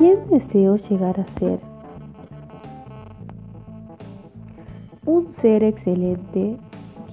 ¿Quién 0.00 0.30
deseo 0.30 0.76
llegar 0.76 1.20
a 1.20 1.26
ser? 1.38 1.60
Un 5.04 5.30
ser 5.42 5.62
excelente, 5.62 6.56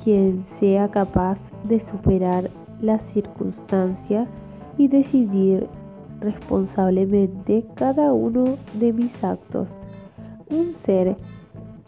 quien 0.05 0.45
sea 0.57 0.87
capaz 0.87 1.37
de 1.65 1.81
superar 1.91 2.49
las 2.79 3.01
circunstancias 3.11 4.29
y 4.77 4.87
decidir 4.87 5.67
responsablemente 6.21 7.65
cada 7.75 8.13
uno 8.13 8.55
de 8.79 8.93
mis 8.93 9.21
actos. 9.21 9.67
Un 10.49 10.73
ser 10.85 11.17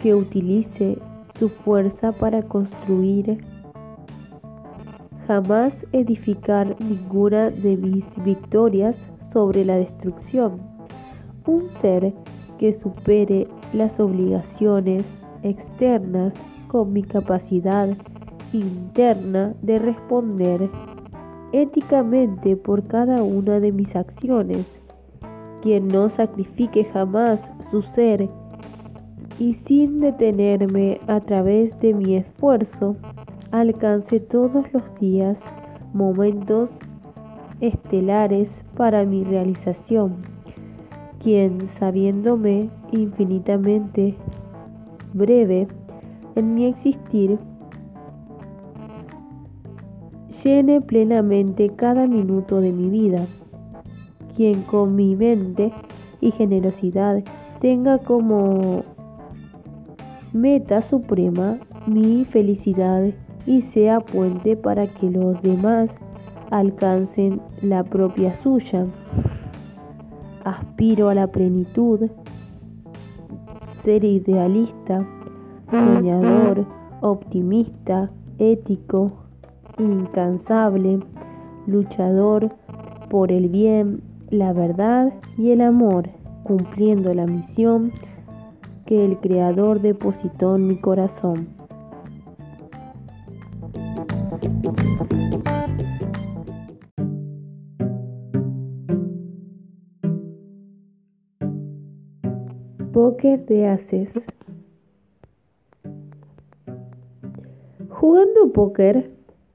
que 0.03 0.13
utilice 0.13 0.97
su 1.39 1.47
fuerza 1.47 2.11
para 2.11 2.41
construir, 2.41 3.41
jamás 5.27 5.71
edificar 5.93 6.75
ninguna 6.81 7.51
de 7.51 7.77
mis 7.77 8.03
victorias 8.25 8.97
sobre 9.31 9.63
la 9.63 9.77
destrucción. 9.77 10.68
Un 11.49 11.67
ser 11.81 12.13
que 12.59 12.73
supere 12.73 13.47
las 13.73 13.99
obligaciones 13.99 15.03
externas 15.41 16.31
con 16.67 16.93
mi 16.93 17.01
capacidad 17.01 17.89
interna 18.53 19.55
de 19.63 19.79
responder 19.79 20.69
éticamente 21.51 22.55
por 22.55 22.85
cada 22.85 23.23
una 23.23 23.59
de 23.59 23.71
mis 23.71 23.95
acciones, 23.95 24.67
quien 25.63 25.87
no 25.87 26.11
sacrifique 26.11 26.83
jamás 26.83 27.39
su 27.71 27.81
ser 27.81 28.29
y 29.39 29.55
sin 29.55 30.01
detenerme 30.01 30.99
a 31.07 31.19
través 31.19 31.79
de 31.79 31.95
mi 31.95 32.15
esfuerzo, 32.15 32.95
alcance 33.49 34.19
todos 34.19 34.71
los 34.71 34.83
días 34.99 35.39
momentos 35.93 36.69
estelares 37.59 38.49
para 38.77 39.03
mi 39.03 39.23
realización, 39.23 40.17
quien 41.21 41.67
sabiéndome 41.67 42.69
infinitamente 42.91 44.15
breve 45.13 45.67
en 46.35 46.53
mi 46.53 46.65
existir, 46.65 47.37
llene 50.43 50.81
plenamente 50.81 51.69
cada 51.75 52.07
minuto 52.07 52.61
de 52.61 52.71
mi 52.71 52.89
vida, 52.89 53.25
quien 54.35 54.61
con 54.63 54.95
mi 54.95 55.15
mente 55.15 55.73
y 56.21 56.31
generosidad 56.31 57.23
tenga 57.59 57.97
como 57.99 58.83
meta 60.31 60.81
suprema 60.81 61.59
mi 61.85 62.23
felicidad 62.25 63.09
y 63.45 63.61
sea 63.61 63.99
puente 63.99 64.55
para 64.55 64.87
que 64.87 65.09
los 65.09 65.41
demás 65.41 65.89
alcancen 66.51 67.41
la 67.61 67.83
propia 67.83 68.35
suya. 68.41 68.85
Aspiro 70.45 71.09
a 71.09 71.15
la 71.15 71.27
plenitud, 71.27 72.09
ser 73.83 74.03
idealista, 74.03 75.05
soñador, 75.69 76.65
optimista, 77.01 78.09
ético, 78.37 79.11
incansable, 79.77 80.99
luchador 81.67 82.49
por 83.09 83.31
el 83.31 83.49
bien, 83.49 84.01
la 84.29 84.53
verdad 84.53 85.13
y 85.37 85.51
el 85.51 85.61
amor, 85.61 86.09
cumpliendo 86.43 87.13
la 87.13 87.25
misión 87.25 87.91
que 88.85 89.05
el 89.05 89.17
Creador 89.19 89.81
depositó 89.81 90.55
en 90.55 90.67
mi 90.67 90.77
corazón. 90.77 91.58
Haces 103.21 104.13
Jugando 107.89 108.53
póker, 108.53 109.11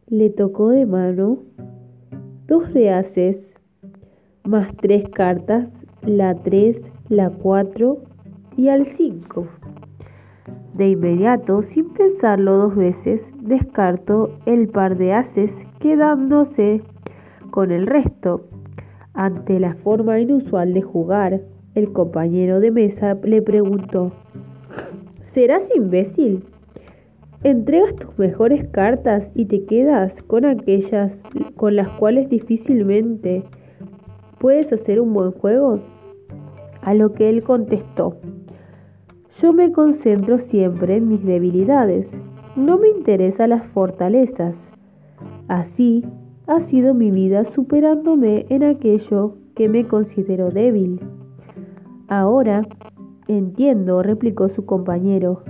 le 0.06 0.28
tocó 0.28 0.69
de 0.69 0.84
mano 0.84 1.38
dos 2.47 2.74
de 2.74 2.91
Haces, 2.91 3.54
más 4.44 4.76
tres 4.76 5.08
cartas, 5.08 5.70
la 6.03 6.34
3, 6.34 6.82
la 7.08 7.30
4 7.30 7.97
y 8.58 8.69
al 8.69 8.84
5. 8.84 9.47
De 10.76 10.91
inmediato, 10.91 11.62
sin 11.62 11.88
pensarlo 11.94 12.58
dos 12.58 12.76
veces, 12.76 13.22
descartó 13.41 14.36
el 14.44 14.69
par 14.69 14.98
de 14.98 15.14
haces, 15.14 15.50
quedándose 15.78 16.82
con 17.50 17.70
el 17.70 17.86
resto. 17.86 18.42
Ante 19.14 19.58
la 19.58 19.74
forma 19.76 20.20
inusual 20.20 20.74
de 20.74 20.82
jugar, 20.82 21.41
el 21.74 21.92
compañero 21.92 22.60
de 22.60 22.70
mesa 22.70 23.18
le 23.22 23.42
preguntó, 23.42 24.12
¿Serás 25.32 25.64
imbécil? 25.74 26.44
Entregas 27.42 27.96
tus 27.96 28.16
mejores 28.18 28.68
cartas 28.68 29.24
y 29.34 29.46
te 29.46 29.64
quedas 29.64 30.12
con 30.22 30.44
aquellas 30.44 31.12
con 31.56 31.76
las 31.76 31.88
cuales 31.90 32.28
difícilmente 32.30 33.42
puedes 34.38 34.72
hacer 34.72 35.00
un 35.00 35.12
buen 35.12 35.32
juego. 35.32 35.80
A 36.82 36.94
lo 36.94 37.12
que 37.12 37.28
él 37.28 37.42
contestó, 37.42 38.16
yo 39.41 39.52
me 39.52 39.72
concentro 39.72 40.38
siempre 40.38 40.96
en 40.96 41.08
mis 41.08 41.24
debilidades, 41.24 42.08
no 42.54 42.78
me 42.78 42.88
interesan 42.88 43.50
las 43.50 43.66
fortalezas. 43.66 44.54
Así 45.48 46.04
ha 46.46 46.60
sido 46.60 46.94
mi 46.94 47.10
vida 47.10 47.44
superándome 47.44 48.46
en 48.48 48.62
aquello 48.62 49.34
que 49.56 49.68
me 49.68 49.86
considero 49.86 50.50
débil. 50.50 51.00
Ahora 52.09 52.62
entiendo, 53.28 54.03
replicó 54.03 54.48
su 54.48 54.66
compañero, 54.66 55.42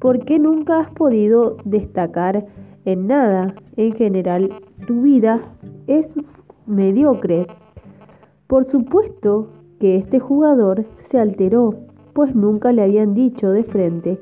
por 0.00 0.24
qué 0.24 0.38
nunca 0.38 0.80
has 0.80 0.90
podido 0.92 1.56
destacar 1.64 2.46
en 2.84 3.06
nada. 3.06 3.54
En 3.76 3.92
general, 3.92 4.50
tu 4.86 5.02
vida 5.02 5.40
es 5.86 6.12
mediocre. 6.66 7.46
Por 8.46 8.64
supuesto 8.70 9.48
que 9.78 9.96
este 9.96 10.18
jugador 10.18 10.84
se 11.10 11.18
alteró 11.18 11.74
pues 12.12 12.34
nunca 12.34 12.72
le 12.72 12.82
habían 12.82 13.14
dicho 13.14 13.50
de 13.50 13.62
frente 13.62 14.20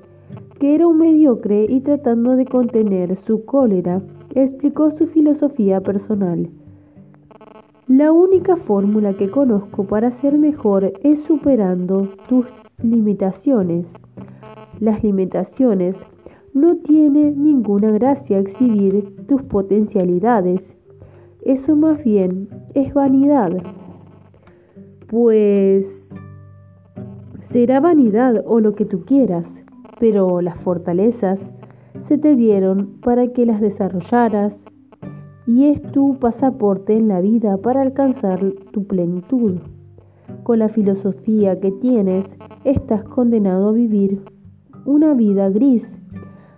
que 0.59 0.75
era 0.75 0.87
un 0.87 0.99
mediocre 0.99 1.67
y 1.69 1.81
tratando 1.81 2.37
de 2.37 2.47
contener 2.47 3.17
su 3.17 3.45
cólera, 3.45 4.01
explicó 4.35 4.91
su 4.91 5.07
filosofía 5.07 5.81
personal. 5.81 6.49
La 7.89 8.13
única 8.13 8.57
fórmula 8.57 9.15
que 9.15 9.31
conozco 9.31 9.85
para 9.85 10.11
ser 10.11 10.39
mejor 10.39 10.93
es 11.03 11.23
superando 11.23 12.09
tus 12.29 12.47
limitaciones. 12.83 13.87
Las 14.81 15.03
limitaciones 15.05 15.95
no 16.53 16.77
tiene 16.77 17.31
ninguna 17.31 17.91
gracia 17.93 18.39
exhibir 18.39 19.27
tus 19.27 19.43
potencialidades. 19.43 20.77
Eso 21.43 21.77
más 21.77 22.03
bien 22.03 22.49
es 22.75 22.93
vanidad. 22.93 23.53
Pues 25.07 26.07
Será 27.57 27.81
vanidad 27.81 28.43
o 28.45 28.61
lo 28.61 28.75
que 28.75 28.85
tú 28.85 29.07
quieras, 29.07 29.47
pero 29.99 30.43
las 30.43 30.59
fortalezas 30.61 31.41
se 32.05 32.19
te 32.19 32.35
dieron 32.35 32.99
para 33.01 33.29
que 33.29 33.47
las 33.47 33.63
desarrollaras 33.63 34.55
y 35.47 35.67
es 35.67 35.81
tu 35.83 36.19
pasaporte 36.19 36.97
en 36.97 37.09
la 37.09 37.21
vida 37.21 37.57
para 37.59 37.83
alcanzar 37.83 38.41
tu 38.73 38.85
plenitud. 38.87 39.59
Con 40.43 40.59
la 40.59 40.69
filosofía 40.69 41.61
que 41.61 41.71
tienes, 41.71 42.25
estás 42.65 43.05
condenado 43.05 43.69
a 43.69 43.73
vivir 43.73 44.23
una 44.85 45.15
vida 45.15 45.49
gris, 45.51 45.89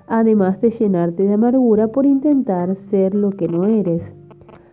además 0.06 0.60
de 0.60 0.70
llenarte 0.70 1.24
de 1.24 1.34
amargura 1.34 1.88
por 1.88 2.06
intentar 2.06 2.76
ser 2.76 3.14
lo 3.14 3.30
que 3.30 3.48
no 3.48 3.66
eres. 3.66 4.02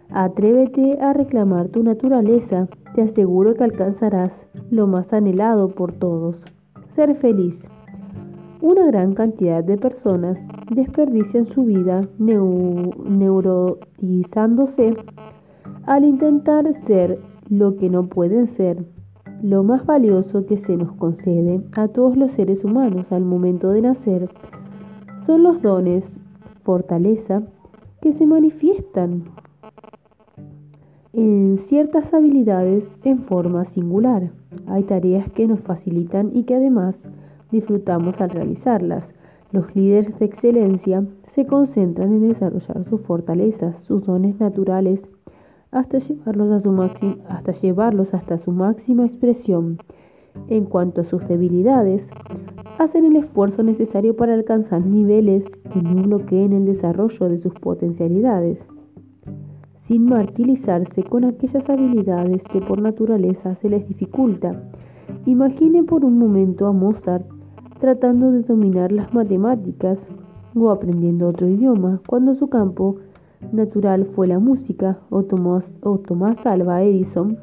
Atrévete 0.09 0.99
a 1.01 1.13
reclamar 1.13 1.69
tu 1.69 1.83
naturaleza, 1.83 2.67
te 2.93 3.01
aseguro 3.01 3.53
que 3.55 3.63
alcanzarás 3.63 4.31
lo 4.69 4.87
más 4.87 5.11
anhelado 5.11 5.69
por 5.69 5.91
todos, 5.91 6.43
ser 6.95 7.15
feliz. 7.15 7.59
Una 8.67 8.87
gran 8.87 9.13
cantidad 9.13 9.63
de 9.63 9.77
personas 9.77 10.39
desperdician 10.71 11.45
su 11.45 11.65
vida 11.65 12.01
neurotizándose 12.17 14.95
al 15.85 16.03
intentar 16.03 16.73
ser 16.81 17.19
lo 17.47 17.75
que 17.75 17.91
no 17.91 18.07
pueden 18.07 18.47
ser. 18.47 18.83
Lo 19.43 19.61
más 19.61 19.85
valioso 19.85 20.47
que 20.47 20.57
se 20.57 20.77
nos 20.77 20.93
concede 20.93 21.61
a 21.73 21.89
todos 21.89 22.17
los 22.17 22.31
seres 22.31 22.65
humanos 22.65 23.11
al 23.11 23.23
momento 23.23 23.69
de 23.69 23.83
nacer 23.83 24.31
son 25.27 25.43
los 25.43 25.61
dones, 25.61 26.03
fortaleza, 26.63 27.43
que 28.01 28.13
se 28.13 28.25
manifiestan 28.25 29.25
en 31.13 31.59
ciertas 31.59 32.15
habilidades 32.15 32.89
en 33.03 33.19
forma 33.19 33.65
singular. 33.65 34.31
Hay 34.65 34.85
tareas 34.85 35.29
que 35.29 35.45
nos 35.45 35.59
facilitan 35.59 36.31
y 36.33 36.45
que 36.45 36.55
además 36.55 36.97
disfrutamos 37.51 38.19
al 38.21 38.29
realizarlas. 38.29 39.03
Los 39.51 39.75
líderes 39.75 40.17
de 40.19 40.25
excelencia 40.25 41.05
se 41.27 41.45
concentran 41.45 42.11
en 42.13 42.29
desarrollar 42.29 42.83
sus 42.89 43.01
fortalezas, 43.01 43.83
sus 43.83 44.05
dones 44.05 44.39
naturales, 44.39 45.01
hasta 45.71 45.97
llevarlos, 45.99 46.51
a 46.51 46.59
su 46.61 47.19
hasta 47.27 47.51
llevarlos 47.51 48.13
hasta 48.13 48.37
su 48.37 48.51
máxima 48.51 49.05
expresión. 49.05 49.77
En 50.47 50.65
cuanto 50.65 51.01
a 51.01 51.03
sus 51.05 51.27
debilidades, 51.27 52.09
hacen 52.77 53.05
el 53.05 53.17
esfuerzo 53.17 53.63
necesario 53.63 54.15
para 54.15 54.33
alcanzar 54.33 54.85
niveles 54.85 55.43
que 55.73 55.81
no 55.81 56.01
bloqueen 56.03 56.53
el 56.53 56.65
desarrollo 56.65 57.29
de 57.29 57.39
sus 57.39 57.53
potencialidades, 57.53 58.59
sin 59.83 60.05
martirizarse 60.05 61.03
con 61.03 61.25
aquellas 61.25 61.69
habilidades 61.69 62.43
que 62.43 62.59
por 62.61 62.81
naturaleza 62.81 63.55
se 63.55 63.69
les 63.69 63.87
dificulta. 63.87 64.63
Imagine 65.25 65.83
por 65.83 66.03
un 66.03 66.17
momento 66.17 66.67
a 66.67 66.71
Mozart 66.71 67.25
tratando 67.85 68.31
de 68.31 68.41
dominar 68.41 68.91
las 68.91 69.13
matemáticas 69.13 69.99
o 70.55 70.71
aprendiendo 70.71 71.27
otro 71.27 71.47
idioma, 71.47 72.01
cuando 72.07 72.33
su 72.33 72.47
campo 72.47 72.95
natural 73.51 74.07
fue 74.15 74.25
la 74.25 74.39
música, 74.39 74.97
o 75.11 75.21
Tomás, 75.21 75.63
o 75.83 75.99
Tomás 75.99 76.43
Alva 76.47 76.81
Edison, 76.81 77.37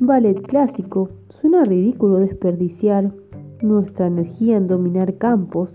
ballet 0.00 0.42
clásico. 0.42 1.10
Suena 1.28 1.62
ridículo 1.62 2.18
desperdiciar 2.18 3.12
nuestra 3.62 4.08
energía 4.08 4.56
en 4.56 4.66
dominar 4.66 5.18
campos 5.18 5.72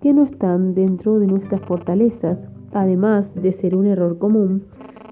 que 0.00 0.14
no 0.14 0.22
están 0.22 0.72
dentro 0.72 1.18
de 1.18 1.26
nuestras 1.26 1.60
fortalezas, 1.60 2.38
además 2.72 3.26
de 3.34 3.52
ser 3.52 3.76
un 3.76 3.84
error 3.84 4.16
común 4.16 4.62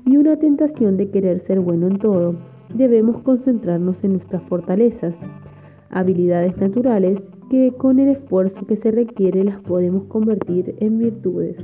y 0.06 0.16
una 0.16 0.38
tentación 0.38 0.96
de 0.96 1.10
querer 1.10 1.40
ser 1.40 1.60
bueno 1.60 1.88
en 1.88 1.98
todo. 1.98 2.36
Debemos 2.74 3.20
concentrarnos 3.20 4.02
en 4.02 4.12
nuestras 4.12 4.42
fortalezas, 4.44 5.14
habilidades 5.90 6.56
naturales 6.56 7.22
que 7.50 7.72
con 7.76 7.98
el 7.98 8.08
esfuerzo 8.08 8.66
que 8.66 8.76
se 8.76 8.90
requiere 8.90 9.44
las 9.44 9.60
podemos 9.60 10.04
convertir 10.04 10.74
en 10.78 10.98
virtudes. 10.98 11.56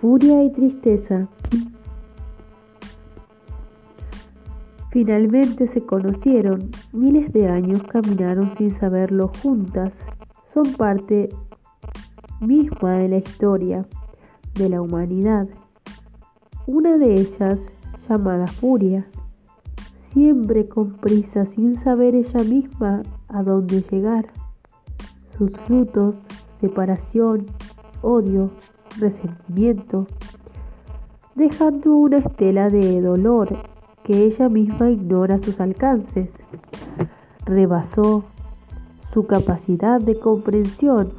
Furia 0.00 0.42
y 0.42 0.50
tristeza. 0.50 1.28
Finalmente 4.90 5.68
se 5.68 5.86
conocieron, 5.86 6.70
miles 6.92 7.32
de 7.32 7.48
años 7.48 7.82
caminaron 7.84 8.52
sin 8.58 8.78
saberlo 8.78 9.28
juntas, 9.42 9.92
son 10.52 10.64
parte 10.74 11.30
misma 12.40 12.98
de 12.98 13.08
la 13.08 13.16
historia 13.18 13.86
de 14.54 14.68
la 14.68 14.80
humanidad. 14.80 15.48
Una 16.66 16.98
de 16.98 17.14
ellas, 17.14 17.58
llamada 18.08 18.46
Furia, 18.46 19.06
siempre 20.12 20.68
con 20.68 20.92
prisa 20.92 21.46
sin 21.46 21.76
saber 21.82 22.14
ella 22.14 22.44
misma 22.44 23.02
a 23.28 23.42
dónde 23.42 23.82
llegar. 23.90 24.26
Sus 25.36 25.50
frutos, 25.66 26.16
separación, 26.60 27.46
odio, 28.02 28.50
resentimiento, 28.98 30.06
dejando 31.34 31.96
una 31.96 32.18
estela 32.18 32.68
de 32.68 33.00
dolor 33.00 33.56
que 34.04 34.24
ella 34.24 34.48
misma 34.48 34.90
ignora 34.90 35.38
sus 35.42 35.58
alcances. 35.60 36.28
Rebasó 37.46 38.24
su 39.12 39.26
capacidad 39.26 40.00
de 40.00 40.18
comprensión 40.18 41.12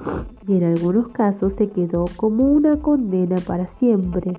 y 0.47 0.57
en 0.57 0.63
algunos 0.63 1.09
casos 1.09 1.53
se 1.57 1.69
quedó 1.69 2.05
como 2.17 2.45
una 2.45 2.77
condena 2.77 3.35
para 3.45 3.67
siempre. 3.77 4.33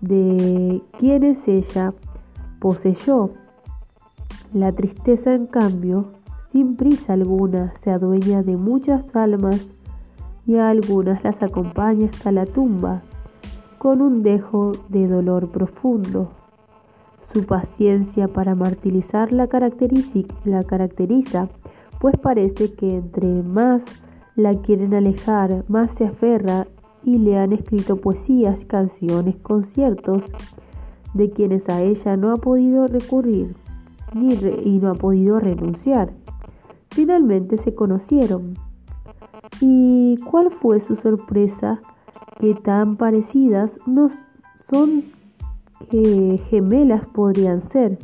De 0.00 0.82
quienes 0.98 1.46
ella 1.46 1.94
poseyó. 2.58 3.30
La 4.52 4.72
tristeza, 4.72 5.34
en 5.34 5.46
cambio, 5.46 6.06
sin 6.52 6.76
prisa 6.76 7.14
alguna, 7.14 7.74
se 7.82 7.90
adueña 7.90 8.42
de 8.42 8.56
muchas 8.56 9.04
almas 9.14 9.66
y 10.46 10.56
a 10.56 10.68
algunas 10.68 11.24
las 11.24 11.42
acompaña 11.42 12.10
hasta 12.12 12.30
la 12.30 12.46
tumba, 12.46 13.02
con 13.78 14.02
un 14.02 14.22
dejo 14.22 14.72
de 14.88 15.08
dolor 15.08 15.50
profundo. 15.50 16.30
Su 17.32 17.44
paciencia 17.44 18.28
para 18.28 18.54
martirizar 18.54 19.32
la 19.32 19.48
la 20.44 20.62
caracteriza 20.62 21.48
pues 22.04 22.18
parece 22.18 22.70
que 22.74 22.96
entre 22.96 23.42
más 23.42 23.80
la 24.36 24.52
quieren 24.60 24.92
alejar, 24.92 25.64
más 25.68 25.88
se 25.96 26.04
aferra 26.04 26.66
y 27.02 27.16
le 27.16 27.38
han 27.38 27.54
escrito 27.54 27.96
poesías, 27.96 28.62
canciones, 28.66 29.36
conciertos, 29.36 30.22
de 31.14 31.30
quienes 31.30 31.66
a 31.70 31.80
ella 31.80 32.18
no 32.18 32.30
ha 32.30 32.36
podido 32.36 32.86
recurrir 32.88 33.56
ni 34.12 34.34
y 34.34 34.80
no 34.82 34.90
ha 34.90 34.94
podido 34.96 35.40
renunciar. 35.40 36.12
Finalmente 36.90 37.56
se 37.56 37.74
conocieron. 37.74 38.58
¿Y 39.62 40.16
cuál 40.30 40.50
fue 40.50 40.82
su 40.82 40.96
sorpresa? 40.96 41.80
Que 42.38 42.54
tan 42.54 42.98
parecidas 42.98 43.70
no 43.86 44.10
son 44.70 45.04
que 45.88 46.38
gemelas 46.50 47.08
podrían 47.08 47.66
ser, 47.70 47.98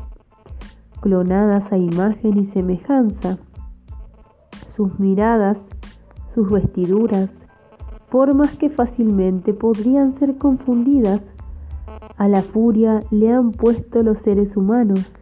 clonadas 1.02 1.70
a 1.70 1.76
imagen 1.76 2.38
y 2.38 2.46
semejanza 2.46 3.38
sus 4.80 4.98
miradas, 4.98 5.58
sus 6.34 6.50
vestiduras, 6.50 7.28
formas 8.08 8.56
que 8.56 8.70
fácilmente 8.70 9.52
podrían 9.52 10.18
ser 10.18 10.38
confundidas. 10.38 11.20
A 12.16 12.28
la 12.28 12.40
furia 12.40 13.02
le 13.10 13.30
han 13.30 13.50
puesto 13.50 14.02
los 14.02 14.16
seres 14.20 14.56
humanos 14.56 15.12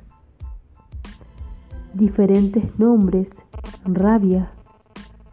diferentes 1.92 2.78
nombres, 2.78 3.26
rabia, 3.84 4.52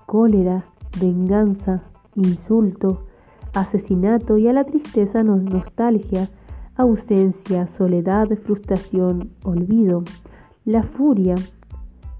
cólera, 0.07 0.63
venganza, 0.99 1.83
insulto, 2.15 3.05
asesinato 3.53 4.39
y 4.39 4.47
a 4.47 4.53
la 4.53 4.63
tristeza 4.63 5.21
nostalgia, 5.21 6.29
ausencia, 6.75 7.67
soledad, 7.77 8.27
frustración, 8.43 9.29
olvido. 9.43 10.03
La 10.65 10.81
furia 10.81 11.35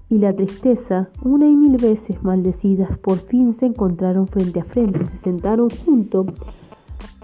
y 0.08 0.18
la 0.18 0.32
tristeza, 0.32 1.08
una 1.22 1.48
y 1.48 1.56
mil 1.56 1.76
veces 1.76 2.22
maldecidas, 2.22 2.98
por 3.00 3.18
fin 3.18 3.54
se 3.54 3.66
encontraron 3.66 4.26
frente 4.26 4.60
a 4.60 4.64
frente, 4.64 5.04
se 5.06 5.18
sentaron 5.18 5.68
junto 5.84 6.26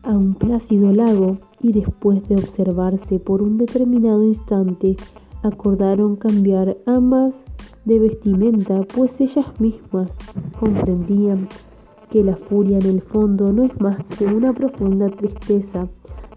a 0.03 0.11
un 0.11 0.35
plácido 0.35 0.93
lago 0.93 1.39
y 1.61 1.73
después 1.73 2.29
de 2.29 2.35
observarse 2.35 3.21
por 3.21 3.41
un 3.43 3.57
determinado 3.57 4.25
instante, 4.25 4.97
acordaron 5.43 6.17
cambiar 6.17 6.77
ambas 6.87 7.33
de 7.85 7.99
vestimenta, 7.99 8.83
pues 8.95 9.21
ellas 9.21 9.61
mismas 9.61 10.11
comprendían 10.59 11.49
que 12.11 12.23
la 12.23 12.37
furia 12.37 12.79
en 12.79 12.87
el 12.87 13.01
fondo 13.01 13.53
no 13.53 13.65
es 13.65 13.81
más 13.81 13.97
que 14.19 14.27
una 14.27 14.53
profunda 14.53 15.09
tristeza, 15.09 15.89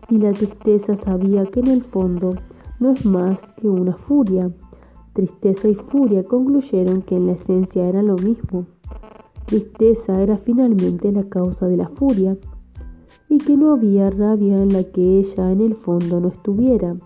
y 0.09 0.17
la 0.19 0.31
tristeza 0.31 0.95
sabía 0.97 1.45
que 1.45 1.59
en 1.59 1.67
el 1.67 1.83
fondo 1.83 2.35
no 2.79 2.91
es 2.91 3.05
más 3.05 3.39
que 3.59 3.67
una 3.67 3.95
furia. 3.95 4.51
Tristeza 5.15 5.69
y 5.69 5.75
furia 5.75 6.25
concluyeron 6.25 7.01
que 7.01 7.15
en 7.15 7.27
la 7.27 7.31
esencia 7.31 7.87
era 7.87 8.03
lo 8.03 8.17
mismo. 8.17 8.65
Tristeza 9.45 10.21
era 10.21 10.35
finalmente 10.35 11.09
la 11.09 11.23
causa 11.23 11.67
de 11.67 11.77
la 11.77 11.87
furia 11.87 12.37
y 13.29 13.37
que 13.37 13.55
no 13.55 13.71
había 13.71 14.09
rabia 14.09 14.61
en 14.61 14.73
la 14.73 14.83
que 14.83 15.19
ella 15.19 15.53
en 15.53 15.61
el 15.61 15.75
fondo 15.75 16.19
no 16.19 16.27
estuviera, 16.27 16.97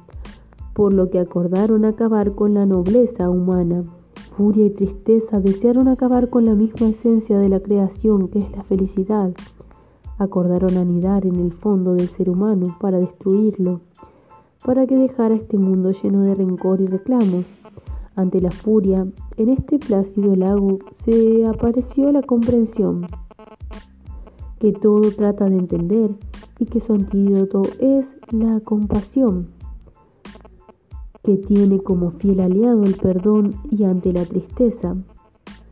por 0.73 0.91
lo 0.91 1.11
que 1.11 1.19
acordaron 1.19 1.85
acabar 1.85 2.33
con 2.33 2.55
la 2.55 2.65
nobleza 2.65 3.29
humana. 3.29 3.83
Furia 4.35 4.65
y 4.65 4.71
tristeza 4.71 5.39
desearon 5.39 5.87
acabar 5.87 6.31
con 6.31 6.45
la 6.45 6.55
misma 6.55 6.87
esencia 6.87 7.37
de 7.37 7.49
la 7.49 7.59
creación 7.59 8.29
que 8.29 8.39
es 8.39 8.51
la 8.53 8.63
felicidad. 8.63 9.33
Acordaron 10.17 10.77
anidar 10.77 11.27
en 11.27 11.35
el 11.35 11.53
fondo 11.53 11.93
del 11.93 12.07
ser 12.07 12.31
humano 12.31 12.75
para 12.81 12.97
destruirlo, 12.97 13.81
para 14.65 14.87
que 14.87 14.95
dejara 14.95 15.35
este 15.35 15.59
mundo 15.59 15.91
lleno 15.91 16.21
de 16.21 16.33
rencor 16.33 16.81
y 16.81 16.87
reclamos 16.87 17.45
ante 18.19 18.41
la 18.41 18.51
furia, 18.51 19.07
en 19.37 19.49
este 19.49 19.79
plácido 19.79 20.35
lago 20.35 20.79
se 21.05 21.45
apareció 21.45 22.11
la 22.11 22.21
comprensión, 22.21 23.07
que 24.59 24.73
todo 24.73 25.11
trata 25.11 25.45
de 25.45 25.57
entender 25.57 26.11
y 26.59 26.65
que 26.65 26.81
su 26.81 26.93
antídoto 26.93 27.61
es 27.79 28.05
la 28.31 28.59
compasión, 28.59 29.47
que 31.23 31.37
tiene 31.37 31.79
como 31.79 32.11
fiel 32.11 32.41
aliado 32.41 32.83
el 32.83 32.95
perdón 32.95 33.55
y 33.71 33.85
ante 33.85 34.11
la 34.11 34.25
tristeza 34.25 34.97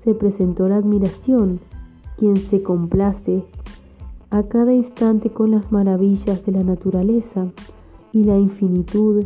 se 0.05 0.13
presentó 0.13 0.69
la 0.69 0.77
admiración, 0.77 1.59
quien 2.17 2.37
se 2.37 2.63
complace 2.63 3.43
a 4.29 4.43
cada 4.43 4.73
instante 4.73 5.31
con 5.31 5.51
las 5.51 5.71
maravillas 5.71 6.45
de 6.45 6.53
la 6.53 6.63
naturaleza 6.63 7.51
y 8.13 8.23
la 8.23 8.37
infinitud 8.37 9.25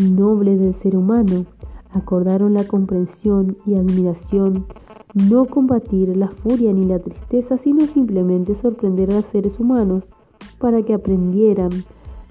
noble 0.00 0.56
del 0.56 0.74
ser 0.74 0.96
humano 0.96 1.46
acordaron 1.96 2.54
la 2.54 2.64
comprensión 2.64 3.56
y 3.66 3.74
admiración, 3.74 4.66
no 5.14 5.46
combatir 5.46 6.16
la 6.16 6.28
furia 6.28 6.72
ni 6.72 6.84
la 6.84 6.98
tristeza, 6.98 7.56
sino 7.56 7.86
simplemente 7.86 8.54
sorprender 8.54 9.10
a 9.10 9.16
los 9.16 9.24
seres 9.26 9.58
humanos 9.58 10.04
para 10.58 10.82
que 10.82 10.94
aprendieran 10.94 11.70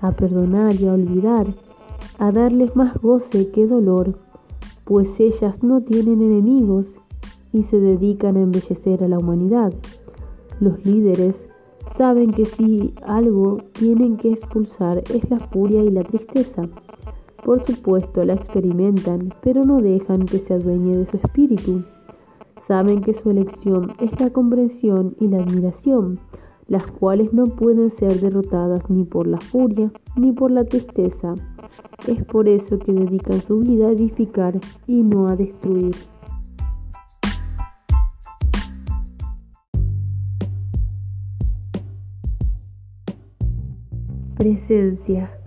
a 0.01 0.11
perdonar 0.11 0.75
y 0.75 0.87
a 0.87 0.93
olvidar, 0.93 1.47
a 2.19 2.31
darles 2.31 2.75
más 2.75 2.95
goce 2.97 3.51
que 3.51 3.65
dolor, 3.65 4.17
pues 4.83 5.19
ellas 5.19 5.63
no 5.63 5.81
tienen 5.81 6.21
enemigos 6.21 6.85
y 7.51 7.63
se 7.63 7.79
dedican 7.79 8.37
a 8.37 8.41
embellecer 8.41 9.03
a 9.03 9.07
la 9.07 9.17
humanidad. 9.17 9.73
Los 10.59 10.85
líderes 10.85 11.35
saben 11.97 12.31
que 12.31 12.45
si 12.45 12.93
algo 13.05 13.57
tienen 13.73 14.17
que 14.17 14.33
expulsar 14.33 15.01
es 15.13 15.29
la 15.29 15.39
furia 15.39 15.83
y 15.83 15.89
la 15.89 16.03
tristeza. 16.03 16.63
Por 17.45 17.63
supuesto 17.63 18.25
la 18.25 18.33
experimentan, 18.33 19.31
pero 19.43 19.63
no 19.65 19.79
dejan 19.79 20.25
que 20.25 20.39
se 20.39 20.55
adueñe 20.55 20.97
de 20.97 21.05
su 21.05 21.17
espíritu. 21.17 21.83
Saben 22.67 23.01
que 23.01 23.13
su 23.13 23.29
elección 23.29 23.93
es 23.99 24.19
la 24.19 24.31
comprensión 24.31 25.15
y 25.19 25.27
la 25.27 25.43
admiración, 25.43 26.17
las 26.67 26.87
cuales 26.87 27.33
no 27.33 27.43
pueden 27.43 27.91
ser 27.91 28.19
derrotadas 28.19 28.89
ni 28.89 29.03
por 29.03 29.27
la 29.27 29.39
furia 29.39 29.91
ni 30.15 30.31
por 30.31 30.49
la 30.49 30.63
tristeza. 30.63 31.35
Es 32.07 32.25
por 32.25 32.49
eso 32.49 32.79
que 32.79 32.91
dedican 32.91 33.39
su 33.41 33.59
vida 33.59 33.89
a 33.89 33.91
edificar 33.91 34.59
y 34.87 35.03
no 35.03 35.27
a 35.27 35.35
destruir. 35.35 35.93
Presencia. 44.35 45.44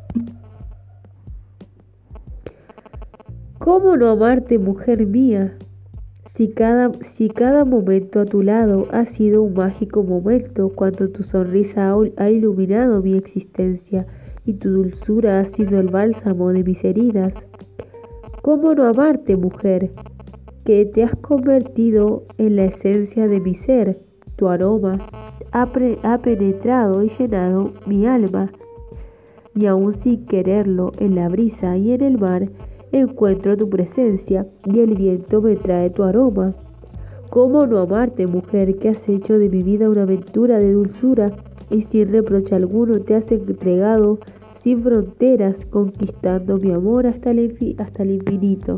¿Cómo 3.69 3.99
no 3.99 4.09
amarte, 4.09 4.59
mujer 4.59 5.07
mía? 5.07 5.53
Si 6.37 6.49
cada, 6.49 6.91
si 7.17 7.29
cada 7.29 7.67
momento 7.67 8.21
a 8.21 8.25
tu 8.25 8.41
lado 8.41 8.87
ha 8.93 9.05
sido 9.05 9.43
un 9.43 9.53
mágico 9.53 10.03
momento, 10.03 10.71
cuando 10.75 11.11
tu 11.11 11.23
sonrisa 11.23 11.95
ha 12.17 12.31
iluminado 12.31 13.03
mi 13.03 13.19
existencia 13.19 14.07
y 14.47 14.55
tu 14.55 14.71
dulzura 14.71 15.41
ha 15.41 15.45
sido 15.45 15.79
el 15.79 15.89
bálsamo 15.89 16.49
de 16.49 16.65
mis 16.65 16.83
heridas. 16.83 17.35
¿Cómo 18.41 18.75
no 18.75 18.85
amarte, 18.85 19.37
mujer? 19.37 19.91
Que 20.65 20.87
te 20.87 21.05
has 21.05 21.15
convertido 21.17 22.23
en 22.39 22.57
la 22.57 22.65
esencia 22.65 23.29
de 23.29 23.39
mi 23.39 23.55
ser. 23.55 23.99
Tu 24.37 24.49
aroma 24.49 24.97
ha, 25.53 25.71
ha 26.05 26.19
penetrado 26.23 27.05
y 27.05 27.11
llenado 27.11 27.75
mi 27.85 28.07
alma. 28.07 28.51
Y 29.55 29.67
aún 29.67 29.93
sin 30.01 30.25
quererlo, 30.25 30.91
en 30.99 31.17
la 31.17 31.29
brisa 31.29 31.77
y 31.77 31.93
en 31.93 32.03
el 32.03 32.17
mar, 32.17 32.49
encuentro 32.93 33.57
tu 33.57 33.69
presencia 33.69 34.47
y 34.65 34.81
el 34.81 34.95
viento 34.95 35.41
me 35.43 35.57
trae 35.57 35.91
tu 35.91 36.03
aroma. 36.03 36.55
¿Cómo 37.31 37.67
no 37.67 37.79
amarte, 37.79 38.27
mujer, 38.27 38.77
que 38.77 38.89
has 38.89 39.09
hecho 39.09 39.39
de 39.39 39.49
mi 39.49 39.63
vida 39.63 39.91
una 39.91 40.03
aventura 40.03 40.59
de 40.59 40.73
dulzura 40.73 41.31
y 41.71 41.83
sin 41.83 42.11
reproche 42.11 42.55
alguno 42.55 43.01
te 43.01 43.15
has 43.15 43.31
entregado 43.31 44.19
sin 44.63 44.83
fronteras, 44.83 45.57
conquistando 45.67 46.57
mi 46.57 46.73
amor 46.73 47.07
hasta 47.07 47.31
el, 47.31 47.77
hasta 47.79 48.03
el 48.03 48.13
infinito? 48.13 48.77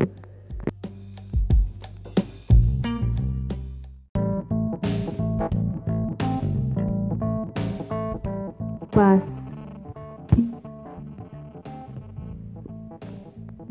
Paz. 8.91 9.30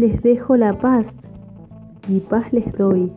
Les 0.01 0.23
dejo 0.23 0.57
la 0.57 0.73
paz, 0.73 1.05
mi 2.09 2.21
paz 2.21 2.51
les 2.55 2.73
doy. 2.73 3.13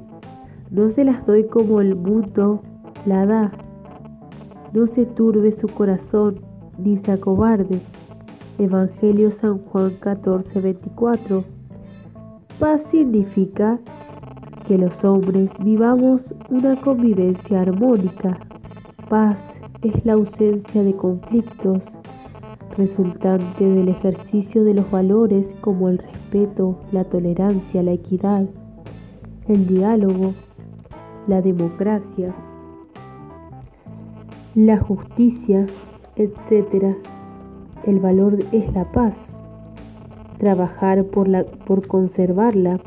No 0.69 0.89
se 0.89 1.05
las 1.05 1.25
doy 1.25 1.47
como 1.47 1.79
el 1.79 1.95
mundo 1.95 2.61
la 3.05 3.25
da. 3.25 3.53
No 4.73 4.87
se 4.87 5.05
turbe 5.05 5.53
su 5.53 5.69
corazón, 5.69 6.41
ni 6.77 6.97
se 6.97 7.13
acobarde. 7.13 7.79
Evangelio 8.59 9.31
San 9.31 9.59
Juan 9.59 9.91
14, 10.01 10.59
24. 10.59 11.45
Paz 12.59 12.81
significa 12.91 13.79
que 14.67 14.77
los 14.77 15.05
hombres 15.05 15.51
vivamos 15.63 16.19
una 16.49 16.75
convivencia 16.81 17.61
armónica. 17.61 18.37
Paz 19.09 19.37
es 19.83 20.05
la 20.05 20.13
ausencia 20.15 20.83
de 20.83 20.93
conflictos, 20.97 21.81
resultante 22.77 23.67
del 23.67 23.89
ejercicio 23.89 24.63
de 24.63 24.73
los 24.73 24.89
valores 24.89 25.47
como 25.61 25.89
el 25.89 25.97
respeto, 25.97 26.79
la 26.91 27.03
tolerancia, 27.03 27.83
la 27.83 27.91
equidad, 27.91 28.45
el 29.47 29.67
diálogo, 29.67 30.33
la 31.27 31.41
democracia, 31.41 32.33
la 34.55 34.77
justicia, 34.77 35.65
etc. 36.15 36.95
El 37.85 37.99
valor 37.99 38.39
es 38.51 38.71
la 38.73 38.91
paz. 38.91 39.15
Trabajar 40.37 41.05
por, 41.05 41.27
la, 41.27 41.43
por 41.43 41.87
conservarla 41.87 42.79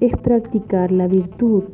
es 0.00 0.16
practicar 0.16 0.92
la 0.92 1.06
virtud. 1.06 1.64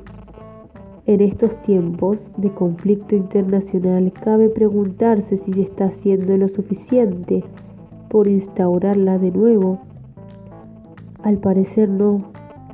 En 1.06 1.20
estos 1.20 1.62
tiempos 1.62 2.18
de 2.36 2.50
conflicto 2.50 3.14
internacional 3.14 4.12
cabe 4.12 4.48
preguntarse 4.48 5.36
si 5.36 5.52
se 5.52 5.62
está 5.62 5.84
haciendo 5.84 6.36
lo 6.36 6.48
suficiente 6.48 7.44
por 8.08 8.26
instaurarla 8.26 9.16
de 9.18 9.30
nuevo. 9.30 9.78
Al 11.22 11.38
parecer 11.38 11.88
no, 11.88 12.32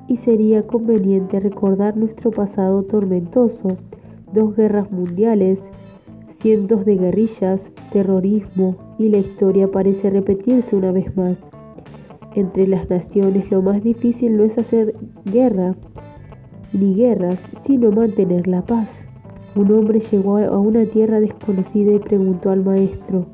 y 0.08 0.16
sería 0.16 0.66
conveniente 0.66 1.40
recordar 1.40 1.98
nuestro 1.98 2.30
pasado 2.30 2.84
tormentoso, 2.84 3.76
dos 4.32 4.56
guerras 4.56 4.90
mundiales, 4.90 5.58
cientos 6.38 6.86
de 6.86 6.96
guerrillas, 6.96 7.60
terrorismo, 7.92 8.76
y 8.98 9.10
la 9.10 9.18
historia 9.18 9.70
parece 9.70 10.08
repetirse 10.08 10.74
una 10.74 10.90
vez 10.90 11.14
más. 11.18 11.36
Entre 12.34 12.66
las 12.66 12.88
naciones 12.88 13.50
lo 13.50 13.60
más 13.60 13.82
difícil 13.82 14.38
no 14.38 14.44
es 14.44 14.56
hacer 14.56 14.94
guerra, 15.26 15.74
ni 16.74 16.94
guerras, 16.94 17.38
sino 17.64 17.90
mantener 17.90 18.46
la 18.48 18.62
paz. 18.62 18.88
Un 19.54 19.70
hombre 19.72 20.00
llegó 20.00 20.38
a 20.38 20.58
una 20.58 20.86
tierra 20.86 21.20
desconocida 21.20 21.92
y 21.92 21.98
preguntó 21.98 22.50
al 22.50 22.64
maestro, 22.64 23.26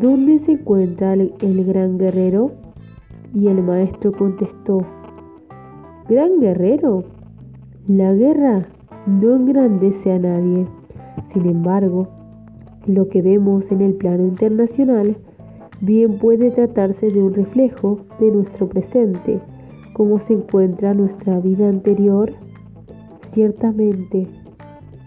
¿Dónde 0.00 0.38
se 0.38 0.52
encuentra 0.52 1.14
el, 1.14 1.64
gran 1.66 1.98
guerrero? 1.98 2.52
Y 3.34 3.48
el 3.48 3.62
maestro 3.62 4.12
contestó, 4.12 4.86
¿Gran 6.08 6.40
guerrero? 6.40 7.04
La 7.88 8.12
guerra 8.14 8.66
no 9.06 9.34
engrandece 9.34 10.12
a 10.12 10.18
nadie. 10.18 10.66
Sin 11.32 11.46
embargo, 11.46 12.08
lo 12.86 13.08
que 13.08 13.22
vemos 13.22 13.64
en 13.70 13.80
el 13.80 13.94
plano 13.94 14.24
internacional 14.24 15.16
bien 15.80 16.18
puede 16.18 16.50
tratarse 16.52 17.10
de 17.10 17.22
un 17.22 17.34
reflejo 17.34 17.98
de 18.20 18.30
nuestro 18.30 18.68
presente, 18.68 19.40
cómo 19.92 20.20
se 20.20 20.34
encuentra 20.34 20.94
nuestra 20.94 21.40
vida 21.40 21.68
anterior 21.68 22.32
Ciertamente, 23.32 24.26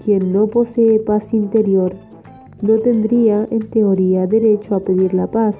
quien 0.04 0.34
no 0.34 0.48
posee 0.48 1.00
paz 1.00 1.32
interior 1.32 1.94
no 2.64 2.80
tendría 2.80 3.48
en 3.52 3.60
teoría 3.70 4.26
derecho 4.26 4.74
a 4.74 4.80
pedir 4.80 5.14
la 5.14 5.28
paz, 5.28 5.56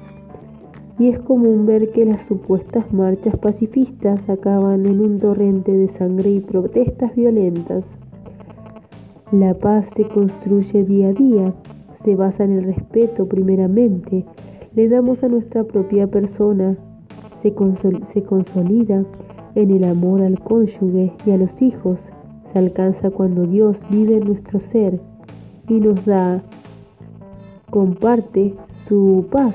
y 0.98 1.08
es 1.08 1.20
común 1.20 1.64
ver 1.64 1.92
que 1.92 2.04
las 2.04 2.26
supuestas 2.26 2.92
marchas 2.92 3.36
pacifistas 3.36 4.28
acaban 4.28 4.84
en 4.84 5.00
un 5.00 5.20
torrente 5.20 5.70
de 5.70 5.86
sangre 5.92 6.30
y 6.30 6.40
protestas 6.40 7.14
violentas. 7.14 7.84
La 9.30 9.54
paz 9.54 9.86
se 9.94 10.02
construye 10.02 10.82
día 10.82 11.10
a 11.10 11.12
día, 11.12 11.54
se 12.04 12.16
basa 12.16 12.42
en 12.42 12.58
el 12.58 12.64
respeto 12.64 13.28
primeramente, 13.28 14.24
le 14.74 14.88
damos 14.88 15.22
a 15.22 15.28
nuestra 15.28 15.62
propia 15.62 16.08
persona, 16.08 16.76
se, 17.42 17.54
se 18.12 18.22
consolida 18.24 19.04
en 19.54 19.70
el 19.70 19.84
amor 19.84 20.20
al 20.22 20.40
cónyuge 20.40 21.12
y 21.24 21.30
a 21.30 21.36
los 21.36 21.62
hijos, 21.62 22.00
alcanza 22.58 23.10
cuando 23.10 23.46
Dios 23.46 23.76
vive 23.90 24.16
en 24.18 24.24
nuestro 24.24 24.60
ser 24.60 25.00
y 25.68 25.74
nos 25.74 26.04
da, 26.04 26.42
comparte 27.70 28.54
su 28.88 29.26
paz. 29.30 29.54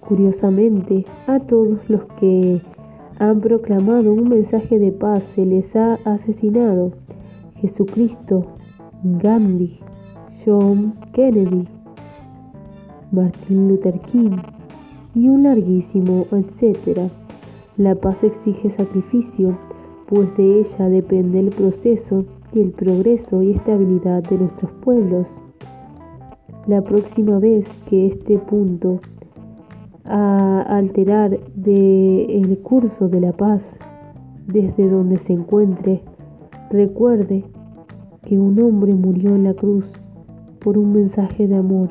Curiosamente, 0.00 1.04
a 1.26 1.40
todos 1.40 1.88
los 1.88 2.04
que 2.20 2.60
han 3.18 3.40
proclamado 3.40 4.12
un 4.12 4.28
mensaje 4.28 4.78
de 4.78 4.92
paz 4.92 5.22
se 5.34 5.46
les 5.46 5.74
ha 5.76 5.94
asesinado. 6.04 6.92
Jesucristo, 7.60 8.46
Gandhi, 9.04 9.78
John 10.44 10.94
Kennedy, 11.12 11.68
Martin 13.12 13.68
Luther 13.68 14.00
King 14.00 14.36
y 15.14 15.28
un 15.28 15.44
larguísimo 15.44 16.26
etcétera. 16.32 17.08
La 17.76 17.94
paz 17.94 18.22
exige 18.24 18.70
sacrificio 18.70 19.56
pues 20.12 20.36
de 20.36 20.60
ella 20.60 20.90
depende 20.90 21.40
el 21.40 21.48
proceso 21.48 22.26
y 22.52 22.60
el 22.60 22.72
progreso 22.72 23.42
y 23.42 23.52
estabilidad 23.52 24.22
de 24.24 24.36
nuestros 24.36 24.70
pueblos. 24.84 25.26
La 26.66 26.82
próxima 26.82 27.38
vez 27.38 27.66
que 27.88 28.08
este 28.08 28.36
punto 28.36 29.00
a 30.04 30.60
alterar 30.68 31.40
de 31.54 32.26
el 32.26 32.58
curso 32.58 33.08
de 33.08 33.22
la 33.22 33.32
paz 33.32 33.62
desde 34.46 34.86
donde 34.86 35.16
se 35.16 35.32
encuentre, 35.32 36.02
recuerde 36.68 37.44
que 38.20 38.38
un 38.38 38.60
hombre 38.60 38.94
murió 38.94 39.34
en 39.34 39.44
la 39.44 39.54
cruz 39.54 39.90
por 40.58 40.76
un 40.76 40.92
mensaje 40.92 41.48
de 41.48 41.56
amor. 41.56 41.88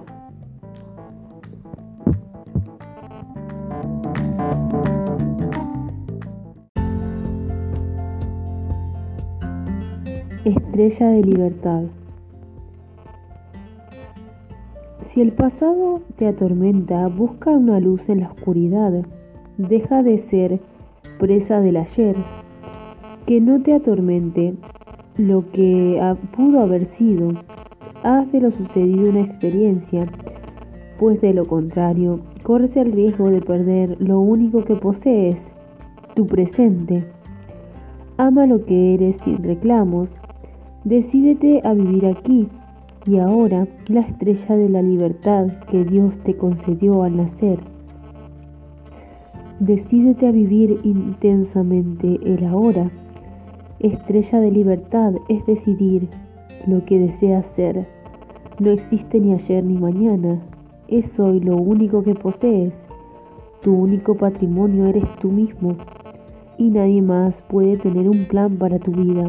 Estrella 10.51 11.08
de 11.08 11.24
libertad. 11.24 11.84
Si 15.08 15.22
el 15.22 15.31
pasado 15.31 16.01
te 16.17 16.27
atormenta, 16.27 17.08
busca 17.08 17.51
una 17.51 17.79
luz 17.79 18.10
en 18.10 18.20
la 18.20 18.31
oscuridad. 18.31 19.05
Deja 19.58 20.03
de 20.03 20.17
ser 20.20 20.60
presa 21.20 21.62
del 21.62 21.77
ayer. 21.77 22.17
Que 23.25 23.39
no 23.39 23.62
te 23.62 23.74
atormente 23.74 24.55
lo 25.15 25.50
que 25.51 26.01
pudo 26.36 26.60
haber 26.60 26.86
sido. 26.86 27.29
Haz 28.03 28.29
de 28.34 28.41
lo 28.41 28.51
sucedido 28.51 29.10
una 29.10 29.22
experiencia, 29.22 30.05
pues 31.00 31.22
de 31.22 31.34
lo 31.34 31.46
contrario, 31.46 32.20
corres 32.43 32.75
el 32.75 32.91
riesgo 32.91 33.29
de 33.29 33.39
perder 33.39 33.96
lo 34.01 34.20
único 34.20 34.65
que 34.65 34.75
posees, 34.75 35.38
tu 36.13 36.27
presente. 36.27 37.05
Ama 38.17 38.48
lo 38.48 38.65
que 38.65 38.96
eres 38.96 39.15
sin 39.24 39.41
reclamos 39.43 40.10
Decídete 40.83 41.61
a 41.63 41.73
vivir 41.73 42.07
aquí 42.07 42.47
y 43.05 43.19
ahora 43.19 43.67
la 43.85 44.00
estrella 44.00 44.55
de 44.57 44.67
la 44.67 44.81
libertad 44.81 45.47
que 45.69 45.85
Dios 45.85 46.17
te 46.23 46.35
concedió 46.35 47.03
al 47.03 47.17
nacer. 47.17 47.59
Decídete 49.59 50.27
a 50.27 50.31
vivir 50.31 50.79
intensamente 50.83 52.19
el 52.25 52.43
ahora. 52.45 52.89
Estrella 53.79 54.39
de 54.39 54.50
libertad 54.50 55.13
es 55.29 55.45
decidir 55.45 56.07
lo 56.65 56.83
que 56.83 56.97
deseas 56.97 57.45
ser. 57.55 57.85
No 58.57 58.71
existe 58.71 59.19
ni 59.19 59.33
ayer 59.33 59.63
ni 59.63 59.77
mañana. 59.77 60.41
Es 60.88 61.19
hoy 61.19 61.41
lo 61.41 61.57
único 61.57 62.01
que 62.01 62.15
posees. 62.15 62.88
Tu 63.61 63.71
único 63.71 64.15
patrimonio 64.15 64.88
eres 64.88 65.05
tú 65.21 65.29
mismo. 65.29 65.75
Y 66.57 66.71
nadie 66.71 67.03
más 67.03 67.39
puede 67.43 67.77
tener 67.77 68.09
un 68.09 68.25
plan 68.25 68.57
para 68.57 68.79
tu 68.79 68.91
vida. 68.91 69.27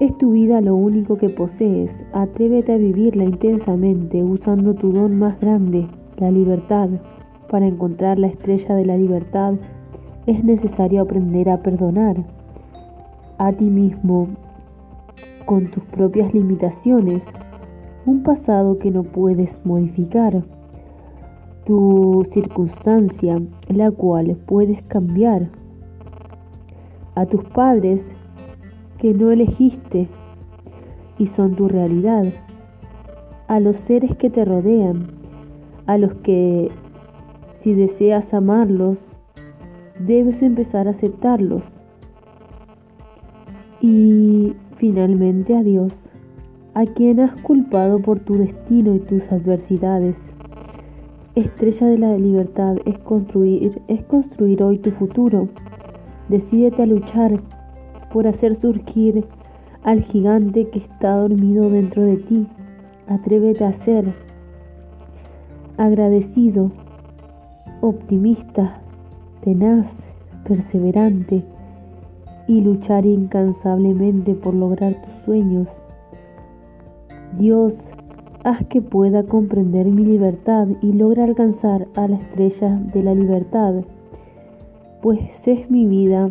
Es 0.00 0.16
tu 0.16 0.30
vida 0.30 0.62
lo 0.62 0.76
único 0.76 1.18
que 1.18 1.28
posees. 1.28 1.90
Atrévete 2.14 2.72
a 2.72 2.78
vivirla 2.78 3.24
intensamente 3.24 4.24
usando 4.24 4.72
tu 4.72 4.92
don 4.92 5.18
más 5.18 5.38
grande, 5.38 5.88
la 6.16 6.30
libertad. 6.30 6.88
Para 7.50 7.66
encontrar 7.66 8.18
la 8.18 8.28
estrella 8.28 8.74
de 8.76 8.86
la 8.86 8.96
libertad 8.96 9.56
es 10.26 10.42
necesario 10.42 11.02
aprender 11.02 11.50
a 11.50 11.62
perdonar 11.62 12.16
a 13.36 13.52
ti 13.52 13.66
mismo 13.66 14.28
con 15.44 15.66
tus 15.66 15.84
propias 15.84 16.32
limitaciones, 16.32 17.22
un 18.06 18.22
pasado 18.22 18.78
que 18.78 18.90
no 18.90 19.02
puedes 19.02 19.60
modificar, 19.66 20.42
tu 21.66 22.26
circunstancia, 22.32 23.38
la 23.68 23.90
cual 23.90 24.38
puedes 24.46 24.82
cambiar, 24.84 25.50
a 27.14 27.26
tus 27.26 27.44
padres 27.44 28.00
que 29.00 29.14
no 29.14 29.30
elegiste 29.30 30.08
y 31.18 31.26
son 31.26 31.54
tu 31.54 31.68
realidad, 31.68 32.24
a 33.48 33.58
los 33.58 33.76
seres 33.76 34.14
que 34.16 34.30
te 34.30 34.44
rodean, 34.44 35.08
a 35.86 35.98
los 35.98 36.14
que 36.16 36.70
si 37.58 37.74
deseas 37.74 38.32
amarlos, 38.32 38.98
debes 39.98 40.42
empezar 40.42 40.86
a 40.86 40.92
aceptarlos. 40.92 41.62
Y 43.80 44.52
finalmente 44.76 45.56
a 45.56 45.62
Dios, 45.62 45.92
a 46.74 46.84
quien 46.84 47.20
has 47.20 47.40
culpado 47.42 48.00
por 48.00 48.20
tu 48.20 48.34
destino 48.34 48.94
y 48.94 49.00
tus 49.00 49.30
adversidades. 49.32 50.16
Estrella 51.34 51.86
de 51.86 51.98
la 51.98 52.16
libertad 52.18 52.76
es 52.84 52.98
construir, 52.98 53.80
es 53.88 54.04
construir 54.04 54.62
hoy 54.62 54.78
tu 54.78 54.90
futuro. 54.90 55.48
Decídete 56.28 56.82
a 56.82 56.86
luchar 56.86 57.40
por 58.12 58.26
hacer 58.26 58.56
surgir 58.56 59.24
al 59.82 60.02
gigante 60.02 60.68
que 60.68 60.78
está 60.80 61.16
dormido 61.16 61.70
dentro 61.70 62.02
de 62.02 62.16
ti. 62.16 62.46
Atrévete 63.08 63.64
a 63.64 63.72
ser 63.84 64.12
agradecido, 65.76 66.70
optimista, 67.80 68.80
tenaz, 69.42 69.86
perseverante 70.46 71.42
y 72.46 72.60
luchar 72.60 73.06
incansablemente 73.06 74.34
por 74.34 74.54
lograr 74.54 74.94
tus 75.02 75.24
sueños. 75.24 75.68
Dios, 77.38 77.74
haz 78.44 78.66
que 78.66 78.82
pueda 78.82 79.22
comprender 79.22 79.86
mi 79.86 80.04
libertad 80.04 80.66
y 80.82 80.92
logre 80.92 81.22
alcanzar 81.22 81.86
a 81.94 82.08
la 82.08 82.16
estrella 82.16 82.80
de 82.92 83.02
la 83.02 83.14
libertad, 83.14 83.84
pues 85.00 85.20
es 85.46 85.70
mi 85.70 85.86
vida 85.86 86.30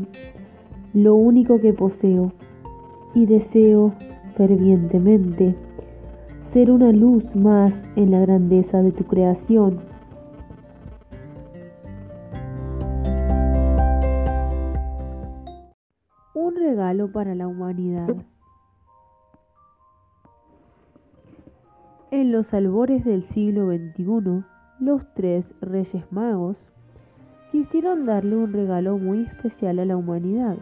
lo 0.93 1.15
único 1.15 1.60
que 1.62 1.73
poseo 1.73 2.32
y 3.13 3.25
deseo 3.25 3.93
fervientemente 4.36 5.56
ser 6.47 6.71
una 6.71 6.91
luz 6.91 7.36
más 7.36 7.71
en 7.95 8.10
la 8.10 8.19
grandeza 8.21 8.82
de 8.82 8.91
tu 8.91 9.04
creación. 9.04 9.82
Un 16.34 16.56
regalo 16.56 17.12
para 17.12 17.36
la 17.36 17.47
humanidad. 17.47 18.15
En 22.10 22.32
los 22.32 22.52
albores 22.52 23.06
del 23.06 23.28
siglo 23.30 23.67
XXI, 23.67 24.43
los 24.80 25.04
tres 25.13 25.45
reyes 25.62 26.04
magos 26.12 26.58
quisieron 27.52 28.08
darle 28.08 28.36
un 28.36 28.52
regalo 28.52 28.97
muy 28.97 29.23
especial 29.25 29.78
a 29.78 29.86
la 29.86 29.95
humanidad 29.95 30.58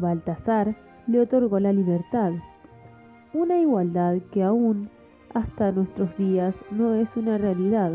Baltasar 0.00 0.76
le 1.06 1.20
otorgó 1.20 1.58
la 1.58 1.72
libertad, 1.72 2.32
una 3.32 3.58
igualdad 3.58 4.16
que 4.32 4.42
aún 4.42 4.90
hasta 5.34 5.72
nuestros 5.72 6.16
días 6.16 6.54
no 6.70 6.94
es 6.94 7.08
una 7.16 7.38
realidad. 7.38 7.92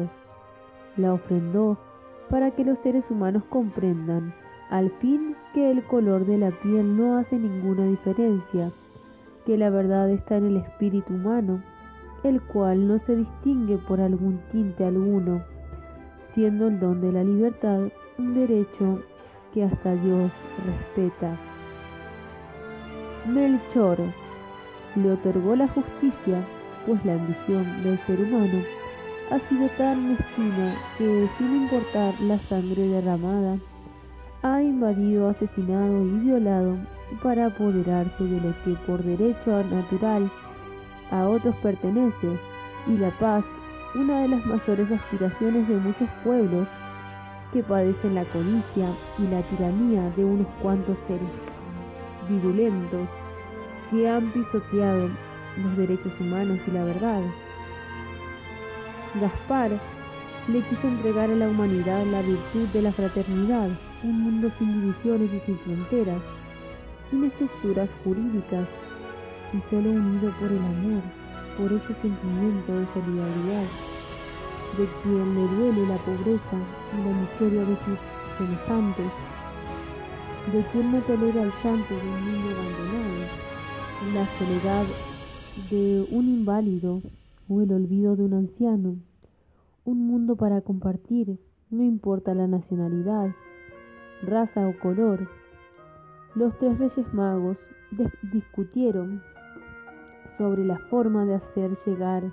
La 0.98 1.14
ofrendó 1.14 1.78
para 2.30 2.52
que 2.52 2.64
los 2.64 2.78
seres 2.80 3.04
humanos 3.10 3.44
comprendan 3.50 4.34
al 4.70 4.90
fin 5.00 5.36
que 5.54 5.70
el 5.70 5.84
color 5.84 6.26
de 6.26 6.38
la 6.38 6.52
piel 6.52 6.98
no 6.98 7.18
hace 7.18 7.38
ninguna 7.38 7.86
diferencia, 7.86 8.72
que 9.46 9.58
la 9.58 9.70
verdad 9.70 10.10
está 10.10 10.38
en 10.38 10.46
el 10.46 10.58
espíritu 10.58 11.14
humano, 11.14 11.62
el 12.24 12.42
cual 12.42 12.88
no 12.88 13.00
se 13.06 13.16
distingue 13.18 13.78
por 13.78 14.02
algún 14.02 14.40
tinte 14.52 14.86
alguno, 14.86 15.44
siendo 16.34 16.68
el 16.68 16.80
don 16.80 17.02
de 17.02 17.12
la 17.12 17.24
libertad 17.24 17.90
un 18.18 18.34
derecho 18.34 19.00
que 19.54 19.64
hasta 19.64 19.94
Dios 19.94 20.32
respeta. 20.66 21.53
Melchor. 23.26 23.98
Le 24.96 25.12
otorgó 25.12 25.56
la 25.56 25.68
justicia, 25.70 26.44
pues 26.86 27.04
la 27.06 27.14
ambición 27.14 27.66
del 27.84 27.98
ser 28.06 28.20
humano 28.20 28.62
ha 29.32 29.40
sido 29.48 29.68
tan 29.78 30.10
mezquina 30.10 30.76
que, 30.98 31.28
sin 31.38 31.64
importar 31.64 32.14
la 32.22 32.38
sangre 32.38 32.88
derramada, 32.88 33.58
ha 34.44 34.62
invadido, 34.62 35.30
asesinado 35.30 36.06
y 36.06 36.20
violado 36.20 36.76
para 37.24 37.46
apoderarse 37.46 38.24
de 38.26 38.42
lo 38.42 38.54
que 38.64 38.74
por 38.86 39.02
derecho 39.02 39.64
natural 39.72 40.30
a 41.12 41.28
otros 41.30 41.56
pertenece, 41.58 42.28
y 42.88 42.98
la 42.98 43.10
paz, 43.12 43.46
una 43.96 44.22
de 44.22 44.28
las 44.28 44.46
mayores 44.46 44.92
aspiraciones 44.92 45.68
de 45.68 45.76
muchos 45.76 46.10
pueblos 46.24 46.68
que 47.54 47.64
padecen 47.64 48.16
la 48.16 48.26
codicia 48.26 48.88
y 49.18 49.28
la 49.28 49.42
tiranía 49.44 50.10
de 50.18 50.26
unos 50.26 50.48
cuantos 50.62 50.98
seres 51.08 51.53
virulentos 52.28 53.08
que 53.90 54.10
han 54.10 54.32
pisoteado 54.32 55.10
los 55.62 55.78
derechos 55.78 56.12
humanos 56.20 56.60
y 56.68 56.72
la 56.72 56.84
verdad. 56.84 57.22
Gaspar 59.20 59.72
le 60.48 60.62
quiso 60.62 60.88
entregar 60.88 61.30
a 61.30 61.36
la 61.36 61.48
humanidad 61.48 62.06
la 62.06 62.22
virtud 62.22 62.68
de 62.74 62.82
la 62.82 62.92
fraternidad, 62.92 63.70
un 64.04 64.24
mundo 64.24 64.52
sin 64.58 64.82
divisiones 64.82 65.30
y 65.34 65.40
sin 65.46 65.58
fronteras, 65.60 66.22
sin 67.10 67.24
estructuras 67.26 67.90
jurídicas 68.04 68.68
y 69.54 69.62
solo 69.70 69.90
unido 69.92 70.32
por 70.40 70.52
el 70.52 70.58
amor, 70.58 71.04
por 71.58 71.72
ese 71.72 71.94
sentimiento 72.02 72.74
de 72.74 72.88
solidaridad, 72.94 73.68
de 74.78 74.88
quien 75.04 75.36
le 75.36 75.56
duele 75.56 75.88
la 75.88 75.98
pobreza 75.98 76.58
y 76.94 76.98
la 77.06 77.14
miseria 77.22 77.62
de 77.62 77.78
sus 77.86 78.00
semejantes 78.38 79.12
de 80.52 80.62
quien 80.72 80.92
no 80.92 81.00
tolera 81.02 81.42
el 81.42 81.52
llanto 81.64 81.96
de 81.96 82.10
un 82.10 82.26
niño 82.26 82.50
abandonado, 82.52 83.24
la 84.14 84.26
soledad 84.38 84.86
de 85.72 86.06
un 86.12 86.28
inválido 86.28 87.02
o 87.48 87.62
el 87.62 87.72
olvido 87.72 88.18
de 88.18 88.24
un 88.26 88.34
anciano, 88.34 88.98
un 89.86 90.06
mundo 90.06 90.36
para 90.36 90.60
compartir, 90.62 91.40
no 91.70 91.84
importa 91.84 92.34
la 92.34 92.48
nacionalidad, 92.48 93.32
raza 94.22 94.68
o 94.68 94.78
color. 94.80 95.30
Los 96.36 96.58
tres 96.60 96.78
reyes 96.78 97.14
magos 97.14 97.58
discutieron 98.34 99.24
sobre 100.38 100.66
la 100.66 100.78
forma 100.90 101.26
de 101.26 101.36
hacer 101.36 101.78
llegar 101.86 102.24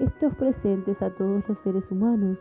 estos 0.00 0.34
presentes 0.34 1.00
a 1.00 1.10
todos 1.10 1.48
los 1.48 1.58
seres 1.62 1.84
humanos, 1.90 2.36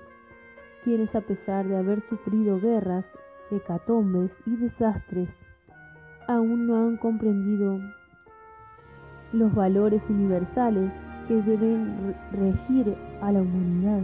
quienes 0.84 1.14
a 1.14 1.22
pesar 1.22 1.68
de 1.68 1.78
haber 1.78 2.02
sufrido 2.10 2.60
guerras 2.60 3.06
hecatombes 3.52 4.32
y 4.46 4.56
desastres, 4.58 5.30
aún 6.28 6.68
no 6.68 6.76
han 6.76 6.98
comprendido 6.98 7.80
los 9.34 9.54
valores 9.54 10.02
universales 10.10 10.92
que 11.28 11.42
deben 11.42 12.16
regir 12.32 12.96
a 13.22 13.32
la 13.32 13.42
humanidad. 13.42 14.02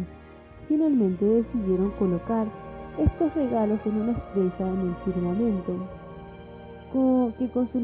Finalmente 0.67 1.25
decidieron 1.25 1.91
colocar 1.91 2.47
estos 2.97 3.34
regalos 3.34 3.79
en 3.86 4.01
una 4.01 4.12
estrella 4.12 4.71
en 4.71 4.89
el 4.89 4.95
firmamento, 5.03 5.88
que 7.39 7.49
con 7.49 7.67
su 7.71 7.79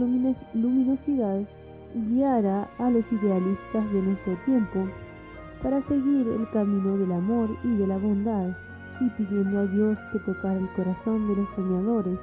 luminosidad 0.53 1.41
guiara 1.95 2.69
a 2.77 2.89
los 2.91 3.03
idealistas 3.11 3.91
de 3.91 4.01
nuestro 4.01 4.35
tiempo 4.45 4.87
para 5.63 5.81
seguir 5.81 6.27
el 6.27 6.47
camino 6.51 6.97
del 6.97 7.11
amor 7.11 7.49
y 7.63 7.77
de 7.77 7.87
la 7.87 7.97
bondad 7.97 8.55
y 8.99 9.09
pidiendo 9.09 9.59
a 9.59 9.65
Dios 9.65 9.97
que 10.11 10.19
tocara 10.19 10.57
el 10.57 10.69
corazón 10.69 11.27
de 11.27 11.35
los 11.35 11.49
soñadores, 11.55 12.19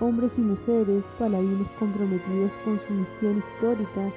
hombres 0.00 0.30
y 0.36 0.40
mujeres, 0.40 1.04
paladines 1.18 1.68
comprometidos 1.78 2.50
con 2.64 2.80
su 2.86 2.94
misión 2.94 3.38
histórica 3.38 4.10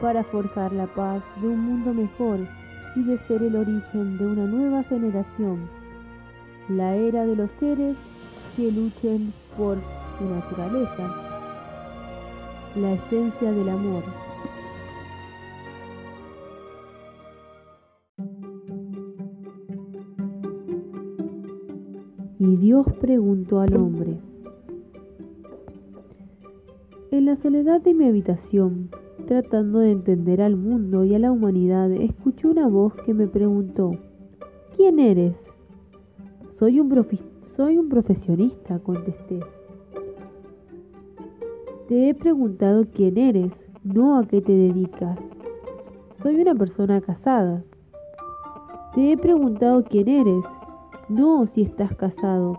para 0.00 0.24
forjar 0.24 0.72
la 0.72 0.86
paz 0.86 1.22
de 1.40 1.48
un 1.48 1.60
mundo 1.60 1.92
mejor 1.92 2.40
y 2.96 3.02
de 3.02 3.18
ser 3.26 3.42
el 3.42 3.56
origen 3.56 4.18
de 4.18 4.26
una 4.26 4.46
nueva 4.46 4.82
generación, 4.84 5.68
la 6.68 6.94
era 6.94 7.24
de 7.24 7.36
los 7.36 7.50
seres 7.60 7.96
que 8.56 8.72
luchen 8.72 9.32
por 9.56 9.78
su 10.18 10.24
naturaleza, 10.24 11.14
la 12.76 12.92
esencia 12.92 13.52
del 13.52 13.68
amor. 13.68 14.27
Dios 22.68 22.84
preguntó 23.00 23.60
al 23.60 23.74
hombre, 23.78 24.18
en 27.10 27.24
la 27.24 27.36
soledad 27.36 27.80
de 27.80 27.94
mi 27.94 28.04
habitación, 28.04 28.90
tratando 29.26 29.78
de 29.78 29.92
entender 29.92 30.42
al 30.42 30.54
mundo 30.54 31.02
y 31.02 31.14
a 31.14 31.18
la 31.18 31.32
humanidad, 31.32 31.90
escuché 31.92 32.46
una 32.46 32.68
voz 32.68 32.92
que 33.06 33.14
me 33.14 33.26
preguntó, 33.26 33.92
¿quién 34.76 34.98
eres? 34.98 35.34
Soy 36.58 36.78
un, 36.78 37.06
soy 37.56 37.78
un 37.78 37.88
profesionista, 37.88 38.78
contesté. 38.80 39.40
Te 41.88 42.10
he 42.10 42.14
preguntado 42.14 42.84
quién 42.92 43.16
eres, 43.16 43.50
no 43.82 44.18
a 44.18 44.26
qué 44.26 44.42
te 44.42 44.52
dedicas. 44.52 45.18
Soy 46.22 46.38
una 46.38 46.54
persona 46.54 47.00
casada. 47.00 47.64
Te 48.94 49.12
he 49.12 49.16
preguntado 49.16 49.84
quién 49.84 50.08
eres, 50.08 50.44
no 51.08 51.46
si 51.54 51.62
estás 51.62 51.94
casado. 51.96 52.58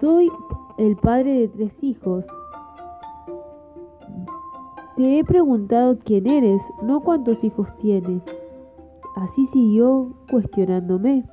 Soy 0.00 0.30
el 0.78 0.96
padre 0.96 1.40
de 1.40 1.48
tres 1.48 1.72
hijos. 1.82 2.24
Te 4.96 5.18
he 5.18 5.24
preguntado 5.24 5.98
quién 6.04 6.26
eres, 6.26 6.60
no 6.82 7.00
cuántos 7.00 7.42
hijos 7.42 7.68
tienes. 7.78 8.22
Así 9.16 9.46
siguió 9.52 10.14
cuestionándome. 10.30 11.24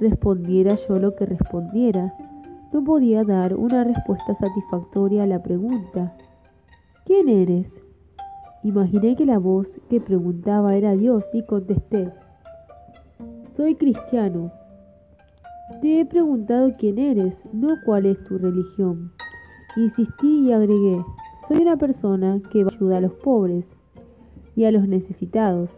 Respondiera 0.00 0.76
yo 0.88 0.98
lo 0.98 1.14
que 1.14 1.26
respondiera, 1.26 2.14
no 2.72 2.82
podía 2.82 3.22
dar 3.24 3.54
una 3.54 3.84
respuesta 3.84 4.34
satisfactoria 4.34 5.22
a 5.22 5.26
la 5.26 5.42
pregunta. 5.42 6.16
¿Quién 7.04 7.28
eres? 7.28 7.68
Imaginé 8.64 9.14
que 9.14 9.26
la 9.26 9.38
voz 9.38 9.68
que 9.88 10.00
preguntaba 10.00 10.74
era 10.74 10.96
Dios 10.96 11.24
y 11.32 11.44
contesté. 11.44 12.10
Soy 13.56 13.76
cristiano. 13.76 14.50
Te 15.80 16.00
he 16.00 16.04
preguntado 16.04 16.74
quién 16.78 16.98
eres, 16.98 17.34
no 17.54 17.76
cuál 17.86 18.04
es 18.04 18.22
tu 18.24 18.36
religión. 18.36 19.12
Insistí 19.76 20.48
y 20.48 20.52
agregué, 20.52 21.02
soy 21.48 21.62
una 21.62 21.78
persona 21.78 22.38
que 22.52 22.66
ayuda 22.70 22.98
a 22.98 23.00
los 23.00 23.12
pobres 23.12 23.64
y 24.54 24.64
a 24.64 24.70
los 24.70 24.86
necesitados. 24.86 25.70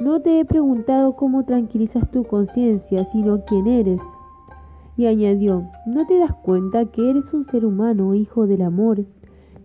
No 0.00 0.20
te 0.20 0.38
he 0.38 0.44
preguntado 0.44 1.16
cómo 1.16 1.44
tranquilizas 1.44 2.08
tu 2.12 2.22
conciencia, 2.22 3.04
sino 3.10 3.44
quién 3.44 3.66
eres. 3.66 4.00
Y 4.96 5.06
añadió, 5.06 5.64
¿no 5.84 6.06
te 6.06 6.16
das 6.18 6.34
cuenta 6.34 6.86
que 6.86 7.10
eres 7.10 7.34
un 7.34 7.44
ser 7.44 7.66
humano, 7.66 8.14
hijo 8.14 8.46
del 8.46 8.62
amor 8.62 9.04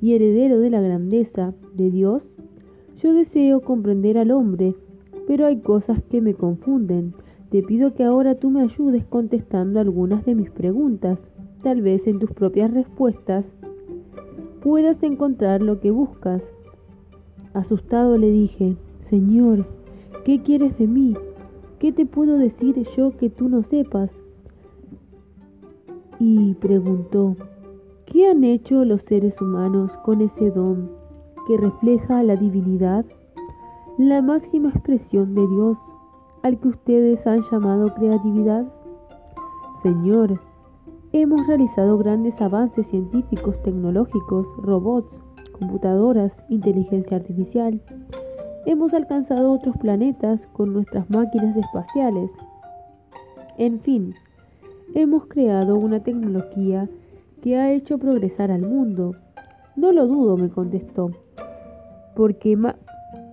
y 0.01 0.15
heredero 0.15 0.59
de 0.59 0.71
la 0.71 0.81
grandeza 0.81 1.53
de 1.75 1.91
Dios? 1.91 2.23
Yo 3.03 3.13
deseo 3.13 3.61
comprender 3.61 4.17
al 4.17 4.31
hombre, 4.31 4.75
pero 5.27 5.45
hay 5.45 5.59
cosas 5.59 6.01
que 6.09 6.21
me 6.21 6.33
confunden. 6.33 7.13
Te 7.53 7.61
pido 7.61 7.93
que 7.93 8.03
ahora 8.03 8.33
tú 8.33 8.49
me 8.49 8.63
ayudes 8.63 9.05
contestando 9.05 9.79
algunas 9.79 10.25
de 10.25 10.33
mis 10.33 10.49
preguntas. 10.49 11.19
Tal 11.61 11.83
vez 11.83 12.01
en 12.07 12.17
tus 12.17 12.31
propias 12.31 12.73
respuestas 12.73 13.45
puedas 14.63 15.03
encontrar 15.03 15.61
lo 15.61 15.79
que 15.79 15.91
buscas. 15.91 16.41
Asustado 17.53 18.17
le 18.17 18.31
dije, 18.31 18.75
Señor, 19.11 19.67
¿qué 20.25 20.41
quieres 20.41 20.75
de 20.79 20.87
mí? 20.87 21.13
¿Qué 21.77 21.91
te 21.91 22.07
puedo 22.07 22.39
decir 22.39 22.87
yo 22.97 23.15
que 23.17 23.29
tú 23.29 23.47
no 23.49 23.61
sepas? 23.61 24.09
Y 26.19 26.55
preguntó, 26.55 27.35
¿qué 28.07 28.29
han 28.31 28.43
hecho 28.43 28.83
los 28.83 29.03
seres 29.03 29.39
humanos 29.39 29.91
con 30.03 30.21
ese 30.21 30.49
don 30.49 30.89
que 31.47 31.57
refleja 31.57 32.23
la 32.23 32.35
divinidad, 32.35 33.05
la 33.99 34.23
máxima 34.23 34.69
expresión 34.69 35.35
de 35.35 35.47
Dios? 35.47 35.77
Al 36.43 36.59
que 36.59 36.67
ustedes 36.67 37.25
han 37.25 37.41
llamado 37.49 37.93
creatividad? 37.95 38.65
Señor, 39.81 40.39
hemos 41.13 41.47
realizado 41.47 41.97
grandes 41.97 42.39
avances 42.41 42.85
científicos, 42.87 43.55
tecnológicos, 43.63 44.45
robots, 44.57 45.09
computadoras, 45.57 46.33
inteligencia 46.49 47.17
artificial. 47.17 47.81
Hemos 48.65 48.93
alcanzado 48.93 49.53
otros 49.53 49.75
planetas 49.77 50.41
con 50.51 50.73
nuestras 50.73 51.09
máquinas 51.09 51.55
espaciales. 51.55 52.29
En 53.57 53.79
fin, 53.79 54.13
hemos 54.95 55.25
creado 55.27 55.77
una 55.77 56.01
tecnología 56.01 56.89
que 57.41 57.57
ha 57.57 57.71
hecho 57.71 57.97
progresar 57.97 58.51
al 58.51 58.61
mundo. 58.61 59.11
No 59.77 59.93
lo 59.93 60.07
dudo, 60.07 60.37
me 60.37 60.49
contestó. 60.49 61.11
¿Por 62.15 62.35
qué, 62.35 62.57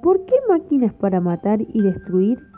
¿Por 0.00 0.24
qué 0.26 0.34
máquinas 0.48 0.92
para 0.94 1.20
matar 1.20 1.60
y 1.60 1.82
destruir? 1.82 2.49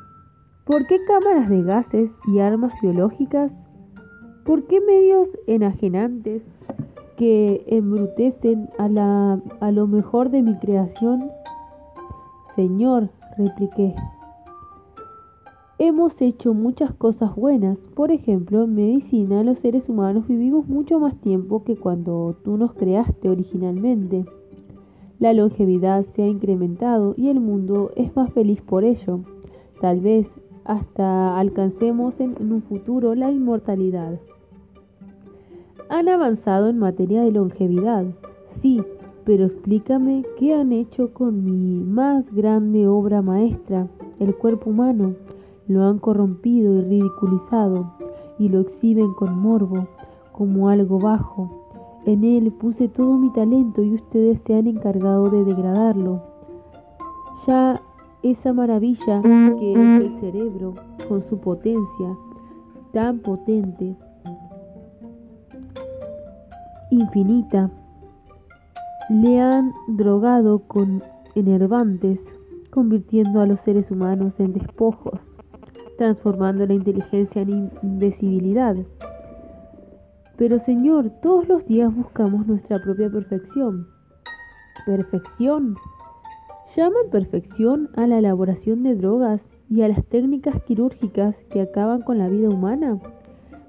¿Por 0.64 0.86
qué 0.86 1.04
cámaras 1.04 1.50
de 1.50 1.62
gases 1.64 2.10
y 2.28 2.38
armas 2.38 2.72
biológicas? 2.80 3.50
¿Por 4.44 4.64
qué 4.68 4.80
medios 4.80 5.28
enajenantes 5.48 6.42
que 7.16 7.64
embrutecen 7.66 8.70
a, 8.78 8.88
la, 8.88 9.40
a 9.60 9.72
lo 9.72 9.88
mejor 9.88 10.30
de 10.30 10.42
mi 10.42 10.56
creación? 10.58 11.30
Señor, 12.54 13.08
repliqué, 13.36 13.96
hemos 15.78 16.22
hecho 16.22 16.54
muchas 16.54 16.94
cosas 16.94 17.34
buenas. 17.34 17.76
Por 17.96 18.12
ejemplo, 18.12 18.62
en 18.62 18.76
medicina 18.76 19.42
los 19.42 19.58
seres 19.58 19.88
humanos 19.88 20.28
vivimos 20.28 20.68
mucho 20.68 21.00
más 21.00 21.16
tiempo 21.16 21.64
que 21.64 21.74
cuando 21.74 22.36
tú 22.44 22.56
nos 22.56 22.72
creaste 22.74 23.28
originalmente. 23.28 24.24
La 25.18 25.32
longevidad 25.32 26.06
se 26.14 26.22
ha 26.22 26.28
incrementado 26.28 27.14
y 27.16 27.30
el 27.30 27.40
mundo 27.40 27.90
es 27.96 28.14
más 28.14 28.32
feliz 28.32 28.60
por 28.60 28.84
ello. 28.84 29.20
Tal 29.80 29.98
vez 29.98 30.28
hasta 30.64 31.38
alcancemos 31.38 32.14
en, 32.20 32.36
un 32.40 32.62
futuro 32.62 33.14
la 33.14 33.30
inmortalidad. 33.30 34.18
Han 35.88 36.08
avanzado 36.08 36.68
en 36.68 36.78
materia 36.78 37.22
de 37.22 37.32
longevidad, 37.32 38.04
sí, 38.60 38.82
pero 39.24 39.46
explícame 39.46 40.24
qué 40.38 40.54
han 40.54 40.72
hecho 40.72 41.12
con 41.12 41.44
mi 41.44 41.82
más 41.84 42.24
grande 42.32 42.86
obra 42.86 43.22
maestra, 43.22 43.86
el 44.18 44.34
cuerpo 44.34 44.70
humano. 44.70 45.14
Lo 45.68 45.84
han 45.84 45.98
corrompido 45.98 46.78
y 46.78 46.82
ridiculizado 46.82 47.92
y 48.38 48.48
lo 48.48 48.60
exhiben 48.60 49.12
con 49.14 49.38
morbo, 49.38 49.86
como 50.32 50.68
algo 50.68 50.98
bajo. 50.98 51.62
En 52.04 52.24
él 52.24 52.50
puse 52.52 52.88
todo 52.88 53.16
mi 53.16 53.30
talento 53.30 53.82
y 53.82 53.94
ustedes 53.94 54.40
se 54.44 54.54
han 54.54 54.66
encargado 54.66 55.30
de 55.30 55.44
degradarlo. 55.44 56.20
Ya 57.46 57.80
esa 58.22 58.52
maravilla 58.52 59.20
que 59.22 59.72
es 59.72 59.78
el 59.78 60.20
cerebro 60.20 60.74
con 61.08 61.22
su 61.28 61.38
potencia 61.38 62.16
tan 62.92 63.18
potente, 63.20 63.96
infinita, 66.90 67.70
le 69.08 69.40
han 69.40 69.72
drogado 69.88 70.60
con 70.60 71.02
enervantes, 71.34 72.20
convirtiendo 72.70 73.40
a 73.40 73.46
los 73.46 73.60
seres 73.60 73.90
humanos 73.90 74.34
en 74.38 74.52
despojos, 74.52 75.18
transformando 75.98 76.66
la 76.66 76.74
inteligencia 76.74 77.42
en 77.42 77.70
invisibilidad. 77.82 78.76
Pero 80.36 80.58
Señor, 80.60 81.10
todos 81.22 81.48
los 81.48 81.66
días 81.66 81.94
buscamos 81.94 82.46
nuestra 82.46 82.78
propia 82.78 83.10
perfección. 83.10 83.86
¿Perfección? 84.86 85.76
Llaman 86.76 87.10
perfección 87.10 87.90
a 87.96 88.06
la 88.06 88.18
elaboración 88.18 88.82
de 88.82 88.94
drogas 88.94 89.40
y 89.68 89.82
a 89.82 89.88
las 89.88 90.04
técnicas 90.06 90.62
quirúrgicas 90.62 91.34
que 91.50 91.60
acaban 91.60 92.02
con 92.02 92.18
la 92.18 92.28
vida 92.28 92.48
humana. 92.48 92.98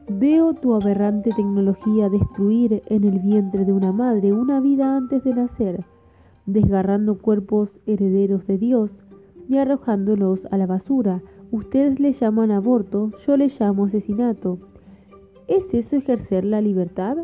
Veo 0.09 0.53
tu 0.53 0.73
aberrante 0.73 1.31
tecnología 1.31 2.09
destruir 2.09 2.81
en 2.87 3.03
el 3.03 3.19
vientre 3.19 3.65
de 3.65 3.73
una 3.73 3.91
madre 3.91 4.33
una 4.33 4.59
vida 4.59 4.97
antes 4.97 5.23
de 5.23 5.33
nacer, 5.33 5.85
desgarrando 6.45 7.17
cuerpos 7.17 7.69
herederos 7.85 8.45
de 8.47 8.57
Dios 8.57 8.91
y 9.47 9.57
arrojándolos 9.57 10.45
a 10.51 10.57
la 10.57 10.65
basura. 10.65 11.21
Ustedes 11.51 11.99
le 11.99 12.13
llaman 12.13 12.51
aborto, 12.51 13.11
yo 13.25 13.37
le 13.37 13.47
llamo 13.47 13.85
asesinato. 13.85 14.57
¿Es 15.47 15.73
eso 15.73 15.95
ejercer 15.95 16.43
la 16.45 16.61
libertad? 16.61 17.17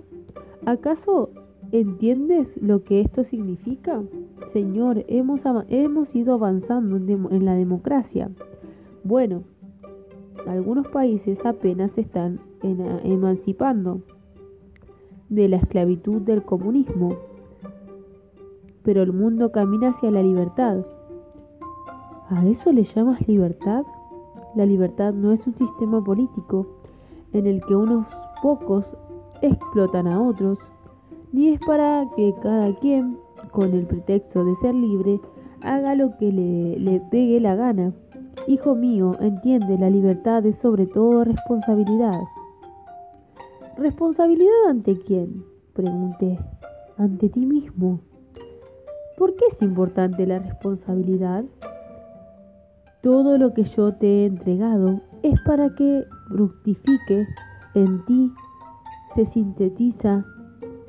¿Acaso 0.66 1.32
entiendes 1.72 2.48
lo 2.62 2.84
que 2.84 3.02
esto 3.02 3.24
significa? 3.26 4.02
Señor, 4.54 5.06
hemos, 5.08 5.42
hemos 5.70 6.16
ido 6.16 6.34
avanzando 6.34 6.98
en 6.98 7.46
la 7.46 7.54
democracia. 7.54 8.30
Bueno, 9.04 9.44
algunos 10.48 10.88
países 10.88 11.38
apenas 11.46 11.92
se 11.92 12.02
están 12.02 12.40
emancipando 13.04 14.02
de 15.30 15.48
la 15.48 15.58
esclavitud 15.58 16.22
del 16.22 16.44
comunismo, 16.44 17.16
pero 18.84 19.04
el 19.04 19.14
mundo 19.14 19.52
camina 19.52 19.90
hacia 19.90 20.12
la 20.12 20.24
libertad. 20.24 20.86
¿A 22.30 22.46
eso 22.48 22.72
le 22.72 22.84
llamas 22.84 23.28
libertad? 23.28 23.84
La 24.56 24.66
libertad 24.66 25.14
no 25.14 25.32
es 25.32 25.46
un 25.46 25.56
sistema 25.56 26.04
político 26.04 26.66
en 27.34 27.46
el 27.46 27.62
que 27.66 27.76
unos 27.76 28.08
pocos 28.42 28.86
explotan 29.42 30.08
a 30.08 30.22
otros, 30.22 30.58
ni 31.32 31.50
es 31.50 31.60
para 31.60 32.06
que 32.16 32.34
cada 32.42 32.74
quien, 32.80 33.18
con 33.52 33.74
el 33.74 33.86
pretexto 33.86 34.44
de 34.44 34.56
ser 34.58 34.76
libre, 34.76 35.20
haga 35.62 35.96
lo 35.96 36.18
que 36.18 36.32
le, 36.32 36.80
le 36.80 37.00
pegue 37.12 37.40
la 37.40 37.56
gana. 37.56 37.94
Hijo 38.48 38.76
mío, 38.76 39.16
entiende, 39.20 39.78
la 39.78 39.90
libertad 39.90 40.46
es 40.46 40.58
sobre 40.58 40.88
todo 40.88 41.24
responsabilidad. 41.24 42.20
¿Responsabilidad 43.78 44.70
ante 44.70 44.98
quién? 45.00 45.44
Pregunté. 45.74 46.40
Ante 46.98 47.30
ti 47.30 47.46
mismo. 47.46 48.02
¿Por 49.18 49.36
qué 49.36 49.46
es 49.52 49.62
importante 49.62 50.26
la 50.26 50.40
responsabilidad? 50.40 51.44
Todo 53.02 53.38
lo 53.38 53.54
que 53.54 53.64
yo 53.64 53.94
te 53.94 54.08
he 54.08 54.26
entregado 54.26 55.02
es 55.24 55.40
para 55.42 55.74
que 55.76 56.04
fructifique 56.28 57.28
en 57.76 58.06
ti, 58.06 58.32
se 59.16 59.26
sintetiza 59.28 60.26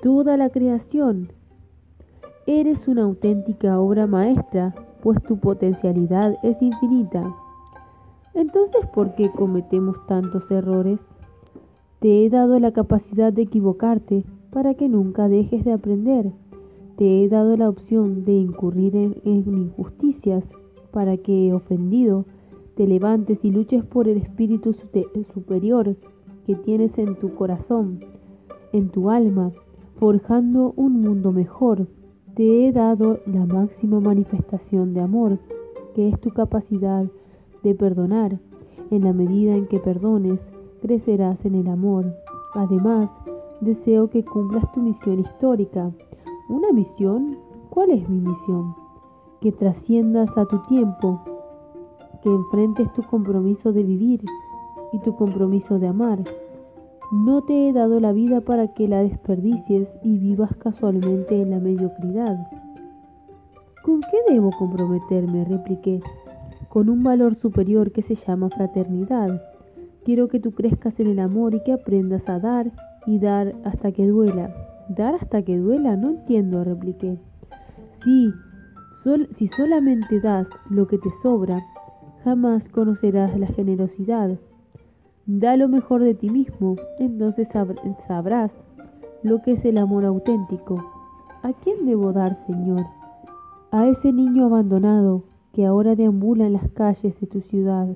toda 0.02 0.36
la 0.36 0.50
creación. 0.50 1.32
Eres 2.46 2.88
una 2.88 3.02
auténtica 3.02 3.78
obra 3.78 4.06
maestra, 4.06 4.74
pues 5.02 5.22
tu 5.24 5.38
potencialidad 5.38 6.36
es 6.42 6.60
infinita. 6.60 7.34
Entonces, 8.34 8.86
¿por 8.94 9.14
qué 9.14 9.30
cometemos 9.30 9.96
tantos 10.06 10.50
errores? 10.50 10.98
Te 12.00 12.24
he 12.24 12.30
dado 12.30 12.58
la 12.58 12.72
capacidad 12.72 13.32
de 13.32 13.42
equivocarte 13.42 14.24
para 14.50 14.74
que 14.74 14.88
nunca 14.88 15.28
dejes 15.28 15.64
de 15.64 15.72
aprender. 15.72 16.32
Te 16.96 17.22
he 17.22 17.28
dado 17.28 17.56
la 17.56 17.68
opción 17.68 18.24
de 18.24 18.32
incurrir 18.32 18.96
en, 18.96 19.20
injusticias 19.24 20.44
para 20.92 21.16
que, 21.18 21.52
ofendido, 21.52 22.24
te 22.74 22.86
levantes 22.86 23.38
y 23.42 23.50
luches 23.50 23.84
por 23.84 24.08
el 24.08 24.16
espíritu 24.16 24.74
superior 25.34 25.94
que 26.46 26.54
tienes 26.54 26.96
en 26.98 27.16
tu 27.16 27.34
corazón, 27.34 28.00
en 28.72 28.88
tu 28.88 29.10
alma, 29.10 29.52
forjando 30.00 30.72
un 30.76 31.02
mundo 31.02 31.30
mejor. 31.30 31.86
Te 32.34 32.66
he 32.66 32.72
dado 32.72 33.18
la 33.26 33.44
máxima 33.44 34.00
manifestación 34.00 34.94
de 34.94 35.02
amor, 35.02 35.38
que 35.94 36.08
es 36.08 36.18
tu 36.22 36.30
capacidad 36.30 37.04
de 37.62 37.74
perdonar. 37.74 38.40
En 38.90 39.04
la 39.04 39.12
medida 39.12 39.54
en 39.54 39.66
que 39.66 39.78
perdones, 39.78 40.40
crecerás 40.80 41.44
en 41.44 41.54
el 41.54 41.68
amor. 41.68 42.06
Además, 42.54 43.10
deseo 43.60 44.08
que 44.08 44.24
cumplas 44.24 44.72
tu 44.72 44.80
misión 44.80 45.20
histórica. 45.20 45.92
¿Una 46.48 46.72
misión? 46.72 47.36
¿Cuál 47.68 47.90
es 47.90 48.08
mi 48.08 48.20
misión? 48.20 48.74
Que 49.42 49.52
trasciendas 49.52 50.30
a 50.38 50.46
tu 50.46 50.62
tiempo, 50.62 51.20
que 52.22 52.30
enfrentes 52.30 52.90
tu 52.94 53.02
compromiso 53.02 53.70
de 53.70 53.82
vivir 53.82 54.24
y 54.94 54.98
tu 55.00 55.14
compromiso 55.14 55.78
de 55.78 55.88
amar. 55.88 56.24
No 57.12 57.42
te 57.42 57.68
he 57.68 57.73
dado 57.73 57.99
la 57.99 58.12
vida 58.12 58.40
para 58.40 58.68
que 58.68 58.87
la 58.87 59.03
desperdicies 59.03 59.88
y 60.05 60.18
vivas 60.18 60.57
casualmente 60.57 61.42
en 61.42 61.51
la 61.51 61.59
mediocridad. 61.59 62.37
¿Con 63.83 64.01
qué 64.01 64.33
debo 64.33 64.51
comprometerme? 64.53 65.44
repliqué 65.44 66.01
con 66.68 66.88
un 66.88 67.03
valor 67.03 67.35
superior 67.35 67.90
que 67.90 68.03
se 68.03 68.14
llama 68.14 68.49
fraternidad. 68.49 69.42
Quiero 70.05 70.29
que 70.29 70.38
tú 70.38 70.53
crezcas 70.53 70.99
en 71.01 71.09
el 71.09 71.18
amor 71.18 71.55
y 71.55 71.64
que 71.64 71.73
aprendas 71.73 72.29
a 72.29 72.38
dar 72.38 72.70
y 73.07 73.18
dar 73.18 73.57
hasta 73.64 73.90
que 73.90 74.07
duela. 74.07 74.55
¿Dar 74.88 75.16
hasta 75.16 75.42
que 75.42 75.59
duela? 75.59 75.96
No 75.96 76.11
entiendo, 76.11 76.62
repliqué. 76.62 77.18
Sí, 78.05 78.33
si 79.37 79.49
solamente 79.49 80.20
das 80.20 80.46
lo 80.68 80.87
que 80.87 80.99
te 80.99 81.11
sobra, 81.23 81.59
jamás 82.23 82.62
conocerás 82.68 83.37
la 83.37 83.49
generosidad. 83.49 84.38
Da 85.26 85.56
lo 85.56 85.68
mejor 85.68 86.02
de 86.02 86.14
ti 86.14 86.30
mismo, 86.30 86.76
entonces 86.98 87.48
sabrás 88.09 88.50
lo 89.22 89.42
que 89.42 89.52
es 89.52 89.64
el 89.64 89.78
amor 89.78 90.04
auténtico. 90.04 90.83
¿A 91.42 91.52
quién 91.52 91.87
debo 91.87 92.12
dar, 92.12 92.38
Señor? 92.46 92.87
A 93.70 93.87
ese 93.87 94.12
niño 94.12 94.46
abandonado 94.46 95.24
que 95.52 95.66
ahora 95.66 95.94
deambula 95.94 96.46
en 96.46 96.54
las 96.54 96.68
calles 96.70 97.18
de 97.20 97.26
tu 97.26 97.40
ciudad. 97.42 97.88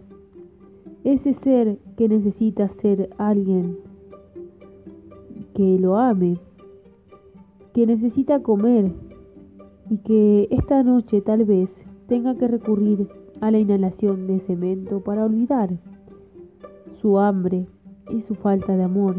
Ese 1.02 1.34
ser 1.34 1.78
que 1.96 2.08
necesita 2.08 2.68
ser 2.80 3.10
alguien 3.18 3.78
que 5.54 5.78
lo 5.78 5.96
ame, 5.96 6.38
que 7.72 7.86
necesita 7.86 8.42
comer 8.42 8.92
y 9.88 9.98
que 9.98 10.48
esta 10.50 10.82
noche 10.82 11.20
tal 11.20 11.44
vez 11.44 11.68
tenga 12.06 12.34
que 12.36 12.48
recurrir 12.48 13.08
a 13.40 13.50
la 13.50 13.58
inhalación 13.58 14.26
de 14.26 14.40
cemento 14.40 15.00
para 15.00 15.24
olvidar 15.24 15.70
su 17.04 17.18
hambre 17.18 17.66
y 18.08 18.22
su 18.22 18.34
falta 18.34 18.74
de 18.74 18.82
amor, 18.82 19.16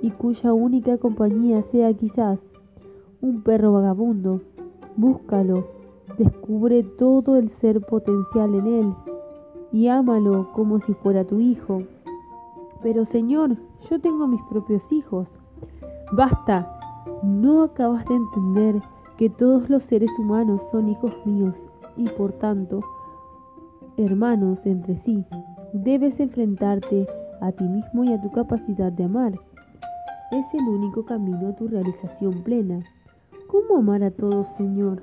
y 0.00 0.12
cuya 0.12 0.52
única 0.52 0.96
compañía 0.98 1.60
sea 1.72 1.92
quizás 1.92 2.38
un 3.20 3.42
perro 3.42 3.72
vagabundo. 3.72 4.42
Búscalo 4.96 5.64
Descubre 6.18 6.84
todo 6.84 7.36
el 7.36 7.50
ser 7.50 7.80
potencial 7.82 8.54
en 8.54 8.66
él 8.66 8.94
y 9.72 9.88
ámalo 9.88 10.52
como 10.52 10.78
si 10.80 10.94
fuera 10.94 11.24
tu 11.24 11.40
hijo. 11.40 11.82
Pero 12.80 13.04
Señor, 13.06 13.56
yo 13.90 14.00
tengo 14.00 14.28
mis 14.28 14.42
propios 14.44 14.80
hijos. 14.92 15.26
Basta, 16.12 16.78
¿no 17.24 17.64
acabas 17.64 18.06
de 18.06 18.14
entender 18.14 18.80
que 19.18 19.28
todos 19.28 19.68
los 19.68 19.82
seres 19.82 20.10
humanos 20.16 20.62
son 20.70 20.88
hijos 20.88 21.12
míos 21.26 21.54
y 21.96 22.08
por 22.08 22.32
tanto 22.34 22.80
hermanos 23.96 24.58
entre 24.64 24.96
sí? 25.00 25.24
Debes 25.84 26.18
enfrentarte 26.18 27.06
a 27.42 27.52
ti 27.52 27.64
mismo 27.64 28.02
y 28.02 28.10
a 28.10 28.22
tu 28.22 28.30
capacidad 28.32 28.90
de 28.90 29.04
amar. 29.04 29.34
Es 30.32 30.46
el 30.54 30.66
único 30.66 31.04
camino 31.04 31.48
a 31.48 31.52
tu 31.54 31.68
realización 31.68 32.42
plena. 32.44 32.80
¿Cómo 33.46 33.80
amar 33.80 34.02
a 34.02 34.10
todos, 34.10 34.46
Señor? 34.56 35.02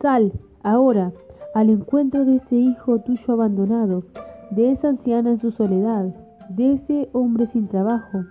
Sal, 0.00 0.32
ahora, 0.62 1.12
al 1.54 1.68
encuentro 1.68 2.24
de 2.24 2.36
ese 2.36 2.56
hijo 2.56 3.00
tuyo 3.00 3.34
abandonado, 3.34 4.04
de 4.52 4.72
esa 4.72 4.88
anciana 4.88 5.32
en 5.32 5.40
su 5.40 5.50
soledad, 5.50 6.14
de 6.48 6.72
ese 6.72 7.10
hombre 7.12 7.46
sin 7.48 7.68
trabajo, 7.68 8.24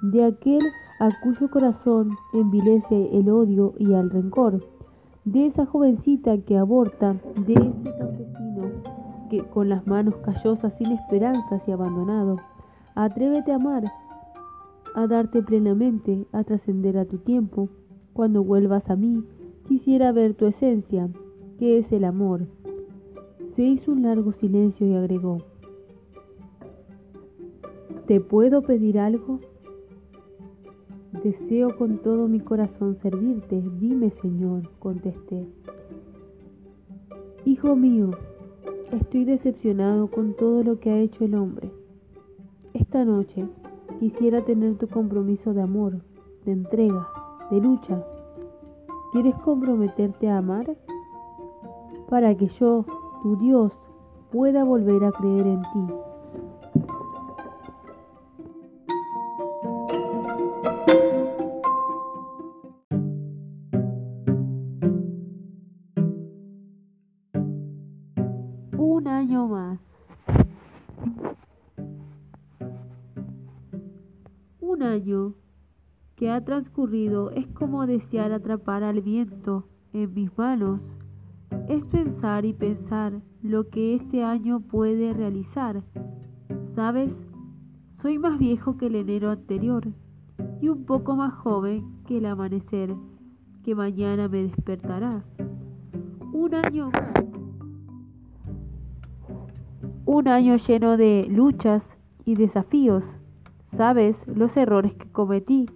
de 0.00 0.24
aquel 0.24 0.62
a 1.00 1.10
cuyo 1.22 1.50
corazón 1.50 2.16
envilece 2.32 3.10
el 3.12 3.28
odio 3.28 3.74
y 3.78 3.92
el 3.92 4.08
rencor, 4.08 4.64
de 5.26 5.48
esa 5.48 5.66
jovencita 5.66 6.38
que 6.38 6.56
aborta, 6.56 7.14
de 7.46 7.52
ese 7.52 7.98
campesino 7.98 8.43
que 9.28 9.42
con 9.44 9.68
las 9.68 9.86
manos 9.86 10.16
callosas, 10.24 10.72
sin 10.78 10.92
esperanzas 10.92 11.62
y 11.66 11.72
abandonado. 11.72 12.36
Atrévete 12.94 13.52
a 13.52 13.56
amar, 13.56 13.84
a 14.94 15.06
darte 15.06 15.42
plenamente, 15.42 16.26
a 16.32 16.44
trascender 16.44 16.98
a 16.98 17.04
tu 17.04 17.18
tiempo. 17.18 17.68
Cuando 18.12 18.44
vuelvas 18.44 18.88
a 18.88 18.96
mí, 18.96 19.24
Quisiera 19.68 20.12
ver 20.12 20.34
tu 20.34 20.44
esencia, 20.46 21.08
que 21.58 21.78
es 21.78 21.90
el 21.90 22.04
amor. 22.04 22.46
Se 23.56 23.62
hizo 23.62 23.92
un 23.92 24.02
largo 24.02 24.32
silencio 24.32 24.86
y 24.86 24.94
agregó, 24.94 25.38
¿te 28.06 28.20
puedo 28.20 28.60
pedir 28.60 28.98
algo? 28.98 29.40
Deseo 31.22 31.78
con 31.78 31.98
todo 31.98 32.28
mi 32.28 32.40
corazón 32.40 32.98
servirte. 33.00 33.62
Dime, 33.80 34.10
Señor, 34.20 34.70
contesté. 34.80 35.46
Hijo 37.46 37.74
mío, 37.74 38.10
estoy 38.92 39.24
decepcionado 39.24 40.08
con 40.10 40.34
todo 40.34 40.62
lo 40.62 40.78
que 40.78 40.90
ha 40.90 40.98
hecho 40.98 41.24
el 41.24 41.34
hombre. 41.34 41.70
Esta 42.72 43.04
noche 43.04 43.46
quisiera 44.00 44.44
tener 44.44 44.76
tu 44.76 44.88
compromiso 44.88 45.54
de 45.54 45.62
amor, 45.62 46.00
de 46.44 46.52
entrega, 46.52 47.08
de 47.50 47.60
lucha, 47.60 48.04
¿Quieres 49.14 49.36
comprometerte 49.44 50.28
a 50.28 50.38
amar? 50.38 50.76
Para 52.10 52.34
que 52.34 52.48
yo, 52.48 52.84
tu 53.22 53.36
Dios, 53.36 53.72
pueda 54.32 54.64
volver 54.64 55.04
a 55.04 55.12
creer 55.12 55.46
en 55.46 55.62
ti. 55.62 55.94
Ha 76.34 76.44
transcurrido 76.44 77.30
es 77.30 77.46
como 77.48 77.86
desear 77.86 78.32
atrapar 78.32 78.82
al 78.82 79.00
viento 79.00 79.64
en 79.92 80.12
mis 80.12 80.36
manos. 80.36 80.80
Es 81.68 81.84
pensar 81.86 82.44
y 82.44 82.52
pensar 82.52 83.20
lo 83.42 83.68
que 83.70 83.94
este 83.94 84.24
año 84.24 84.60
puede 84.60 85.12
realizar. 85.12 85.82
¿Sabes? 86.74 87.12
Soy 88.02 88.18
más 88.18 88.38
viejo 88.38 88.76
que 88.76 88.86
el 88.86 88.96
enero 88.96 89.30
anterior 89.30 89.86
y 90.60 90.68
un 90.68 90.84
poco 90.84 91.14
más 91.14 91.32
joven 91.32 91.84
que 92.06 92.18
el 92.18 92.26
amanecer 92.26 92.94
que 93.62 93.74
mañana 93.74 94.28
me 94.28 94.42
despertará. 94.42 95.22
Un 96.32 96.54
año 96.54 96.90
Un 100.04 100.28
año 100.28 100.56
lleno 100.56 100.96
de 100.96 101.26
luchas 101.30 101.82
y 102.24 102.34
desafíos. 102.34 103.04
Sabes 103.72 104.16
los 104.26 104.56
errores 104.56 104.94
que 104.94 105.10
cometí 105.10 105.66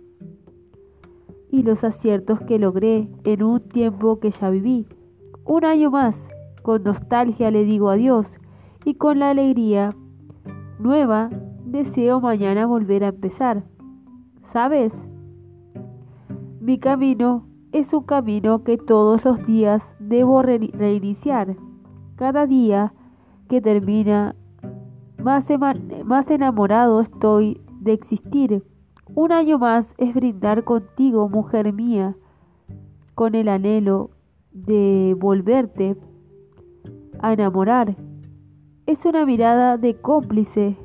y 1.51 1.63
los 1.63 1.83
aciertos 1.85 2.41
que 2.41 2.59
logré 2.59 3.09
en 3.25 3.43
un 3.43 3.61
tiempo 3.61 4.21
que 4.21 4.31
ya 4.31 4.51
viví. 4.51 4.87
Un 5.45 5.65
año 5.65 5.91
más, 5.91 6.17
con 6.63 6.83
nostalgia 6.83 7.51
le 7.51 7.65
digo 7.65 7.91
adiós 7.91 8.27
y 8.85 8.95
con 8.95 9.19
la 9.19 9.31
alegría 9.31 9.91
nueva 10.79 11.31
deseo 11.65 12.21
mañana 12.21 12.67
volver 12.67 13.05
a 13.05 13.09
empezar. 13.09 13.65
¿Sabes? 14.53 14.93
Mi 16.61 16.79
camino 16.79 17.47
es 17.73 17.93
un 17.93 18.05
camino 18.05 18.65
que 18.65 18.79
todos 18.79 19.25
los 19.25 19.47
días 19.47 19.83
debo 19.99 20.43
reiniciar. 20.43 21.57
Cada 22.17 22.47
día 22.47 22.93
que 23.49 23.61
termina, 23.61 24.35
más, 25.23 26.31
enamorado 26.31 27.01
estoy 27.01 27.61
de 27.81 27.93
existir. 27.93 28.65
Un 29.15 29.33
año 29.33 29.59
más 29.59 29.95
es 29.99 30.15
brindar 30.15 30.65
contigo, 30.65 31.29
mujer 31.29 31.73
mía, 31.73 32.15
con 33.15 33.35
el 33.35 33.49
anhelo 33.49 34.11
de 34.53 35.17
volverte 35.19 35.97
a 37.21 37.33
enamorar. 37.33 37.97
Es 38.87 39.05
una 39.05 39.25
mirada 39.27 39.77
de 39.77 39.97
cómplice, 39.97 40.77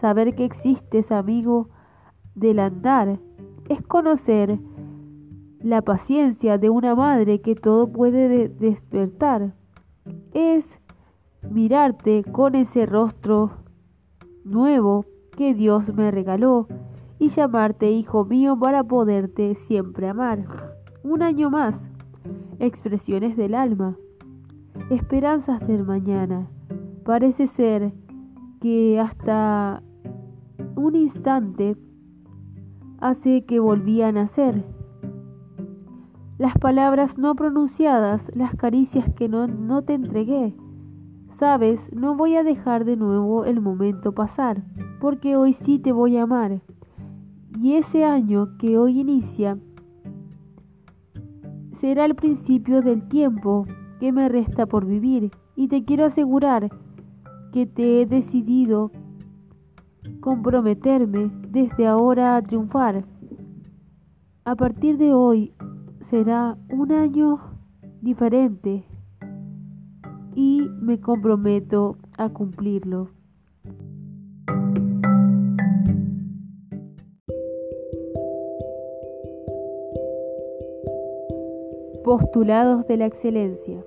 saber 0.00 0.34
que 0.34 0.44
existes, 0.44 1.10
amigo, 1.12 1.68
del 2.34 2.60
andar. 2.60 3.18
Es 3.68 3.82
conocer 3.82 4.58
la 5.60 5.82
paciencia 5.82 6.58
de 6.58 6.70
una 6.70 6.94
madre 6.94 7.40
que 7.40 7.54
todo 7.54 7.92
puede 7.92 8.48
despertar. 8.48 9.54
Es 10.32 10.78
mirarte 11.48 12.24
con 12.24 12.54
ese 12.54 12.86
rostro 12.86 13.50
nuevo 14.44 15.04
que 15.36 15.54
Dios 15.54 15.92
me 15.94 16.10
regaló 16.10 16.66
y 17.22 17.28
llamarte 17.28 17.88
hijo 17.88 18.24
mío 18.24 18.58
para 18.58 18.82
poderte 18.82 19.54
siempre 19.54 20.08
amar. 20.08 20.44
Un 21.04 21.22
año 21.22 21.50
más. 21.50 21.76
Expresiones 22.58 23.36
del 23.36 23.54
alma. 23.54 23.96
Esperanzas 24.90 25.64
del 25.68 25.84
mañana. 25.84 26.48
Parece 27.04 27.46
ser 27.46 27.92
que 28.60 28.98
hasta 28.98 29.84
un 30.74 30.96
instante 30.96 31.76
hace 32.98 33.44
que 33.44 33.60
volví 33.60 34.02
a 34.02 34.10
nacer. 34.10 34.64
Las 36.38 36.58
palabras 36.58 37.18
no 37.18 37.36
pronunciadas, 37.36 38.32
las 38.34 38.56
caricias 38.56 39.08
que 39.14 39.28
no, 39.28 39.46
no 39.46 39.82
te 39.82 39.94
entregué. 39.94 40.56
Sabes, 41.38 41.78
no 41.94 42.16
voy 42.16 42.34
a 42.34 42.42
dejar 42.42 42.84
de 42.84 42.96
nuevo 42.96 43.44
el 43.44 43.60
momento 43.60 44.10
pasar, 44.10 44.64
porque 45.00 45.36
hoy 45.36 45.52
sí 45.52 45.78
te 45.78 45.92
voy 45.92 46.16
a 46.16 46.24
amar. 46.24 46.62
Y 47.62 47.74
ese 47.76 48.04
año 48.04 48.58
que 48.58 48.76
hoy 48.76 48.98
inicia 48.98 49.56
será 51.78 52.06
el 52.06 52.16
principio 52.16 52.82
del 52.82 53.06
tiempo 53.06 53.66
que 54.00 54.10
me 54.10 54.28
resta 54.28 54.66
por 54.66 54.84
vivir 54.84 55.30
y 55.54 55.68
te 55.68 55.84
quiero 55.84 56.06
asegurar 56.06 56.70
que 57.52 57.66
te 57.66 58.02
he 58.02 58.06
decidido 58.06 58.90
comprometerme 60.18 61.30
desde 61.50 61.86
ahora 61.86 62.34
a 62.34 62.42
triunfar. 62.42 63.04
A 64.44 64.56
partir 64.56 64.98
de 64.98 65.14
hoy 65.14 65.52
será 66.10 66.58
un 66.68 66.90
año 66.90 67.38
diferente 68.00 68.84
y 70.34 70.68
me 70.80 70.98
comprometo 70.98 71.96
a 72.18 72.28
cumplirlo. 72.28 73.21
Postulados 82.12 82.86
de 82.88 82.98
la 82.98 83.06
excelencia. 83.06 83.82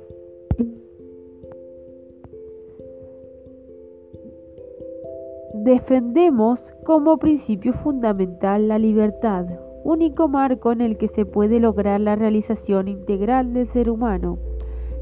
Defendemos 5.54 6.60
como 6.84 7.20
principio 7.20 7.74
fundamental 7.74 8.68
la 8.68 8.80
libertad, 8.80 9.46
único 9.84 10.28
marco 10.28 10.72
en 10.72 10.82
el 10.82 10.98
que 10.98 11.08
se 11.08 11.28
puede 11.28 11.60
lograr 11.60 12.02
la 12.02 12.16
realización 12.16 12.88
integral 12.88 13.54
del 13.54 13.68
ser 13.68 13.92
humano. 13.92 14.40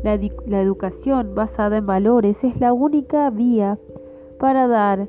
La, 0.04 0.16
educación 0.62 1.34
basada 1.34 1.78
en 1.78 1.86
valores 1.86 2.36
es 2.44 2.60
la 2.60 2.74
única 2.74 3.30
vía 3.30 3.80
para 4.38 4.68
dar 4.68 5.08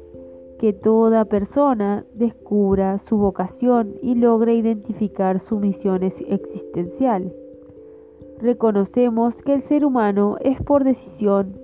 que 0.60 0.72
toda 0.72 1.24
persona 1.24 2.06
descubra 2.14 3.00
su 3.08 3.18
vocación 3.18 3.96
y 4.02 4.14
logre 4.14 4.54
identificar 4.54 5.40
su 5.40 5.58
misión 5.58 6.04
existencial. 6.04 7.32
Reconocemos 8.44 9.34
que 9.36 9.54
el 9.54 9.62
ser 9.62 9.86
humano 9.86 10.36
es 10.42 10.60
por 10.60 10.84
decisión 10.84 11.56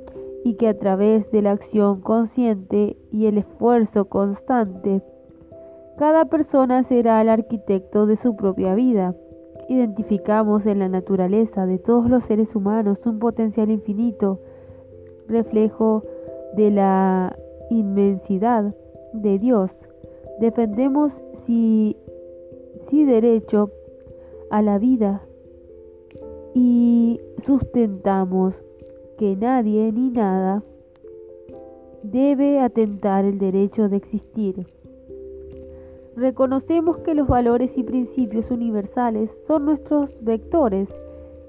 y 0.45 0.55
que 0.55 0.67
a 0.67 0.79
través 0.79 1.31
de 1.31 1.43
la 1.43 1.51
acción 1.51 2.01
consciente 2.01 2.97
y 3.13 3.27
el 3.27 3.37
esfuerzo 3.37 4.07
constante, 4.07 5.03
cada 5.99 6.25
persona 6.25 6.83
será 6.85 7.21
el 7.21 7.29
arquitecto 7.29 8.07
de 8.07 8.17
su 8.17 8.35
propia 8.35 8.75
vida. 8.75 9.15
Identificamos 9.69 10.65
en 10.65 10.79
la 10.79 10.89
naturaleza 10.89 11.67
de 11.67 11.79
todos 11.79 12.09
los 12.09 12.25
seres 12.25 12.57
humanos 12.57 13.05
un 13.05 13.19
potencial 13.19 13.71
infinito, 13.71 14.39
reflejo 15.29 16.03
de 16.57 16.71
la 16.71 17.37
inmensidad 17.69 18.75
de 19.13 19.39
Dios. 19.39 19.71
Defendemos 20.41 21.13
si, 21.45 21.99
si 22.89 23.05
derecho 23.05 23.69
a 24.49 24.63
la 24.63 24.79
vida 24.79 25.21
y 26.55 27.21
sustentamos 27.45 28.55
que 29.19 29.37
nadie 29.37 29.93
ni 29.93 30.11
nada 30.11 30.63
debe 32.03 32.61
atentar 32.61 33.25
el 33.25 33.39
derecho 33.39 33.89
de 33.89 33.97
existir. 33.97 34.67
Reconocemos 36.17 36.99
que 36.99 37.15
los 37.15 37.29
valores 37.29 37.71
y 37.77 37.83
principios 37.83 38.51
universales 38.51 39.31
son 39.47 39.67
nuestros 39.67 40.11
vectores 40.23 40.89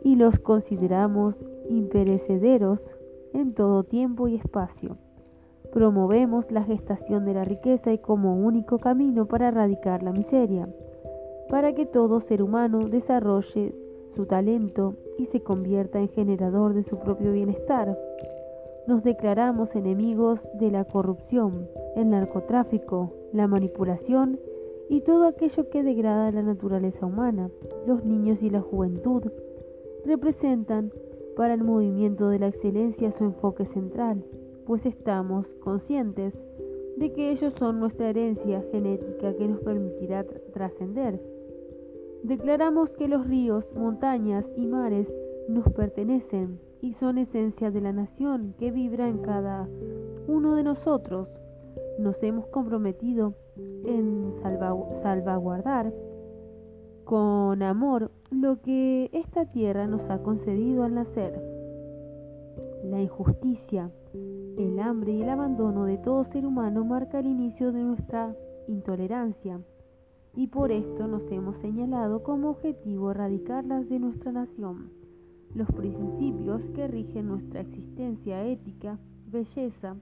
y 0.04 0.16
los 0.16 0.40
consideramos 0.40 1.36
imperecederos 1.70 2.80
en 3.34 3.54
todo 3.54 3.84
tiempo 3.84 4.28
y 4.28 4.36
espacio. 4.36 4.98
Promovemos 5.74 6.52
la 6.52 6.64
gestación 6.64 7.26
de 7.26 7.34
la 7.34 7.44
riqueza 7.44 7.94
y 7.94 7.98
como 7.98 8.36
único 8.36 8.78
camino 8.78 9.26
para 9.26 9.48
erradicar 9.48 10.04
la 10.04 10.12
miseria, 10.12 10.68
para 11.50 11.74
que 11.74 11.86
todo 11.86 12.20
ser 12.20 12.42
humano 12.44 12.80
desarrolle 12.80 13.74
su 14.16 14.26
talento 14.26 14.96
y 15.18 15.26
se 15.28 15.42
convierta 15.42 16.00
en 16.00 16.10
generador 16.10 16.74
de 16.74 16.84
su 16.84 16.98
propio 17.00 17.32
bienestar. 17.32 17.98
Nos 18.88 19.04
declaramos 19.04 19.74
enemigos 19.76 20.40
de 20.56 20.72
la 20.72 20.86
corrupción, 20.86 21.68
el 21.96 22.10
narcotráfico, 22.10 23.14
la 23.32 23.48
manipulación 23.48 24.40
y 24.90 25.02
todo 25.02 25.26
aquello 25.26 25.70
que 25.70 25.84
degrada 25.84 26.32
la 26.32 26.42
naturaleza 26.42 27.06
humana. 27.06 27.50
Los 27.88 28.04
niños 28.04 28.42
y 28.42 28.50
la 28.50 28.62
juventud 28.62 29.24
representan 30.06 30.92
para 31.36 31.54
el 31.54 31.64
movimiento 31.64 32.30
de 32.30 32.40
la 32.40 32.48
excelencia 32.48 33.14
su 33.18 33.24
enfoque 33.24 33.66
central, 33.68 34.24
pues 34.66 34.86
estamos 34.86 35.46
conscientes 35.64 36.34
de 36.98 37.14
que 37.14 37.32
ellos 37.32 37.54
son 37.58 37.80
nuestra 37.80 38.10
herencia 38.10 38.64
genética 38.72 39.34
que 39.36 39.48
nos 39.48 39.60
permitirá 39.62 40.26
trascender 40.54 41.20
Declaramos 42.24 42.90
que 42.92 43.08
los 43.08 43.26
ríos, 43.28 43.66
montañas 43.76 44.46
y 44.56 44.68
mares 44.68 45.08
nos 45.50 45.68
pertenecen 45.74 46.60
y 46.80 46.94
son 46.94 47.18
esencia 47.18 47.72
de 47.72 47.82
la 47.82 47.94
nación 47.94 48.54
que 48.60 48.72
vibra 48.72 49.10
en 49.10 49.20
cada 49.20 49.68
uno 50.28 50.56
de 50.56 50.64
nosotros. 50.64 51.28
Nos 51.98 52.16
hemos 52.22 52.46
comprometido 52.48 53.34
en 53.86 54.34
salvaguardar 55.02 55.92
con 57.06 57.64
amor 57.64 58.12
lo 58.30 58.62
que 58.62 59.10
esta 59.14 59.46
tierra 59.46 59.88
nos 59.88 60.02
ha 60.10 60.22
concedido 60.22 60.84
al 60.84 60.94
nacer. 60.94 61.42
La 62.84 63.02
injusticia, 63.02 63.90
El 64.58 64.80
hambre 64.80 65.14
y 65.14 65.22
el 65.22 65.30
abandono 65.30 65.86
de 65.86 65.98
todo 65.98 66.26
ser 66.26 66.46
humano 66.46 66.86
marca 66.86 67.20
el 67.20 67.26
inicio 67.26 67.72
de 67.72 67.82
nuestra 67.82 68.36
intolerancia 68.68 69.60
y 70.36 70.48
por 70.48 70.72
esto 70.72 71.08
nos 71.08 71.30
hemos 71.32 71.58
señalado 71.58 72.24
como 72.24 72.52
objetivo 72.52 73.12
erradicarlas 73.12 73.90
de 73.90 74.00
nuestra 74.00 74.32
nación. 74.32 74.90
Los 75.54 75.68
principios 75.72 76.62
que 76.74 76.88
rigen 76.88 77.28
nuestra 77.28 77.62
existencia 77.62 78.46
ética, 78.46 78.98
belleza, 79.28 79.96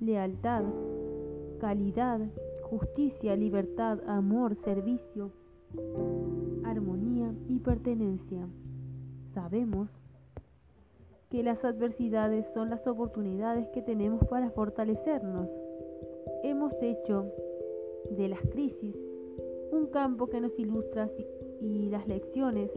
lealtad, 0.00 0.64
calidad, 1.60 2.20
justicia, 2.62 3.34
libertad, 3.36 3.98
amor, 4.06 4.56
servicio, 4.62 5.30
armonía 6.64 7.32
y 7.48 7.58
pertenencia. 7.60 8.46
Sabemos 9.32 9.88
que 11.30 11.42
las 11.42 11.64
adversidades 11.64 12.46
son 12.52 12.68
las 12.68 12.86
oportunidades 12.86 13.66
que 13.68 13.80
tenemos 13.80 14.22
para 14.28 14.50
fortalecernos. 14.50 15.48
Hemos 16.42 16.72
hecho 16.82 17.32
de 18.10 18.28
las 18.28 18.40
crisis 18.52 18.94
un 19.70 19.86
campo 19.86 20.26
que 20.28 20.40
nos 20.40 20.58
ilustra 20.58 21.10
y 21.60 21.88
las 21.88 22.06
lecciones 22.06 22.70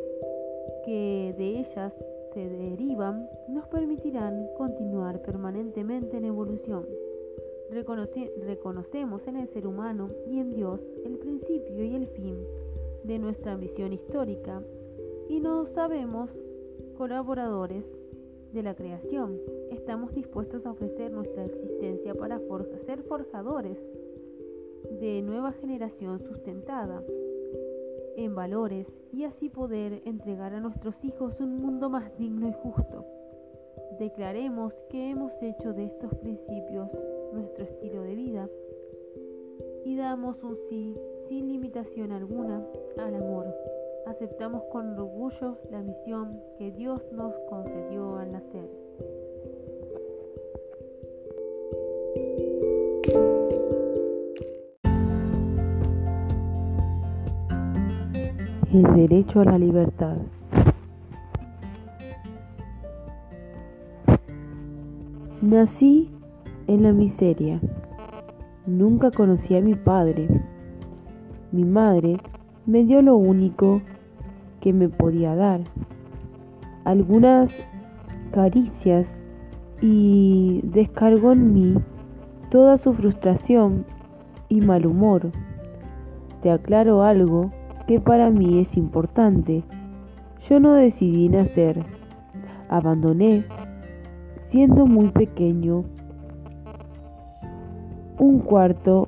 que 0.86 1.34
de 1.38 1.60
ellas 1.60 1.94
se 2.34 2.50
derivan 2.50 3.28
nos 3.50 3.68
permitirán 3.68 4.48
continuar 4.58 5.22
permanentemente 5.22 6.18
en 6.18 6.26
evolución. 6.26 6.86
reconocemos 7.72 9.28
en 9.28 9.38
el 9.38 9.48
ser 9.50 9.68
humano 9.68 10.10
y 10.28 10.40
en 10.40 10.50
Dios 10.50 10.80
el 11.06 11.18
principio 11.18 11.84
y 11.84 11.96
el 11.96 12.08
fin 12.08 12.38
de 13.04 13.20
nuestra 13.20 13.58
misión 13.58 13.94
histórica 13.94 14.62
y 15.28 15.40
nos 15.40 15.70
sabemos 15.70 16.30
colaboradores 16.98 17.86
de 18.52 18.64
la 18.64 18.76
creación. 18.76 19.40
Estamos 19.72 20.14
dispuestos 20.14 20.66
a 20.66 20.72
ofrecer 20.72 21.12
nuestra 21.12 21.46
existencia 21.46 22.16
para 22.16 22.40
ser 22.86 23.04
forjadores 23.04 23.78
de 25.00 25.22
nueva 25.22 25.52
generación 25.54 26.20
sustentada 26.20 27.04
en 28.18 28.36
valores 28.36 28.88
y 29.14 29.24
así 29.24 29.50
poder 29.50 30.02
entregar 30.06 30.54
a 30.54 30.60
nuestros 30.60 30.96
hijos 31.04 31.40
un 31.40 31.62
mundo 31.62 31.90
más 31.90 32.16
digno 32.18 32.50
y 32.50 32.54
justo. 32.54 33.06
Declaremos 34.00 34.74
que 34.90 35.12
hemos 35.12 35.32
hecho 35.42 35.74
de 35.74 35.86
estos 35.86 36.14
principios 36.16 36.90
nuestro 37.34 37.64
estilo 37.64 38.02
de 38.04 38.16
vida 38.16 38.50
y 39.86 39.96
damos 39.96 40.42
un 40.44 40.58
sí 40.70 40.96
sin 41.28 41.48
limitación 41.48 42.12
alguna 42.12 42.66
al 42.98 43.16
amor. 43.16 43.54
Aceptamos 44.06 44.64
con 44.72 44.98
orgullo 44.98 45.58
la 45.70 45.82
misión 45.82 46.42
que 46.58 46.72
Dios 46.72 47.02
nos 47.12 47.34
concedió 47.50 48.18
al 48.18 48.32
nacer. 48.32 48.79
El 58.74 58.84
derecho 58.84 59.42
a 59.42 59.46
la 59.46 59.58
libertad. 59.58 60.18
Nací 65.42 66.10
en 66.68 66.84
la 66.84 66.94
miseria. 66.94 67.60
Nunca 68.68 69.10
conocí 69.10 69.56
a 69.56 69.62
mi 69.62 69.74
padre. 69.74 70.28
Mi 71.52 71.64
madre 71.64 72.18
me 72.68 72.84
dio 72.84 73.02
lo 73.02 73.16
único 73.18 73.82
que 74.62 74.72
me 74.72 74.88
podía 74.88 75.36
dar. 75.36 75.62
Algunas 76.84 77.52
caricias 78.32 79.08
y 79.82 80.62
descargó 80.64 81.32
en 81.32 81.54
mí 81.54 81.76
toda 82.52 82.78
su 82.78 82.94
frustración 82.94 83.86
y 84.48 84.62
mal 84.62 84.86
humor. 84.86 85.32
Te 86.44 86.52
aclaro 86.52 87.02
algo 87.02 87.52
que 87.90 88.00
para 88.00 88.30
mí 88.30 88.60
es 88.60 88.78
importante. 88.78 89.64
Yo 90.48 90.60
no 90.60 90.74
decidí 90.74 91.28
nacer, 91.28 91.84
abandoné, 92.70 93.44
siendo 94.42 94.86
muy 94.86 95.08
pequeño, 95.08 95.86
un 98.20 98.42
cuarto 98.42 99.08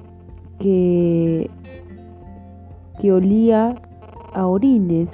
que, 0.57 1.51
que 2.99 3.11
olía 3.11 3.75
a 4.34 4.47
orines, 4.47 5.09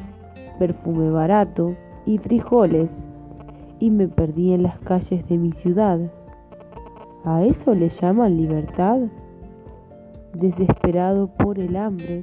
perfume 0.58 1.10
barato 1.10 1.76
y 2.06 2.20
frijoles, 2.20 2.90
y 3.82 3.90
me 3.90 4.08
perdí 4.08 4.54
en 4.54 4.64
las 4.64 4.80
calles 4.80 5.28
de 5.28 5.38
mi 5.38 5.52
ciudad. 5.52 6.00
¿A 7.26 7.44
eso 7.44 7.74
le 7.74 7.90
llaman 7.90 8.38
libertad? 8.38 9.00
Desesperado 10.34 11.28
por 11.28 11.60
el 11.60 11.76
hambre, 11.76 12.22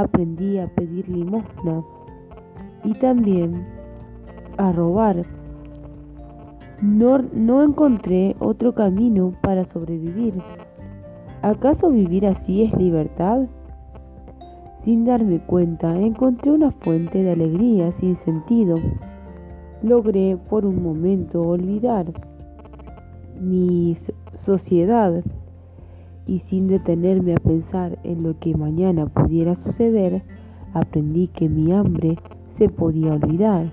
aprendí 0.00 0.58
a 0.58 0.68
pedir 0.68 1.08
limosna 1.08 1.82
y 2.84 2.92
también 2.94 3.66
a 4.58 4.72
robar. 4.72 5.24
No, 6.82 7.62
encontré 7.62 8.36
otro 8.38 8.74
camino 8.74 9.32
para 9.40 9.64
sobrevivir. 9.64 10.34
¿Acaso 11.42 11.90
vivir 11.90 12.26
así 12.26 12.62
es 12.62 12.74
libertad? 12.74 13.46
Sin 14.80 15.04
darme 15.04 15.40
cuenta, 15.40 15.98
encontré 15.98 16.50
una 16.50 16.70
fuente 16.70 17.22
de 17.22 17.32
alegría 17.32 17.92
sin 17.92 18.16
sentido. 18.16 18.74
Logré 19.82 20.36
por 20.48 20.66
un 20.66 20.82
momento 20.82 21.40
olvidar 21.40 22.06
mi 23.40 23.96
sociedad 24.44 25.22
y 26.26 26.40
sin 26.40 26.66
detenerme 26.66 27.34
a 27.34 27.40
pensar 27.40 27.98
en 28.02 28.22
lo 28.22 28.38
que 28.38 28.56
mañana 28.56 29.06
pudiera 29.06 29.54
suceder, 29.54 30.22
aprendí 30.74 31.28
que 31.28 31.48
mi 31.48 31.72
hambre 31.72 32.16
se 32.56 32.68
podía 32.68 33.12
olvidar. 33.12 33.72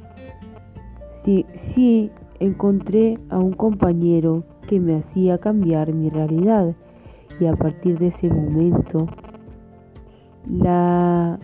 Sí, 1.23 1.45
sí, 1.55 2.11
encontré 2.39 3.17
a 3.29 3.39
un 3.39 3.53
compañero 3.53 4.43
que 4.67 4.79
me 4.79 4.97
hacía 4.97 5.37
cambiar 5.37 5.93
mi 5.93 6.09
realidad 6.09 6.75
y 7.39 7.45
a 7.45 7.55
partir 7.55 7.97
de 7.97 8.07
ese 8.07 8.29
momento 8.29 9.07
la, 10.47 11.39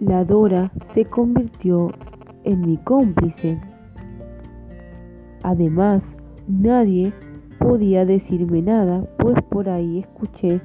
la 0.00 0.24
Dora 0.24 0.72
se 0.92 1.04
convirtió 1.04 1.90
en 2.44 2.60
mi 2.62 2.76
cómplice. 2.78 3.60
Además, 5.42 6.02
nadie 6.46 7.12
podía 7.58 8.04
decirme 8.04 8.62
nada, 8.62 9.04
pues 9.18 9.40
por 9.42 9.68
ahí 9.68 10.00
escuché 10.00 10.60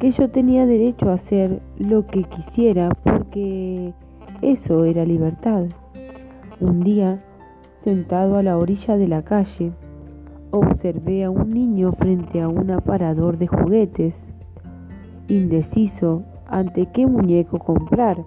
que 0.00 0.10
yo 0.10 0.30
tenía 0.30 0.66
derecho 0.66 1.10
a 1.10 1.14
hacer 1.14 1.60
lo 1.78 2.06
que 2.06 2.24
quisiera 2.24 2.90
porque 3.04 3.92
eso 4.40 4.84
era 4.84 5.04
libertad. 5.04 5.66
Un 6.60 6.80
día, 6.80 7.22
sentado 7.84 8.36
a 8.36 8.42
la 8.42 8.56
orilla 8.56 8.96
de 8.96 9.06
la 9.06 9.22
calle, 9.22 9.72
observé 10.50 11.24
a 11.24 11.30
un 11.30 11.50
niño 11.50 11.92
frente 11.92 12.40
a 12.40 12.48
un 12.48 12.70
aparador 12.70 13.38
de 13.38 13.46
juguetes, 13.46 14.14
indeciso 15.28 16.24
ante 16.48 16.86
qué 16.86 17.06
muñeco 17.06 17.58
comprar, 17.58 18.24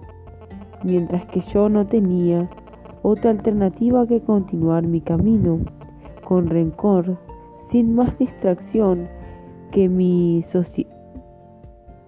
mientras 0.82 1.26
que 1.26 1.40
yo 1.40 1.68
no 1.68 1.86
tenía 1.86 2.48
otra 3.02 3.30
alternativa 3.30 4.06
que 4.06 4.20
continuar 4.20 4.86
mi 4.86 5.00
camino, 5.00 5.60
con 6.24 6.48
rencor 6.48 7.18
sin 7.66 7.94
más 7.94 8.18
distracción 8.18 9.08
que 9.72 9.88
mi, 9.88 10.44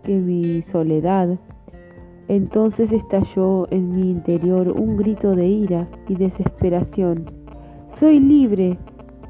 que 0.02 0.14
mi 0.14 0.62
soledad. 0.62 1.38
Entonces 2.28 2.92
estalló 2.92 3.70
en 3.70 3.90
mi 3.90 4.10
interior 4.10 4.68
un 4.68 4.96
grito 4.96 5.34
de 5.34 5.46
ira 5.46 5.88
y 6.08 6.14
desesperación. 6.14 7.24
Soy 7.98 8.20
libre, 8.20 8.78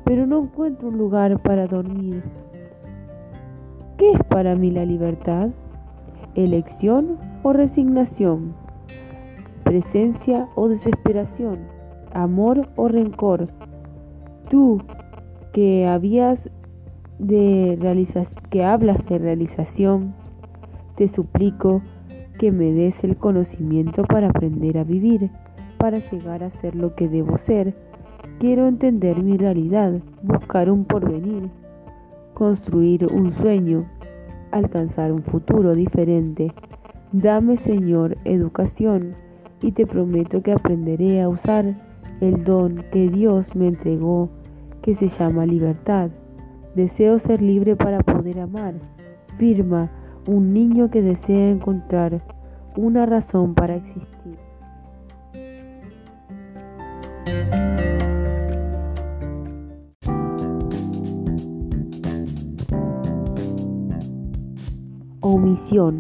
pero 0.05 0.27
no 0.27 0.41
encuentro 0.41 0.89
un 0.89 0.99
lugar 0.99 1.41
para 1.43 1.67
dormir. 1.67 2.23
¿Qué 3.97 4.13
es 4.13 4.23
para 4.25 4.55
mí 4.55 4.71
la 4.71 4.85
libertad? 4.85 5.51
¿Elección 6.35 7.19
o 7.43 7.53
resignación? 7.53 8.55
¿Presencia 9.65 10.49
o 10.55 10.69
desesperación? 10.69 11.59
¿Amor 12.13 12.69
o 12.77 12.89
rencor? 12.89 13.47
Tú, 14.49 14.81
que 15.53 15.87
habías 15.87 16.49
de 17.19 17.79
que 18.51 18.65
hablas 18.65 19.05
de 19.07 19.19
realización, 19.19 20.15
te 20.97 21.09
suplico 21.09 21.83
que 22.39 22.53
me 22.53 22.73
des 22.73 23.03
el 23.03 23.17
conocimiento 23.17 24.05
para 24.05 24.29
aprender 24.29 24.79
a 24.79 24.85
vivir, 24.85 25.31
para 25.79 25.99
llegar 25.99 26.45
a 26.45 26.51
ser 26.51 26.75
lo 26.75 26.95
que 26.95 27.09
debo 27.09 27.39
ser. 27.39 27.75
Quiero 28.39 28.69
entender 28.69 29.23
mi 29.23 29.37
realidad, 29.37 30.01
buscar 30.23 30.71
un 30.71 30.85
porvenir, 30.85 31.51
construir 32.35 33.07
un 33.13 33.33
sueño, 33.35 33.87
alcanzar 34.53 35.13
un 35.13 35.23
futuro 35.23 35.75
diferente. 35.75 36.53
Dame, 37.11 37.57
Señor, 37.57 38.17
educación 38.25 39.15
y 39.61 39.73
te 39.73 39.87
prometo 39.87 40.43
que 40.43 40.53
aprenderé 40.53 41.21
a 41.21 41.29
usar 41.29 41.75
el 42.21 42.45
don 42.45 42.85
que 42.93 43.09
Dios 43.09 43.57
me 43.57 43.69
entregó 43.69 44.31
que 44.89 44.95
se 44.95 45.09
llama 45.11 45.45
libertad. 45.45 46.09
Deseo 46.75 47.19
ser 47.19 47.43
libre 47.43 47.77
para 47.77 47.99
poder 47.99 48.41
amar. 48.41 48.73
Firma 49.37 49.91
un 50.27 50.55
niño 50.55 50.91
que 50.91 51.03
desea 51.03 51.51
encontrar 51.51 52.23
una 52.75 53.05
razón 53.05 53.55
para 53.55 53.77
existir. 53.77 54.39
Omisión. 65.21 65.99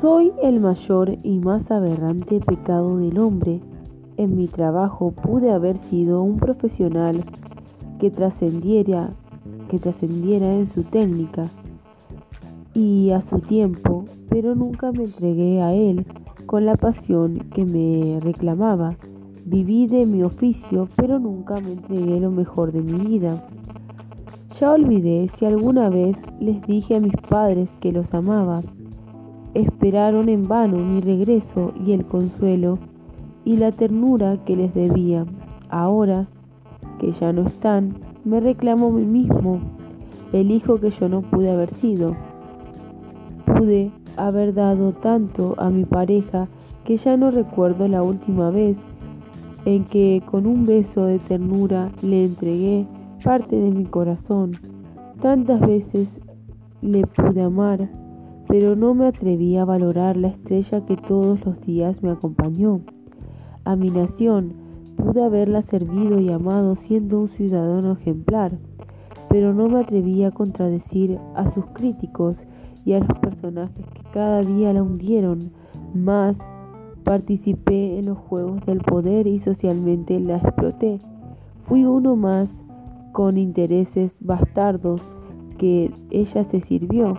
Soy 0.00 0.32
el 0.42 0.58
mayor 0.60 1.18
y 1.22 1.38
más 1.38 1.70
aberrante 1.70 2.40
pecado 2.40 2.96
del 2.96 3.18
hombre. 3.18 3.60
En 4.16 4.36
mi 4.36 4.46
trabajo 4.46 5.10
pude 5.10 5.52
haber 5.52 5.78
sido 5.78 6.22
un 6.22 6.38
profesional 6.38 7.22
que 8.00 8.10
trascendiera, 8.10 9.10
que 9.68 9.78
trascendiera 9.78 10.54
en 10.54 10.68
su 10.68 10.84
técnica 10.84 11.50
y 12.74 13.10
a 13.10 13.22
su 13.22 13.40
tiempo, 13.40 14.04
pero 14.28 14.54
nunca 14.54 14.92
me 14.92 15.04
entregué 15.04 15.60
a 15.60 15.72
él 15.74 16.06
con 16.46 16.64
la 16.66 16.76
pasión 16.76 17.38
que 17.54 17.64
me 17.64 18.20
reclamaba. 18.20 18.96
Viví 19.44 19.86
de 19.86 20.06
mi 20.06 20.22
oficio, 20.22 20.88
pero 20.96 21.18
nunca 21.18 21.60
me 21.60 21.72
entregué 21.72 22.18
lo 22.20 22.30
mejor 22.30 22.72
de 22.72 22.82
mi 22.82 22.98
vida. 22.98 23.46
Ya 24.58 24.72
olvidé 24.72 25.30
si 25.36 25.44
alguna 25.44 25.90
vez 25.90 26.16
les 26.40 26.60
dije 26.62 26.96
a 26.96 27.00
mis 27.00 27.16
padres 27.28 27.68
que 27.80 27.92
los 27.92 28.12
amaba 28.14 28.62
esperaron 29.60 30.28
en 30.28 30.46
vano 30.46 30.76
mi 30.76 31.00
regreso 31.00 31.72
y 31.84 31.92
el 31.92 32.04
consuelo 32.04 32.78
y 33.46 33.56
la 33.56 33.72
ternura 33.72 34.36
que 34.44 34.56
les 34.56 34.74
debía. 34.74 35.24
Ahora 35.70 36.26
que 36.98 37.12
ya 37.12 37.32
no 37.32 37.42
están, 37.42 37.94
me 38.24 38.40
reclamo 38.40 38.88
a 38.88 38.90
mí 38.90 39.06
mismo, 39.06 39.60
el 40.34 40.50
hijo 40.50 40.78
que 40.78 40.90
yo 40.90 41.08
no 41.08 41.22
pude 41.22 41.50
haber 41.50 41.72
sido. 41.76 42.14
Pude 43.46 43.90
haber 44.18 44.52
dado 44.52 44.92
tanto 44.92 45.54
a 45.56 45.70
mi 45.70 45.84
pareja 45.84 46.48
que 46.84 46.98
ya 46.98 47.16
no 47.16 47.30
recuerdo 47.30 47.88
la 47.88 48.02
última 48.02 48.50
vez 48.50 48.76
en 49.64 49.84
que 49.84 50.22
con 50.30 50.46
un 50.46 50.66
beso 50.66 51.06
de 51.06 51.18
ternura 51.20 51.90
le 52.02 52.24
entregué 52.24 52.86
parte 53.22 53.56
de 53.56 53.70
mi 53.70 53.84
corazón. 53.84 54.58
Tantas 55.22 55.60
veces 55.60 56.08
le 56.82 57.06
pude 57.06 57.42
amar 57.42 57.88
pero 58.48 58.76
no 58.76 58.94
me 58.94 59.06
atreví 59.06 59.56
a 59.56 59.64
valorar 59.64 60.16
la 60.16 60.28
estrella 60.28 60.84
que 60.86 60.96
todos 60.96 61.44
los 61.44 61.60
días 61.62 62.00
me 62.02 62.10
acompañó. 62.10 62.80
A 63.66 63.74
mi 63.74 63.88
nación 63.88 64.52
pude 64.96 65.24
haberla 65.24 65.60
servido 65.62 66.20
y 66.20 66.30
amado 66.30 66.76
siendo 66.76 67.22
un 67.22 67.28
ciudadano 67.30 67.94
ejemplar, 67.94 68.52
pero 69.28 69.52
no 69.52 69.68
me 69.68 69.80
atreví 69.80 70.22
a 70.22 70.30
contradecir 70.30 71.18
a 71.34 71.50
sus 71.50 71.66
críticos 71.72 72.36
y 72.84 72.92
a 72.92 73.00
los 73.00 73.18
personajes 73.18 73.84
que 73.92 74.02
cada 74.12 74.42
día 74.42 74.72
la 74.72 74.84
hundieron. 74.84 75.50
Más 75.94 76.36
participé 77.02 77.98
en 77.98 78.06
los 78.06 78.18
juegos 78.18 78.64
del 78.66 78.78
poder 78.78 79.26
y 79.26 79.40
socialmente 79.40 80.20
la 80.20 80.36
exploté. 80.36 81.00
Fui 81.66 81.84
uno 81.84 82.14
más 82.14 82.48
con 83.10 83.36
intereses 83.36 84.12
bastardos 84.20 85.02
que 85.58 85.90
ella 86.10 86.44
se 86.44 86.60
sirvió 86.60 87.14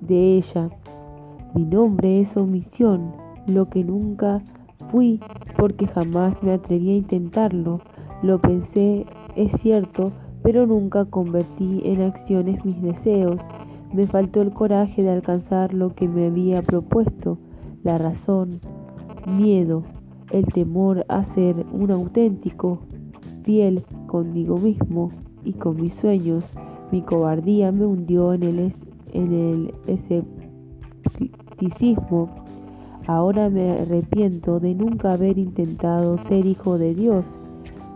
de 0.00 0.38
ella. 0.38 0.68
Mi 1.54 1.64
nombre 1.64 2.22
es 2.22 2.36
omisión, 2.36 3.12
lo 3.46 3.68
que 3.68 3.84
nunca 3.84 4.42
fui 4.90 5.20
porque 5.56 5.86
jamás 5.86 6.40
me 6.42 6.52
atreví 6.52 6.90
a 6.90 6.96
intentarlo. 6.96 7.80
Lo 8.22 8.40
pensé, 8.40 9.06
es 9.34 9.52
cierto, 9.60 10.12
pero 10.42 10.66
nunca 10.66 11.04
convertí 11.04 11.82
en 11.84 12.02
acciones 12.02 12.64
mis 12.64 12.80
deseos. 12.80 13.40
Me 13.92 14.06
faltó 14.06 14.42
el 14.42 14.52
coraje 14.52 15.02
de 15.02 15.10
alcanzar 15.10 15.74
lo 15.74 15.94
que 15.94 16.08
me 16.08 16.26
había 16.26 16.62
propuesto, 16.62 17.38
la 17.82 17.96
razón, 17.96 18.60
miedo, 19.26 19.82
el 20.30 20.46
temor 20.46 21.04
a 21.08 21.24
ser 21.34 21.64
un 21.72 21.90
auténtico, 21.90 22.80
fiel 23.42 23.84
conmigo 24.06 24.56
mismo 24.56 25.10
y 25.44 25.52
con 25.52 25.80
mis 25.80 25.94
sueños. 25.94 26.44
Mi 26.90 27.02
cobardía 27.02 27.72
me 27.72 27.86
hundió 27.86 28.32
en 28.32 28.42
el 28.42 28.74
escepticismo. 29.86 32.45
Ahora 33.06 33.48
me 33.50 33.70
arrepiento 33.70 34.58
de 34.58 34.74
nunca 34.74 35.12
haber 35.12 35.38
intentado 35.38 36.18
ser 36.26 36.44
hijo 36.44 36.76
de 36.76 36.92
Dios. 36.92 37.24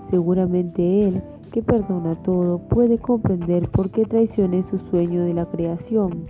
Seguramente 0.09 1.09
Él, 1.09 1.21
que 1.51 1.63
perdona 1.63 2.15
todo, 2.23 2.59
puede 2.59 2.99
comprender 2.99 3.69
por 3.69 3.91
qué 3.91 4.05
traicioné 4.05 4.63
su 4.63 4.79
sueño 4.79 5.25
de 5.25 5.35
la 5.35 5.47
creación. 5.47 6.27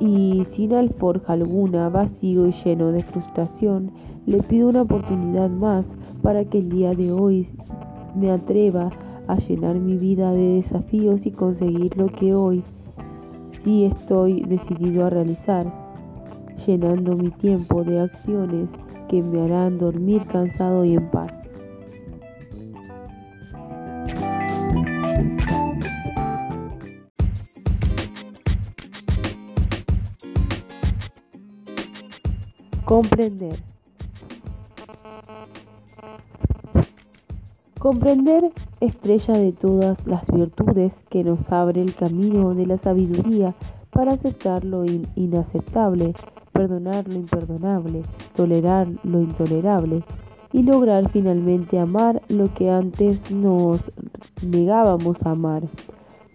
Y 0.00 0.46
sin 0.52 0.72
alforja 0.72 1.34
alguna, 1.34 1.90
vacío 1.90 2.46
y 2.46 2.52
lleno 2.64 2.90
de 2.90 3.02
frustración, 3.02 3.90
le 4.24 4.42
pido 4.42 4.68
una 4.68 4.82
oportunidad 4.82 5.50
más 5.50 5.84
para 6.22 6.46
que 6.46 6.58
el 6.58 6.70
día 6.70 6.94
de 6.94 7.12
hoy 7.12 7.48
me 8.16 8.30
atreva 8.30 8.88
a 9.26 9.36
llenar 9.36 9.76
mi 9.76 9.98
vida 9.98 10.32
de 10.32 10.62
desafíos 10.62 11.20
y 11.26 11.30
conseguir 11.30 11.96
lo 11.98 12.06
que 12.06 12.34
hoy 12.34 12.62
sí 13.62 13.84
estoy 13.84 14.42
decidido 14.42 15.04
a 15.04 15.10
realizar, 15.10 15.83
llenando 16.66 17.16
mi 17.16 17.30
tiempo 17.30 17.84
de 17.84 18.00
acciones 18.00 18.68
que 19.08 19.22
me 19.22 19.42
harán 19.42 19.78
dormir 19.78 20.26
cansado 20.26 20.84
y 20.84 20.94
en 20.94 21.10
paz. 21.10 21.32
Comprender. 32.84 33.56
Comprender 37.78 38.52
estrella 38.80 39.34
de 39.34 39.52
todas 39.52 40.06
las 40.06 40.26
virtudes 40.26 40.92
que 41.10 41.24
nos 41.24 41.50
abre 41.50 41.82
el 41.82 41.94
camino 41.94 42.54
de 42.54 42.66
la 42.66 42.78
sabiduría 42.78 43.54
para 43.90 44.12
aceptar 44.12 44.64
lo 44.64 44.84
inaceptable, 44.84 46.14
perdonar 46.54 47.06
lo 47.06 47.16
imperdonable, 47.16 48.02
tolerar 48.34 48.88
lo 49.02 49.20
intolerable 49.20 50.02
y 50.52 50.62
lograr 50.62 51.10
finalmente 51.10 51.78
amar 51.78 52.22
lo 52.28 52.54
que 52.54 52.70
antes 52.70 53.30
nos 53.30 53.80
negábamos 54.40 55.26
a 55.26 55.32
amar. 55.32 55.64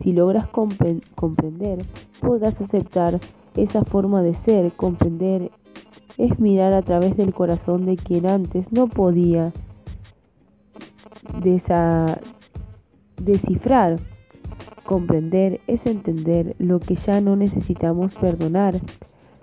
Si 0.02 0.12
logras 0.14 0.48
comprender, 0.50 1.80
podrás 2.20 2.60
aceptar 2.62 3.20
esa 3.56 3.84
forma 3.84 4.22
de 4.22 4.34
ser. 4.34 4.72
Comprender 4.74 5.52
es 6.18 6.40
mirar 6.40 6.74
a 6.74 6.82
través 6.82 7.16
del 7.18 7.34
corazón 7.34 7.86
de 7.86 7.96
quien 7.96 8.30
antes 8.30 8.72
no 8.72 8.88
podía 8.88 9.54
descifrar. 13.18 14.00
Comprender 14.86 15.62
es 15.68 15.86
entender 15.86 16.56
lo 16.60 16.80
que 16.80 16.96
ya 16.96 17.22
no 17.22 17.36
necesitamos 17.36 18.14
perdonar. 18.16 18.76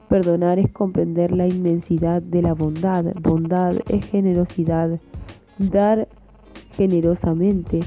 Perdonar 0.09 0.59
es 0.59 0.71
comprender 0.73 1.33
la 1.33 1.47
inmensidad 1.47 2.23
de 2.23 2.43
la 2.43 2.55
bondad. 2.55 3.05
Bondad 3.21 3.75
es 3.89 4.05
generosidad. 4.07 5.01
Dar 5.59 6.09
generosamente 6.77 7.81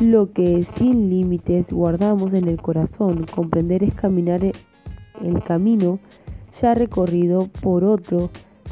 lo 0.00 0.32
que 0.32 0.64
sin 0.76 1.10
límites 1.10 1.66
guardamos 1.70 2.32
en 2.34 2.48
el 2.48 2.60
corazón. 2.60 3.26
Comprender 3.34 3.82
es 3.82 3.94
caminar 3.94 4.40
el 4.44 5.42
camino 5.44 5.98
ya 6.60 6.74
recorrido 6.74 7.48
por 7.60 7.84
otro 7.84 8.30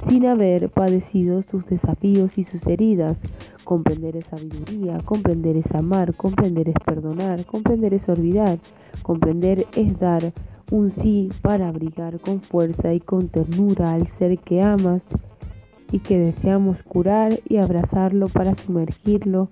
sin 0.08 0.26
haber 0.26 0.68
padecido 0.70 1.42
sus 1.42 1.66
desafíos 1.66 2.38
y 2.38 2.44
sus 2.44 2.66
heridas. 2.66 3.18
Comprender 3.64 4.16
es 4.16 4.26
sabiduría, 4.26 4.98
comprender 5.04 5.56
es 5.56 5.70
amar, 5.74 6.14
comprender 6.14 6.68
es 6.68 6.74
perdonar, 6.84 7.44
comprender 7.44 7.94
es 7.94 8.08
olvidar, 8.08 8.58
comprender 9.02 9.66
es 9.76 9.98
dar 9.98 10.32
un 10.72 10.90
sí 10.90 11.28
para 11.42 11.68
abrigar 11.68 12.18
con 12.18 12.40
fuerza 12.40 12.94
y 12.94 13.00
con 13.00 13.28
ternura 13.28 13.92
al 13.92 14.08
ser 14.08 14.38
que 14.38 14.62
amas 14.62 15.02
y 15.92 15.98
que 15.98 16.18
deseamos 16.18 16.82
curar 16.82 17.38
y 17.46 17.58
abrazarlo 17.58 18.28
para 18.28 18.56
sumergirlo 18.56 19.50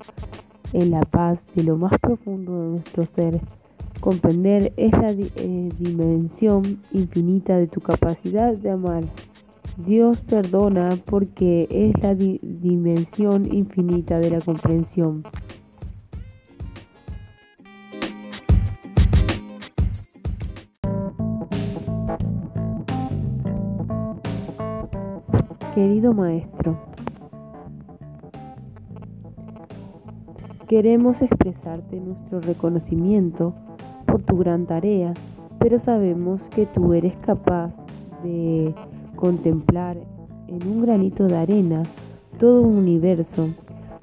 en 0.72 0.90
la 0.90 1.02
paz 1.02 1.38
de 1.54 1.62
lo 1.62 1.76
más 1.76 1.92
profundo 2.00 2.62
de 2.62 2.68
nuestro 2.70 3.04
ser. 3.04 3.38
Comprender 4.00 4.72
es 4.78 4.92
la 4.92 5.10
eh, 5.10 5.68
dimensión 5.78 6.80
infinita 6.90 7.58
de 7.58 7.66
tu 7.66 7.82
capacidad 7.82 8.54
de 8.54 8.70
amar. 8.70 9.04
Dios 9.86 10.18
perdona 10.22 10.88
porque 11.04 11.68
es 11.70 12.02
la 12.02 12.14
dimensión 12.14 13.46
infinita 13.52 14.18
de 14.20 14.30
la 14.30 14.40
comprensión. 14.40 15.22
Querido 25.80 26.12
maestro, 26.12 26.76
Queremos 30.68 31.22
expresarte 31.22 31.98
nuestro 31.98 32.42
reconocimiento 32.42 33.54
por 34.04 34.20
tu 34.20 34.36
gran 34.36 34.66
tarea, 34.66 35.14
pero 35.58 35.78
sabemos 35.78 36.42
que 36.50 36.66
tú 36.66 36.92
eres 36.92 37.16
capaz 37.24 37.72
de 38.22 38.74
contemplar 39.16 39.96
en 40.48 40.68
un 40.68 40.82
granito 40.82 41.26
de 41.26 41.38
arena 41.38 41.84
todo 42.38 42.60
un 42.60 42.76
universo. 42.76 43.48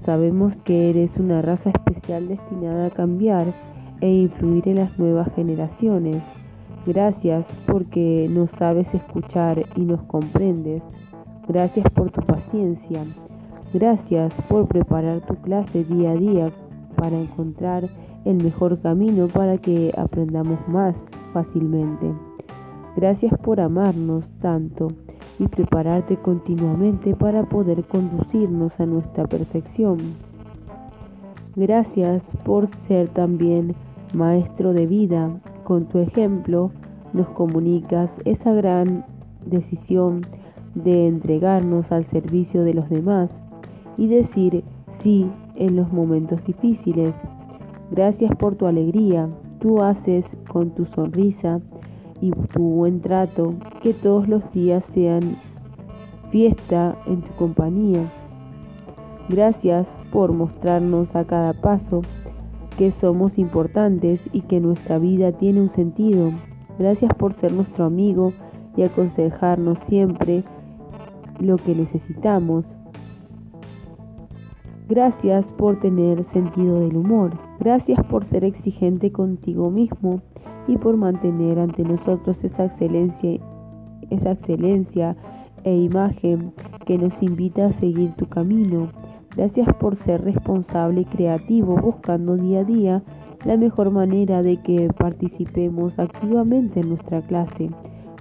Sabemos 0.03 0.55
que 0.63 0.89
eres 0.89 1.15
una 1.17 1.43
raza 1.43 1.69
especial 1.69 2.27
destinada 2.27 2.87
a 2.87 2.89
cambiar 2.89 3.53
e 4.01 4.09
influir 4.09 4.67
en 4.69 4.77
las 4.77 4.97
nuevas 4.97 5.31
generaciones. 5.35 6.23
Gracias 6.87 7.45
porque 7.67 8.27
nos 8.31 8.49
sabes 8.49 8.91
escuchar 8.95 9.63
y 9.75 9.81
nos 9.81 10.01
comprendes. 10.05 10.81
Gracias 11.47 11.89
por 11.91 12.11
tu 12.11 12.21
paciencia. 12.21 13.05
Gracias 13.73 14.33
por 14.49 14.67
preparar 14.67 15.21
tu 15.21 15.35
clase 15.35 15.83
día 15.85 16.11
a 16.11 16.15
día 16.15 16.51
para 16.95 17.17
encontrar 17.17 17.89
el 18.25 18.43
mejor 18.43 18.79
camino 18.81 19.27
para 19.27 19.57
que 19.57 19.93
aprendamos 19.97 20.59
más 20.67 20.95
fácilmente. 21.33 22.11
Gracias 22.97 23.37
por 23.39 23.61
amarnos 23.61 24.25
tanto 24.41 24.89
y 25.39 25.47
prepararte 25.47 26.17
continuamente 26.17 27.15
para 27.15 27.43
poder 27.43 27.83
conducirnos 27.85 28.77
a 28.79 28.85
nuestra 28.85 29.25
perfección. 29.25 29.97
Gracias 31.55 32.23
por 32.43 32.67
ser 32.87 33.07
también 33.09 33.75
maestro 34.13 34.73
de 34.73 34.85
vida. 34.85 35.29
Con 35.63 35.85
tu 35.85 35.99
ejemplo 35.99 36.71
nos 37.13 37.27
comunicas 37.29 38.09
esa 38.25 38.51
gran 38.53 39.05
decisión 39.45 40.25
de 40.83 41.07
entregarnos 41.07 41.91
al 41.91 42.05
servicio 42.05 42.63
de 42.63 42.73
los 42.73 42.89
demás 42.89 43.29
y 43.97 44.07
decir 44.07 44.63
sí 44.99 45.29
en 45.55 45.75
los 45.75 45.91
momentos 45.91 46.43
difíciles. 46.45 47.13
Gracias 47.91 48.35
por 48.35 48.55
tu 48.55 48.67
alegría. 48.67 49.29
Tú 49.59 49.81
haces 49.81 50.25
con 50.49 50.71
tu 50.71 50.85
sonrisa 50.85 51.59
y 52.21 52.31
tu 52.31 52.61
buen 52.61 53.01
trato 53.01 53.55
que 53.81 53.93
todos 53.93 54.27
los 54.27 54.51
días 54.51 54.83
sean 54.93 55.37
fiesta 56.31 56.95
en 57.07 57.21
tu 57.21 57.33
compañía. 57.33 58.11
Gracias 59.29 59.87
por 60.11 60.31
mostrarnos 60.31 61.15
a 61.15 61.25
cada 61.25 61.53
paso 61.53 62.01
que 62.77 62.91
somos 62.91 63.37
importantes 63.39 64.29
y 64.33 64.41
que 64.41 64.59
nuestra 64.59 64.99
vida 64.99 65.31
tiene 65.31 65.61
un 65.61 65.69
sentido. 65.69 66.31
Gracias 66.77 67.13
por 67.15 67.33
ser 67.33 67.51
nuestro 67.51 67.85
amigo 67.85 68.33
y 68.75 68.83
aconsejarnos 68.83 69.79
siempre 69.87 70.43
lo 71.39 71.57
que 71.57 71.75
necesitamos. 71.75 72.65
Gracias 74.89 75.45
por 75.57 75.79
tener 75.79 76.23
sentido 76.25 76.79
del 76.79 76.95
humor. 76.95 77.31
Gracias 77.59 78.03
por 78.05 78.23
ser 78.25 78.45
exigente 78.45 79.11
contigo 79.11 79.69
mismo 79.69 80.21
y 80.67 80.77
por 80.77 80.95
mantener 80.95 81.59
ante 81.59 81.83
nosotros 81.83 82.41
esa 82.43 82.65
excelencia, 82.65 83.39
esa 84.09 84.31
excelencia 84.31 85.15
e 85.63 85.75
imagen 85.75 86.53
que 86.85 86.97
nos 86.97 87.21
invita 87.21 87.65
a 87.65 87.73
seguir 87.73 88.13
tu 88.13 88.27
camino. 88.27 88.89
Gracias 89.35 89.67
por 89.75 89.97
ser 89.97 90.23
responsable 90.23 91.01
y 91.01 91.05
creativo 91.05 91.75
buscando 91.75 92.37
día 92.37 92.61
a 92.61 92.63
día 92.63 93.03
la 93.45 93.57
mejor 93.57 93.91
manera 93.91 94.41
de 94.41 94.57
que 94.57 94.89
participemos 94.97 95.97
activamente 95.99 96.79
en 96.79 96.89
nuestra 96.89 97.21
clase, 97.21 97.69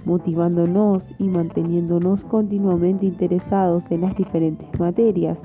motivándonos 0.07 1.03
y 1.19 1.25
manteniéndonos 1.25 2.25
continuamente 2.25 3.05
interesados 3.05 3.85
en 3.91 4.01
las 4.03 4.17
diferentes 4.17 4.81
materias 4.81 5.37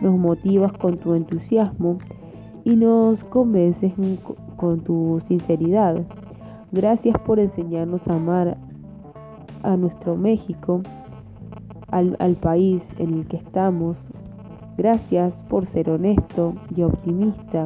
nos 0.00 0.18
motivas 0.18 0.72
con 0.72 0.96
tu 0.96 1.14
entusiasmo 1.14 1.98
y 2.64 2.76
nos 2.76 3.22
convences 3.24 3.92
con 4.56 4.80
tu 4.80 5.20
sinceridad. 5.28 6.00
Gracias 6.72 7.18
por 7.20 7.38
enseñarnos 7.38 8.00
a 8.08 8.14
amar 8.14 8.56
a 9.62 9.76
nuestro 9.76 10.16
México, 10.16 10.82
al, 11.90 12.36
país 12.40 12.82
en 12.98 13.14
el 13.14 13.26
que 13.26 13.36
estamos. 13.36 13.96
Gracias 14.78 15.34
por 15.48 15.66
ser 15.66 15.90
honesto 15.90 16.54
y 16.74 16.82
optimista, 16.82 17.64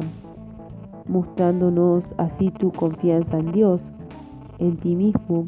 mostrándonos 1.07 2.03
así 2.17 2.49
tu 2.51 2.71
confianza 2.71 3.37
en 3.37 3.51
Dios, 3.51 3.81
en 4.59 4.75
ti 4.77 4.95
mismo 4.95 5.45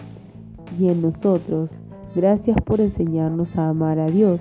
y 0.80 0.90
en 0.90 1.02
nosotros. 1.02 1.70
Gracias 2.16 2.58
por 2.66 2.82
enseñarnos 2.82 3.56
a 3.58 3.70
amar 3.70 4.00
a 4.00 4.08
Dios. 4.08 4.40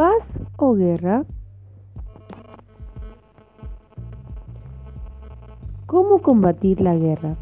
paz 0.00 0.24
o 0.56 0.72
guerra? 0.72 1.26
¿Cómo 5.84 6.22
combatir 6.22 6.80
la 6.80 6.96
guerra? 6.96 7.36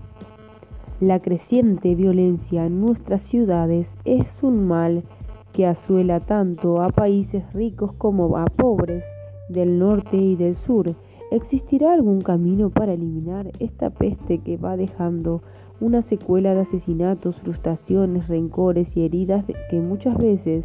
La 0.99 1.21
creciente 1.21 1.95
violencia 1.95 2.67
en 2.67 2.81
nuestras 2.81 3.23
ciudades 3.23 3.87
es 4.05 4.43
un 4.43 4.67
mal 4.67 5.05
que 5.53 5.67
asuela 5.67 6.21
tanto 6.21 6.81
a 6.83 6.89
países 6.89 7.53
ricos 7.53 7.93
como 7.95 8.37
a 8.37 8.45
pobres 8.47 9.05
del 9.49 9.79
norte 9.79 10.17
y 10.17 10.37
del 10.37 10.57
sur. 10.57 10.95
¿Existirá 11.31 11.93
algún 11.93 12.21
camino 12.21 12.71
para 12.71 12.95
eliminar 12.95 13.51
esta 13.59 13.91
peste 13.91 14.39
que 14.39 14.57
va 14.57 14.77
dejando 14.77 15.43
una 15.81 16.03
secuela 16.03 16.55
de 16.55 16.63
asesinatos, 16.63 17.37
frustraciones, 17.41 18.29
rencores 18.29 18.89
y 18.97 19.05
heridas 19.05 19.45
que 19.71 19.81
muchas 19.81 20.17
veces 20.17 20.65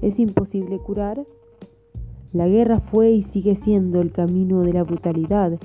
es 0.00 0.18
imposible 0.18 0.78
curar? 0.78 1.24
La 2.32 2.48
guerra 2.48 2.80
fue 2.80 3.10
y 3.10 3.22
sigue 3.24 3.56
siendo 3.56 4.00
el 4.00 4.10
camino 4.10 4.62
de 4.62 4.72
la 4.72 4.82
brutalidad, 4.82 5.58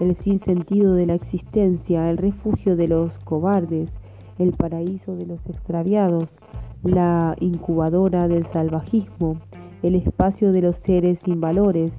el 0.00 0.16
sinsentido 0.16 0.94
de 0.94 1.06
la 1.06 1.14
existencia, 1.14 2.10
el 2.10 2.16
refugio 2.16 2.76
de 2.76 2.88
los 2.88 3.12
cobardes, 3.24 3.92
el 4.38 4.52
paraíso 4.52 5.14
de 5.14 5.26
los 5.26 5.46
extraviados, 5.46 6.24
la 6.84 7.34
incubadora 7.40 8.28
del 8.28 8.46
salvajismo, 8.46 9.38
el 9.82 9.94
espacio 9.94 10.52
de 10.52 10.60
los 10.60 10.76
seres 10.76 11.18
sin 11.24 11.40
valores, 11.40 11.92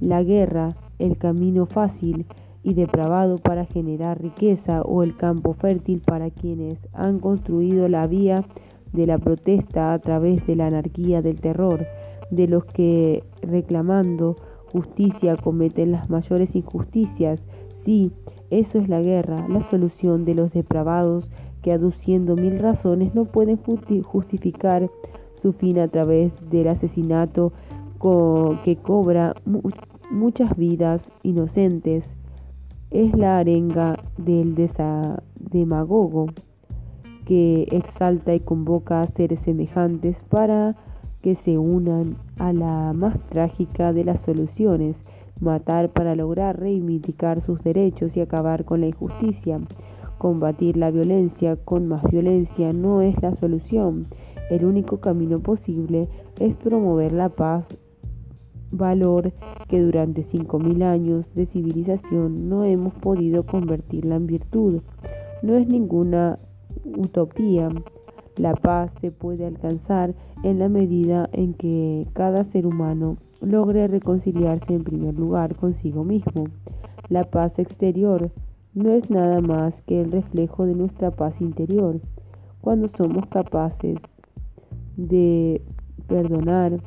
la 0.00 0.22
guerra, 0.22 0.76
el 0.98 1.16
camino 1.16 1.66
fácil 1.66 2.26
y 2.62 2.74
depravado 2.74 3.38
para 3.38 3.64
generar 3.64 4.20
riqueza 4.20 4.82
o 4.82 5.02
el 5.02 5.16
campo 5.16 5.52
fértil 5.52 6.02
para 6.04 6.30
quienes 6.30 6.78
han 6.92 7.20
construido 7.20 7.88
la 7.88 8.06
vía 8.06 8.44
de 8.92 9.06
la 9.06 9.18
protesta 9.18 9.92
a 9.92 9.98
través 9.98 10.46
de 10.46 10.56
la 10.56 10.66
anarquía 10.66 11.22
del 11.22 11.40
terror, 11.40 11.86
de 12.30 12.48
los 12.48 12.64
que 12.64 13.22
reclamando 13.42 14.36
justicia 14.72 15.36
cometen 15.36 15.92
las 15.92 16.10
mayores 16.10 16.54
injusticias. 16.56 17.40
Sí, 17.84 18.12
eso 18.50 18.78
es 18.78 18.88
la 18.88 19.00
guerra, 19.00 19.46
la 19.48 19.62
solución 19.68 20.24
de 20.24 20.34
los 20.34 20.52
depravados 20.52 21.28
que 21.64 21.72
aduciendo 21.72 22.36
mil 22.36 22.58
razones 22.58 23.14
no 23.14 23.24
pueden 23.24 23.56
justificar 24.02 24.90
su 25.40 25.54
fin 25.54 25.78
a 25.78 25.88
través 25.88 26.30
del 26.50 26.68
asesinato 26.68 27.54
que 28.64 28.76
cobra 28.76 29.32
muchas 30.10 30.54
vidas 30.58 31.00
inocentes. 31.22 32.04
Es 32.90 33.16
la 33.16 33.38
arenga 33.38 33.98
del 34.18 34.54
demagogo 35.38 36.26
que 37.24 37.66
exalta 37.70 38.34
y 38.34 38.40
convoca 38.40 39.00
a 39.00 39.10
seres 39.12 39.40
semejantes 39.40 40.18
para 40.28 40.76
que 41.22 41.34
se 41.34 41.56
unan 41.56 42.18
a 42.38 42.52
la 42.52 42.92
más 42.92 43.18
trágica 43.30 43.94
de 43.94 44.04
las 44.04 44.20
soluciones, 44.20 44.96
matar 45.40 45.88
para 45.88 46.14
lograr 46.14 46.60
reivindicar 46.60 47.40
sus 47.40 47.64
derechos 47.64 48.14
y 48.14 48.20
acabar 48.20 48.66
con 48.66 48.82
la 48.82 48.88
injusticia. 48.88 49.60
Combatir 50.24 50.78
la 50.78 50.90
violencia 50.90 51.56
con 51.66 51.86
más 51.86 52.02
violencia 52.04 52.72
no 52.72 53.02
es 53.02 53.14
la 53.20 53.36
solución. 53.36 54.06
El 54.48 54.64
único 54.64 54.96
camino 54.96 55.40
posible 55.40 56.08
es 56.40 56.56
promover 56.56 57.12
la 57.12 57.28
paz, 57.28 57.66
valor 58.70 59.34
que 59.68 59.82
durante 59.82 60.26
5.000 60.26 60.82
años 60.82 61.26
de 61.34 61.44
civilización 61.44 62.48
no 62.48 62.64
hemos 62.64 62.94
podido 62.94 63.44
convertirla 63.44 64.16
en 64.16 64.26
virtud. 64.26 64.80
No 65.42 65.56
es 65.56 65.68
ninguna 65.68 66.38
utopía. 66.86 67.68
La 68.38 68.54
paz 68.54 68.92
se 69.02 69.10
puede 69.10 69.44
alcanzar 69.44 70.14
en 70.42 70.58
la 70.58 70.70
medida 70.70 71.28
en 71.34 71.52
que 71.52 72.08
cada 72.14 72.44
ser 72.44 72.64
humano 72.64 73.18
logre 73.42 73.88
reconciliarse 73.88 74.72
en 74.72 74.84
primer 74.84 75.18
lugar 75.18 75.54
consigo 75.54 76.02
mismo. 76.02 76.46
La 77.10 77.24
paz 77.24 77.58
exterior 77.58 78.30
no 78.74 78.90
es 78.90 79.08
nada 79.08 79.40
más 79.40 79.74
que 79.86 80.00
el 80.00 80.10
reflejo 80.10 80.66
de 80.66 80.74
nuestra 80.74 81.12
paz 81.12 81.40
interior. 81.40 82.00
Cuando 82.60 82.88
somos 82.88 83.26
capaces 83.26 83.98
de 84.96 85.62
perdonar 86.08 86.80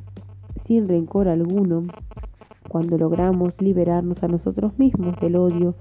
sin 0.66 0.88
rencor 0.90 1.30
alguno, 1.30 1.84
cuando 2.68 2.98
logramos 2.98 3.54
liberarnos 3.62 4.22
a 4.22 4.28
nosotros 4.28 4.78
mismos 4.78 5.16
del 5.22 5.38
odio 5.38 5.76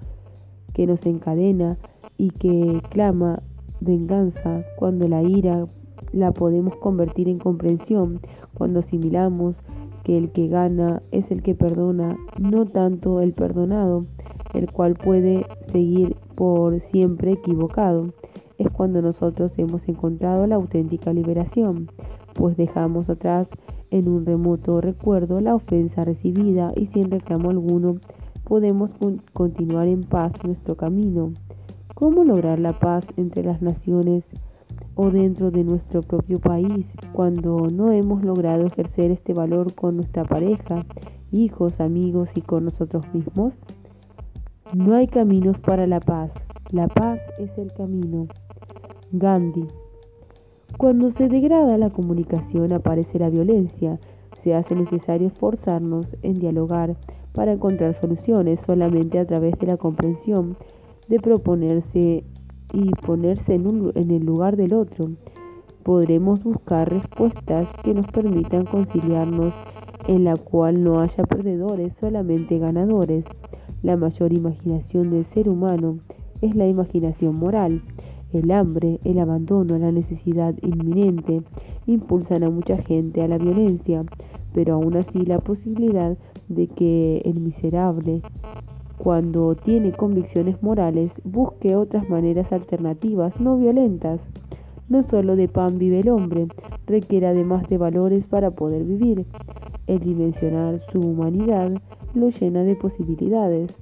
que 0.74 0.86
nos 0.86 1.04
encadena 1.07 1.76
y 2.16 2.30
que 2.30 2.80
clama 2.90 3.42
venganza, 3.80 4.64
cuando 4.76 5.09
la 5.09 5.22
ira 5.22 5.66
la 6.12 6.32
podemos 6.32 6.76
convertir 6.76 7.28
en 7.28 7.38
comprensión, 7.38 8.20
cuando 8.54 8.80
asimilamos 8.80 9.57
que 10.04 10.16
el 10.16 10.30
que 10.30 10.46
gana 10.46 11.02
es 11.11 11.30
el 11.32 11.42
que 11.42 11.57
perdona, 11.57 12.16
no 12.38 12.64
tanto 12.64 13.20
el 13.20 13.32
perdonado, 13.32 14.07
el 14.55 14.70
cual 14.70 14.94
puede 14.94 15.47
seguir 15.72 16.16
por 16.34 16.80
siempre 16.80 17.32
equivocado. 17.32 18.12
Es 18.59 18.70
cuando 18.70 19.03
nosotros 19.03 19.53
hemos 19.59 19.86
encontrado 19.88 20.47
la 20.47 20.57
auténtica 20.57 21.12
liberación, 21.12 21.90
pues 22.34 22.57
dejamos 22.57 23.09
atrás 23.11 23.49
en 23.90 24.09
un 24.09 24.26
remoto 24.26 24.80
recuerdo 24.80 25.40
la 25.40 25.55
ofensa 25.55 26.05
recibida 26.05 26.72
y 26.76 26.86
sin 26.88 27.11
reclamo 27.11 27.51
alguno 27.51 27.97
podemos 28.44 28.90
continuar 29.32 29.88
en 29.88 30.05
paz 30.05 30.32
nuestro 30.44 30.76
camino. 30.76 31.30
¿Cómo 31.94 32.24
lograr 32.24 32.59
la 32.59 32.78
paz 32.78 33.05
entre 33.16 33.42
las 33.42 33.62
naciones 33.62 34.24
o 34.94 35.11
dentro 35.11 35.51
de 35.51 35.64
nuestro 35.64 36.03
propio 36.03 36.38
país 36.38 36.86
cuando 37.12 37.68
no 37.70 37.90
hemos 37.92 38.22
logrado 38.22 38.66
ejercer 38.66 39.11
este 39.11 39.32
valor 39.32 39.74
con 39.74 39.97
nuestra 39.97 40.24
pareja, 40.24 40.84
hijos, 41.32 41.80
amigos 41.80 42.28
y 42.34 42.42
con 42.42 42.64
nosotros 42.64 43.05
mismos? 43.12 43.55
No 44.75 44.97
hay 44.97 45.07
caminos 45.07 45.59
para 45.59 45.87
la 45.87 46.01
paz. 46.01 46.33
La 46.73 46.89
paz 46.89 47.21
es 47.39 47.57
el 47.57 47.73
camino. 47.73 48.27
Gandhi. 49.12 49.69
Cuando 50.77 51.12
se 51.12 51.29
degrada 51.29 51.79
la 51.79 51.91
comunicación 51.91 52.73
aparece 52.73 53.21
la 53.21 53.31
violencia. 53.31 53.97
Se 54.43 54.55
hace 54.55 54.75
necesario 54.75 55.29
esforzarnos 55.29 56.09
en 56.23 56.41
dialogar 56.41 56.97
para 57.33 57.53
encontrar 57.53 57.95
soluciones 57.95 58.59
solamente 58.67 59.21
a 59.21 59.27
través 59.27 59.57
de 59.59 59.69
la 59.69 59.77
comprensión, 59.77 60.57
de 61.09 61.21
proponerse 61.21 62.25
y 62.73 62.91
ponerse 63.07 63.55
en, 63.55 63.93
en 63.95 64.11
el 64.11 64.27
lugar 64.27 64.57
del 64.57 64.75
otro. 64.75 65.11
Podremos 65.85 66.43
buscar 66.43 66.91
respuestas 66.91 67.69
que 67.85 67.95
nos 67.95 68.09
permitan 68.09 68.64
conciliarnos 68.64 69.55
en 70.09 70.25
la 70.25 70.37
cual 70.37 70.83
no 70.83 71.01
haya 71.01 71.23
perdedores, 71.25 71.93
solamente 72.01 72.59
ganadores. 72.59 73.25
La 73.87 73.97
mayor 73.97 74.32
imaginación 74.32 75.12
del 75.12 75.26
ser 75.26 75.49
humano 75.49 76.01
es 76.41 76.57
la 76.57 76.66
imaginación 76.66 77.39
moral. 77.39 77.82
El 78.32 78.51
hambre, 78.51 78.99
el 79.05 79.20
abandono, 79.20 79.78
la 79.78 79.93
necesidad 79.93 80.57
inminente 80.61 81.45
impulsan 81.87 82.43
a 82.43 82.51
mucha 82.51 82.78
gente 82.78 83.22
a 83.22 83.28
la 83.28 83.39
violencia, 83.39 84.05
pero 84.53 84.74
aún 84.74 84.97
así 84.97 85.24
la 85.24 85.39
posibilidad 85.39 86.18
de 86.49 86.66
que 86.66 87.18
el 87.18 87.39
miserable, 87.39 88.22
cuando 88.99 89.55
tiene 89.55 89.93
convicciones 89.93 90.61
morales, 90.64 91.12
busque 91.22 91.76
otras 91.76 92.11
maneras 92.11 92.51
alternativas, 92.51 93.39
no 93.39 93.57
violentas. 93.57 94.20
No 94.89 95.05
solo 95.05 95.37
de 95.37 95.47
pan 95.47 95.78
vive 95.78 96.01
el 96.01 96.09
hombre, 96.09 96.49
requiere 96.89 97.28
además 97.28 97.68
de 97.68 97.78
valores 97.78 98.26
para 98.26 98.51
poder 98.51 98.82
vivir. 98.82 99.26
El 99.87 100.01
dimensionar 100.01 100.80
su 100.91 101.01
humanidad 101.01 101.72
lo 102.14 102.30
llena 102.30 102.64
de 102.64 102.74
posibilidades, 102.74 103.72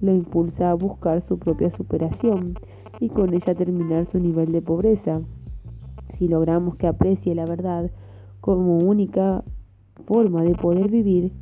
lo 0.00 0.12
impulsa 0.14 0.70
a 0.70 0.74
buscar 0.74 1.22
su 1.26 1.38
propia 1.38 1.70
superación 1.70 2.54
y 3.00 3.08
con 3.08 3.32
ella 3.32 3.54
terminar 3.54 4.06
su 4.10 4.18
nivel 4.18 4.52
de 4.52 4.60
pobreza. 4.60 5.22
Si 6.18 6.28
logramos 6.28 6.76
que 6.76 6.86
aprecie 6.86 7.34
la 7.34 7.46
verdad 7.46 7.90
como 8.40 8.78
única 8.78 9.42
forma 10.06 10.42
de 10.42 10.54
poder 10.54 10.90
vivir, 10.90 11.32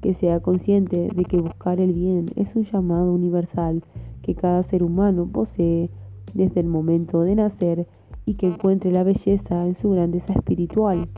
que 0.00 0.14
sea 0.14 0.40
consciente 0.40 1.08
de 1.14 1.24
que 1.24 1.40
buscar 1.40 1.80
el 1.80 1.92
bien 1.92 2.26
es 2.36 2.54
un 2.54 2.64
llamado 2.64 3.12
universal 3.12 3.82
que 4.22 4.34
cada 4.34 4.62
ser 4.62 4.82
humano 4.82 5.28
posee 5.32 5.90
desde 6.34 6.60
el 6.60 6.66
momento 6.66 7.22
de 7.22 7.34
nacer 7.34 7.86
y 8.26 8.34
que 8.34 8.46
encuentre 8.46 8.92
la 8.92 9.02
belleza 9.02 9.66
en 9.66 9.74
su 9.74 9.90
grandeza 9.90 10.32
espiritual, 10.34 11.08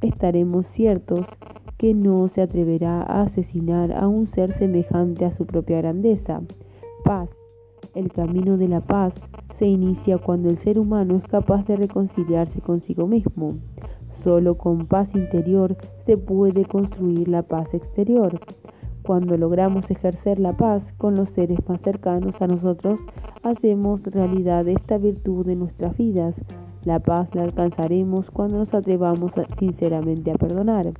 estaremos 0.00 0.66
ciertos 0.66 1.26
que 1.80 1.94
no 1.94 2.28
se 2.28 2.42
atreverá 2.42 3.00
a 3.00 3.22
asesinar 3.22 3.90
a 3.90 4.06
un 4.06 4.26
ser 4.26 4.52
semejante 4.58 5.24
a 5.24 5.32
su 5.32 5.46
propia 5.46 5.78
grandeza. 5.78 6.42
Paz. 7.04 7.30
El 7.94 8.12
camino 8.12 8.58
de 8.58 8.68
la 8.68 8.82
paz 8.82 9.14
se 9.58 9.64
inicia 9.64 10.18
cuando 10.18 10.50
el 10.50 10.58
ser 10.58 10.78
humano 10.78 11.16
es 11.16 11.26
capaz 11.26 11.66
de 11.66 11.76
reconciliarse 11.76 12.60
consigo 12.60 13.06
mismo. 13.06 13.54
Solo 14.22 14.58
con 14.58 14.88
paz 14.88 15.14
interior 15.14 15.74
se 16.04 16.18
puede 16.18 16.66
construir 16.66 17.28
la 17.28 17.44
paz 17.44 17.72
exterior. 17.72 18.38
Cuando 19.02 19.38
logramos 19.38 19.90
ejercer 19.90 20.38
la 20.38 20.52
paz 20.52 20.82
con 20.98 21.14
los 21.14 21.30
seres 21.30 21.66
más 21.66 21.80
cercanos 21.80 22.42
a 22.42 22.46
nosotros, 22.46 23.00
hacemos 23.42 24.02
realidad 24.02 24.68
esta 24.68 24.98
virtud 24.98 25.46
de 25.46 25.56
nuestras 25.56 25.96
vidas. 25.96 26.34
La 26.84 26.98
paz 26.98 27.34
la 27.34 27.44
alcanzaremos 27.44 28.30
cuando 28.30 28.58
nos 28.58 28.74
atrevamos 28.74 29.32
sinceramente 29.58 30.30
a 30.30 30.34
perdonar. 30.34 30.92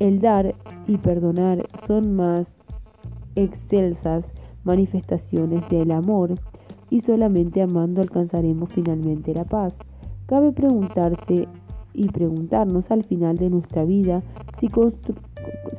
El 0.00 0.18
dar 0.20 0.54
y 0.88 0.96
perdonar 0.96 1.66
son 1.86 2.16
más 2.16 2.46
excelsas 3.36 4.24
manifestaciones 4.64 5.68
del 5.68 5.90
amor 5.90 6.30
y 6.88 7.02
solamente 7.02 7.60
amando 7.60 8.00
alcanzaremos 8.00 8.72
finalmente 8.72 9.34
la 9.34 9.44
paz. 9.44 9.76
Cabe 10.24 10.52
preguntarse 10.52 11.48
y 11.92 12.08
preguntarnos 12.08 12.90
al 12.90 13.04
final 13.04 13.36
de 13.36 13.50
nuestra 13.50 13.84
vida 13.84 14.22
si, 14.58 14.70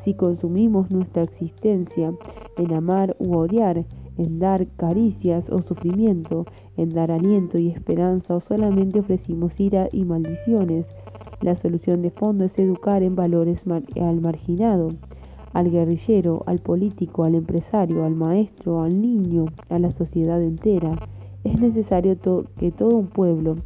si 0.04 0.14
consumimos 0.14 0.92
nuestra 0.92 1.24
existencia 1.24 2.14
en 2.58 2.74
amar 2.74 3.16
u 3.18 3.36
odiar, 3.36 3.84
en 4.18 4.38
dar 4.38 4.68
caricias 4.78 5.50
o 5.50 5.64
sufrimiento, 5.64 6.46
en 6.78 6.90
dar 6.90 7.12
aliento 7.12 7.58
y 7.58 7.70
esperanza 7.70 8.36
o 8.36 8.42
solamente 8.42 9.00
ofrecimos 9.00 9.60
ira 9.60 9.88
y 9.92 10.04
maldiciones, 10.04 10.86
la 11.42 11.56
solución 11.56 12.02
de 12.02 12.12
fondo 12.12 12.46
es 12.46 12.58
educar 12.60 13.04
en 13.04 13.16
valores 13.16 13.62
al 14.00 14.22
marginado, 14.22 14.90
al 15.54 15.72
guerrillero, 15.72 16.44
al 16.46 16.60
político, 16.60 17.24
al 17.24 17.36
empresario, 17.36 18.06
al 18.06 18.16
maestro, 18.16 18.82
al 18.82 19.02
niño, 19.02 19.46
a 19.70 19.80
la 19.80 19.92
sociedad 19.92 20.42
entera. 20.42 20.98
Es 21.44 21.60
necesario 21.60 22.18
que 22.58 22.72
todo 22.72 22.96
un 22.96 23.08
pueblo, 23.08 23.58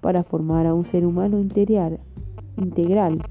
para 0.00 0.22
formar 0.22 0.66
a 0.66 0.74
un 0.74 0.84
ser 0.86 1.04
humano 1.04 1.40
integral, 1.40 1.98
integral, 2.56 3.22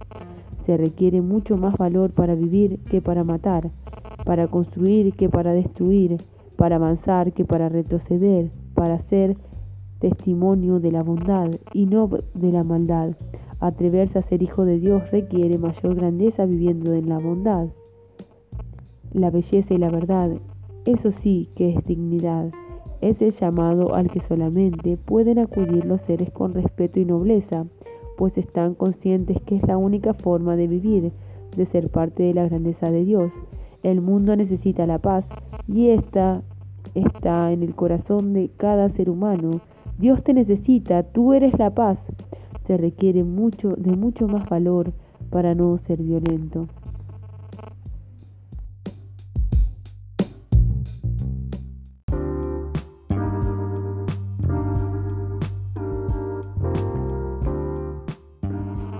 se 0.66 0.78
requiere 0.78 1.22
mucho 1.22 1.58
más 1.58 1.76
valor 1.78 2.12
para 2.12 2.36
vivir 2.36 2.80
que 2.90 3.02
para 3.02 3.24
matar, 3.24 3.70
para 4.26 4.48
construir 4.48 5.14
que 5.14 5.30
para 5.30 5.54
destruir, 5.54 6.18
para 6.58 6.76
avanzar 6.78 7.34
que 7.34 7.46
para 7.46 7.70
retroceder, 7.70 8.52
para 8.74 9.02
ser 9.04 9.38
testimonio 10.00 10.80
de 10.80 10.92
la 10.92 11.04
bondad 11.04 11.50
y 11.74 11.86
no 11.86 12.10
de 12.34 12.52
la 12.52 12.64
maldad. 12.64 13.12
Atreverse 13.64 14.20
a 14.20 14.24
ser 14.24 14.44
hijo 14.44 14.66
de 14.66 14.78
Dios 14.78 15.10
requiere 15.10 15.58
mayor 15.58 15.96
grandeza 15.96 16.46
viviendo 16.46 16.92
en 16.92 17.08
la 17.08 17.18
bondad. 17.18 17.70
La 19.14 19.30
belleza 19.30 19.74
y 19.74 19.78
la 19.78 19.90
verdad, 19.90 20.32
eso 20.86 21.14
sí 21.14 21.48
que 21.56 21.70
es 21.70 21.86
dignidad. 21.86 22.52
Es 23.00 23.22
el 23.22 23.32
llamado 23.32 23.96
al 23.96 24.12
que 24.12 24.20
solamente 24.20 24.98
pueden 24.98 25.40
acudir 25.40 25.86
los 25.86 26.02
seres 26.02 26.30
con 26.32 26.54
respeto 26.54 27.00
y 27.00 27.06
nobleza, 27.06 27.66
pues 28.18 28.38
están 28.38 28.76
conscientes 28.76 29.42
que 29.44 29.56
es 29.56 29.66
la 29.66 29.78
única 29.78 30.14
forma 30.14 30.58
de 30.58 30.68
vivir, 30.68 31.14
de 31.56 31.66
ser 31.68 31.90
parte 31.90 32.24
de 32.24 32.34
la 32.34 32.50
grandeza 32.50 32.92
de 32.92 33.06
Dios. 33.06 33.32
El 33.82 34.02
mundo 34.02 34.36
necesita 34.36 34.86
la 34.86 35.00
paz 35.00 35.24
y 35.70 35.88
esta 35.88 36.42
está 36.96 37.54
en 37.54 37.64
el 37.64 37.76
corazón 37.76 38.34
de 38.34 38.50
cada 38.58 38.90
ser 38.90 39.10
humano. 39.10 39.52
Dios 40.00 40.22
te 40.22 40.34
necesita, 40.34 41.04
tú 41.04 41.32
eres 41.32 41.58
la 41.58 41.70
paz 41.70 41.98
se 42.66 42.78
requiere 42.78 43.24
mucho 43.24 43.70
de 43.76 43.96
mucho 43.96 44.28
más 44.28 44.48
valor 44.50 44.94
para 45.30 45.54
no 45.56 45.78
ser 45.86 46.02
violento. 46.02 46.68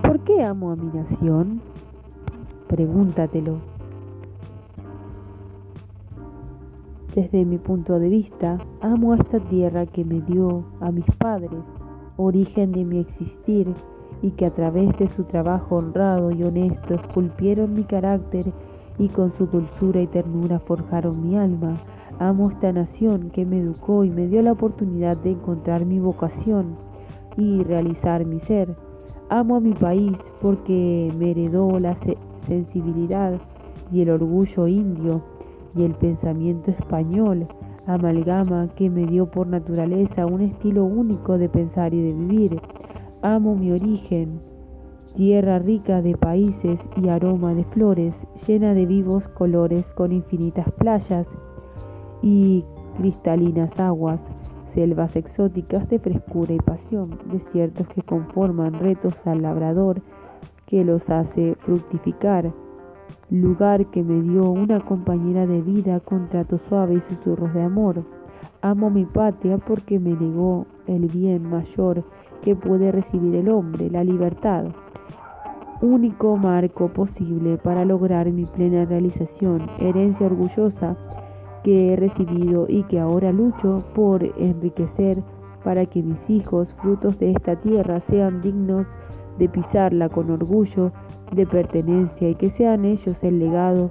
¿Por 0.02 0.20
qué 0.24 0.42
amo 0.42 0.72
a 0.72 0.76
mi 0.76 0.90
nación? 0.92 1.60
Pregúntatelo. 2.68 3.58
Desde 7.14 7.44
mi 7.44 7.58
punto 7.58 8.00
de 8.00 8.08
vista, 8.08 8.58
amo 8.80 9.12
a 9.12 9.16
esta 9.16 9.38
tierra 9.38 9.86
que 9.86 10.04
me 10.04 10.20
dio 10.20 10.64
a 10.80 10.90
mis 10.90 11.04
padres 11.16 11.62
origen 12.16 12.72
de 12.72 12.84
mi 12.84 12.98
existir, 12.98 13.74
y 14.22 14.30
que 14.30 14.46
a 14.46 14.54
través 14.54 14.96
de 14.98 15.08
su 15.08 15.24
trabajo 15.24 15.76
honrado 15.76 16.30
y 16.30 16.42
honesto 16.42 16.94
esculpieron 16.94 17.74
mi 17.74 17.84
carácter 17.84 18.52
y 18.98 19.08
con 19.08 19.32
su 19.36 19.46
dulzura 19.46 20.00
y 20.00 20.06
ternura 20.06 20.58
forjaron 20.60 21.20
mi 21.28 21.36
alma. 21.36 21.76
Amo 22.18 22.50
esta 22.50 22.72
nación 22.72 23.30
que 23.30 23.44
me 23.44 23.58
educó 23.58 24.04
y 24.04 24.10
me 24.10 24.28
dio 24.28 24.40
la 24.40 24.52
oportunidad 24.52 25.16
de 25.18 25.32
encontrar 25.32 25.84
mi 25.84 25.98
vocación 25.98 26.76
y 27.36 27.62
realizar 27.64 28.24
mi 28.24 28.40
ser. 28.40 28.74
Amo 29.28 29.56
a 29.56 29.60
mi 29.60 29.72
país 29.72 30.16
porque 30.40 31.12
me 31.18 31.32
heredó 31.32 31.78
la 31.80 31.96
sensibilidad 32.46 33.40
y 33.92 34.02
el 34.02 34.10
orgullo 34.10 34.68
indio 34.68 35.22
y 35.76 35.84
el 35.84 35.94
pensamiento 35.94 36.70
español. 36.70 37.48
Amalgama 37.86 38.68
que 38.76 38.88
me 38.90 39.06
dio 39.06 39.30
por 39.30 39.46
naturaleza 39.46 40.26
un 40.26 40.40
estilo 40.40 40.84
único 40.84 41.38
de 41.38 41.48
pensar 41.48 41.92
y 41.94 42.02
de 42.02 42.12
vivir. 42.12 42.60
Amo 43.22 43.54
mi 43.54 43.72
origen, 43.72 44.40
tierra 45.16 45.58
rica 45.58 46.02
de 46.02 46.16
países 46.16 46.80
y 46.96 47.08
aroma 47.08 47.54
de 47.54 47.64
flores, 47.64 48.14
llena 48.46 48.74
de 48.74 48.86
vivos 48.86 49.26
colores 49.28 49.84
con 49.94 50.12
infinitas 50.12 50.70
playas 50.72 51.26
y 52.22 52.64
cristalinas 52.96 53.78
aguas, 53.78 54.20
selvas 54.74 55.14
exóticas 55.16 55.88
de 55.88 55.98
frescura 55.98 56.52
y 56.52 56.58
pasión, 56.58 57.18
desiertos 57.30 57.86
que 57.88 58.02
conforman 58.02 58.74
retos 58.74 59.14
al 59.24 59.42
labrador 59.42 60.02
que 60.66 60.84
los 60.84 61.08
hace 61.10 61.54
fructificar, 61.60 62.52
lugar 63.30 63.86
que 63.86 64.02
me 64.02 64.22
dio 64.22 64.50
una 64.50 64.80
compañera 64.80 65.46
de 65.46 65.60
vida 65.62 66.00
con 66.00 66.28
trato 66.28 66.58
suave 66.68 66.94
y 66.94 67.14
susurros 67.14 67.52
de 67.54 67.62
amor. 67.62 68.04
Amo 68.62 68.90
mi 68.90 69.04
patria 69.04 69.58
porque 69.58 69.98
me 69.98 70.14
negó 70.14 70.66
el 70.86 71.08
bien 71.08 71.48
mayor 71.48 72.04
que 72.42 72.54
puede 72.54 72.92
recibir 72.92 73.34
el 73.34 73.48
hombre, 73.48 73.90
la 73.90 74.04
libertad 74.04 74.66
único 75.84 76.36
marco 76.36 76.88
posible 76.88 77.58
para 77.58 77.84
lograr 77.84 78.30
mi 78.30 78.46
plena 78.46 78.84
realización, 78.84 79.62
herencia 79.78 80.26
orgullosa 80.26 80.96
que 81.62 81.92
he 81.92 81.96
recibido 81.96 82.66
y 82.68 82.84
que 82.84 83.00
ahora 83.00 83.32
lucho 83.32 83.84
por 83.94 84.22
enriquecer 84.38 85.22
para 85.62 85.86
que 85.86 86.02
mis 86.02 86.28
hijos, 86.28 86.68
frutos 86.82 87.18
de 87.18 87.32
esta 87.32 87.56
tierra, 87.56 88.00
sean 88.00 88.40
dignos 88.42 88.86
de 89.38 89.48
pisarla 89.48 90.08
con 90.08 90.30
orgullo 90.30 90.92
de 91.32 91.46
pertenencia 91.46 92.28
y 92.28 92.34
que 92.34 92.50
sean 92.50 92.84
ellos 92.84 93.22
el 93.22 93.38
legado 93.38 93.90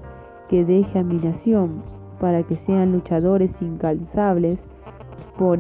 que 0.50 0.64
deje 0.64 1.00
a 1.00 1.04
mi 1.04 1.16
nación, 1.16 1.80
para 2.20 2.44
que 2.44 2.56
sean 2.56 2.92
luchadores 2.92 3.52
incansables 3.62 4.58
por, 5.38 5.60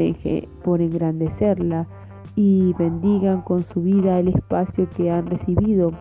por 0.64 0.82
engrandecerla 0.82 1.88
y 2.36 2.74
bendigan 2.74 3.42
con 3.42 3.64
su 3.64 3.82
vida 3.82 4.20
el 4.20 4.30
espacio 4.30 4.90
que 4.90 5.12
han 5.12 5.28
recibido 5.28 5.92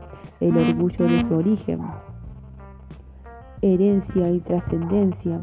el 0.40 0.56
orgullo 0.56 1.06
de 1.06 1.20
su 1.22 1.34
origen, 1.34 1.80
herencia 3.60 4.30
y 4.30 4.40
trascendencia, 4.40 5.40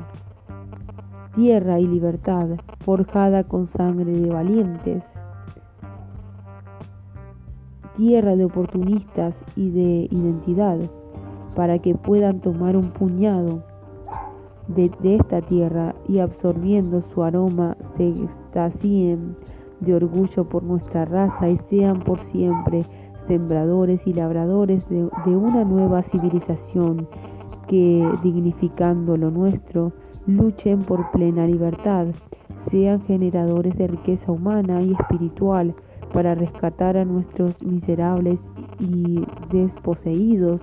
tierra 1.35 1.79
y 1.79 1.87
libertad 1.87 2.47
forjada 2.79 3.43
con 3.43 3.67
sangre 3.67 4.11
de 4.11 4.29
valientes, 4.29 5.03
tierra 7.99 8.37
de 8.37 8.45
oportunistas 8.45 9.35
y 9.57 9.71
de 9.71 10.07
identidad, 10.09 10.79
para 11.53 11.79
que 11.79 11.95
puedan 11.95 12.39
tomar 12.39 12.77
un 12.77 12.91
puñado 12.91 13.61
de, 14.69 14.89
esta 15.03 15.41
tierra 15.41 15.93
y 16.07 16.19
absorbiendo 16.19 17.01
su 17.13 17.23
aroma 17.23 17.75
se 17.97 18.05
extasíen 18.05 19.35
de 19.81 19.95
orgullo 19.95 20.47
por 20.47 20.63
nuestra 20.63 21.03
raza 21.03 21.49
y 21.49 21.57
sean 21.69 21.99
por 21.99 22.19
siempre 22.19 22.85
sembradores 23.27 23.99
y 24.05 24.13
labradores 24.13 24.87
de, 24.87 25.09
una 25.35 25.65
nueva 25.65 26.01
civilización 26.03 27.05
que, 27.67 28.09
dignificando 28.23 29.17
lo 29.17 29.29
nuestro, 29.29 29.91
luchen 30.25 30.83
por 30.83 31.11
plena 31.11 31.45
libertad, 31.45 32.07
sean 32.69 33.01
generadores 33.01 33.75
de 33.77 33.87
riqueza 33.87 34.31
humana 34.31 34.81
y 34.81 34.93
espiritual 34.93 35.75
para 36.13 36.35
rescatar 36.35 36.97
a 36.97 37.05
nuestros 37.05 37.61
miserables 37.63 38.39
y 38.79 39.23
desposeídos, 39.51 40.61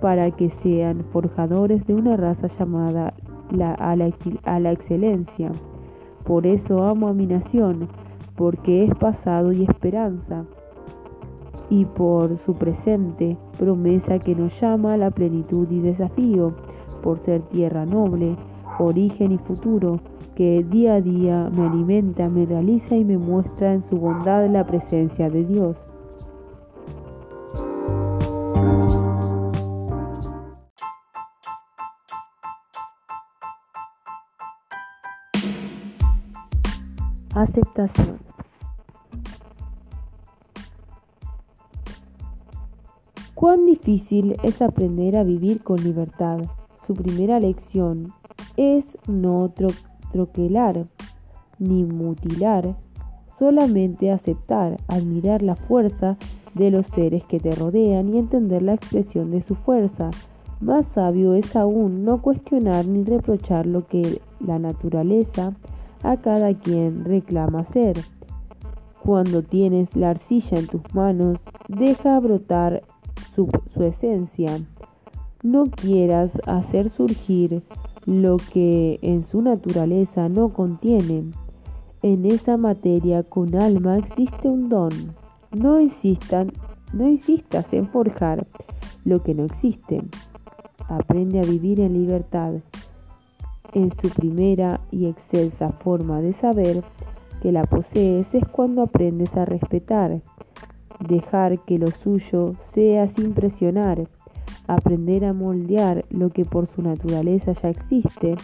para 0.00 0.30
que 0.30 0.50
sean 0.62 1.04
forjadores 1.12 1.86
de 1.86 1.94
una 1.94 2.16
raza 2.16 2.48
llamada 2.48 3.14
la, 3.50 3.72
a, 3.74 3.94
la, 3.94 4.10
a 4.44 4.60
la 4.60 4.72
excelencia. 4.72 5.52
Por 6.24 6.46
eso 6.46 6.84
amo 6.84 7.08
a 7.08 7.14
mi 7.14 7.26
nación, 7.26 7.88
porque 8.36 8.84
es 8.84 8.94
pasado 8.96 9.52
y 9.52 9.64
esperanza 9.64 10.44
y 11.72 11.86
por 11.86 12.36
su 12.44 12.54
presente, 12.54 13.38
promesa 13.58 14.18
que 14.18 14.34
nos 14.34 14.60
llama 14.60 14.92
a 14.92 14.96
la 14.98 15.10
plenitud 15.10 15.66
y 15.70 15.80
desafío, 15.80 16.52
por 17.02 17.18
ser 17.20 17.40
tierra 17.48 17.86
noble, 17.86 18.36
origen 18.78 19.32
y 19.32 19.38
futuro, 19.38 19.98
que 20.34 20.64
día 20.64 20.94
a 20.94 21.00
día 21.00 21.50
me 21.54 21.66
alimenta, 21.66 22.28
me 22.28 22.46
realiza 22.46 22.96
y 22.96 23.04
me 23.04 23.18
muestra 23.18 23.74
en 23.74 23.84
su 23.88 23.98
bondad 23.98 24.48
la 24.48 24.66
presencia 24.66 25.28
de 25.28 25.44
Dios. 25.44 25.76
Aceptación. 37.34 38.18
Cuán 43.34 43.66
difícil 43.66 44.36
es 44.44 44.62
aprender 44.62 45.16
a 45.16 45.24
vivir 45.24 45.62
con 45.62 45.82
libertad. 45.82 46.42
Su 46.86 46.94
primera 46.94 47.40
lección 47.40 48.12
es 48.56 48.84
no 49.08 49.48
troquelar 50.12 50.84
ni 51.58 51.84
mutilar, 51.84 52.76
solamente 53.38 54.10
aceptar, 54.10 54.78
admirar 54.88 55.42
la 55.42 55.56
fuerza 55.56 56.16
de 56.54 56.70
los 56.70 56.86
seres 56.88 57.24
que 57.24 57.40
te 57.40 57.52
rodean 57.52 58.14
y 58.14 58.18
entender 58.18 58.62
la 58.62 58.74
expresión 58.74 59.30
de 59.30 59.42
su 59.42 59.54
fuerza. 59.54 60.10
Más 60.60 60.86
sabio 60.94 61.34
es 61.34 61.56
aún 61.56 62.04
no 62.04 62.22
cuestionar 62.22 62.86
ni 62.86 63.02
reprochar 63.02 63.66
lo 63.66 63.86
que 63.86 64.20
la 64.38 64.58
naturaleza 64.58 65.54
a 66.02 66.16
cada 66.18 66.54
quien 66.54 67.04
reclama 67.04 67.64
ser. 67.64 67.96
Cuando 69.02 69.42
tienes 69.42 69.94
la 69.96 70.10
arcilla 70.10 70.58
en 70.58 70.66
tus 70.68 70.94
manos, 70.94 71.38
deja 71.68 72.20
brotar 72.20 72.82
su, 73.34 73.48
esencia. 73.80 74.60
No 75.42 75.64
quieras 75.64 76.30
hacer 76.46 76.90
surgir 76.90 77.62
lo 78.06 78.36
que 78.36 78.98
en 79.02 79.26
su 79.26 79.42
naturaleza 79.42 80.28
no 80.28 80.52
contiene. 80.52 81.30
En 82.02 82.26
esa 82.26 82.56
materia 82.56 83.22
con 83.22 83.54
alma 83.54 83.98
existe 83.98 84.48
un 84.48 84.68
don. 84.68 84.90
No 85.52 85.80
insistan, 85.80 86.52
no 86.92 87.08
insistas 87.08 87.72
en 87.72 87.88
forjar 87.88 88.46
lo 89.04 89.22
que 89.22 89.34
no 89.34 89.44
existe. 89.44 90.02
Aprende 90.88 91.38
a 91.38 91.42
vivir 91.42 91.80
en 91.80 91.92
libertad. 91.94 92.54
En 93.72 93.90
su 94.00 94.08
primera 94.08 94.80
y 94.90 95.06
excelsa 95.06 95.70
forma 95.70 96.20
de 96.20 96.34
saber 96.34 96.82
que 97.40 97.52
la 97.52 97.64
posees 97.64 98.34
es 98.34 98.46
cuando 98.48 98.82
aprendes 98.82 99.34
a 99.36 99.44
respetar 99.44 100.20
dejar 101.08 101.58
que 101.60 101.78
lo 101.78 101.88
suyo 102.02 102.54
sea 102.72 103.08
sin 103.08 103.34
presionar, 103.34 104.08
aprender 104.66 105.24
a 105.24 105.32
moldear 105.32 106.04
lo 106.10 106.30
que 106.30 106.44
por 106.44 106.68
su 106.74 106.82
naturaleza 106.82 107.52
ya 107.52 107.68
existe. 107.70 108.36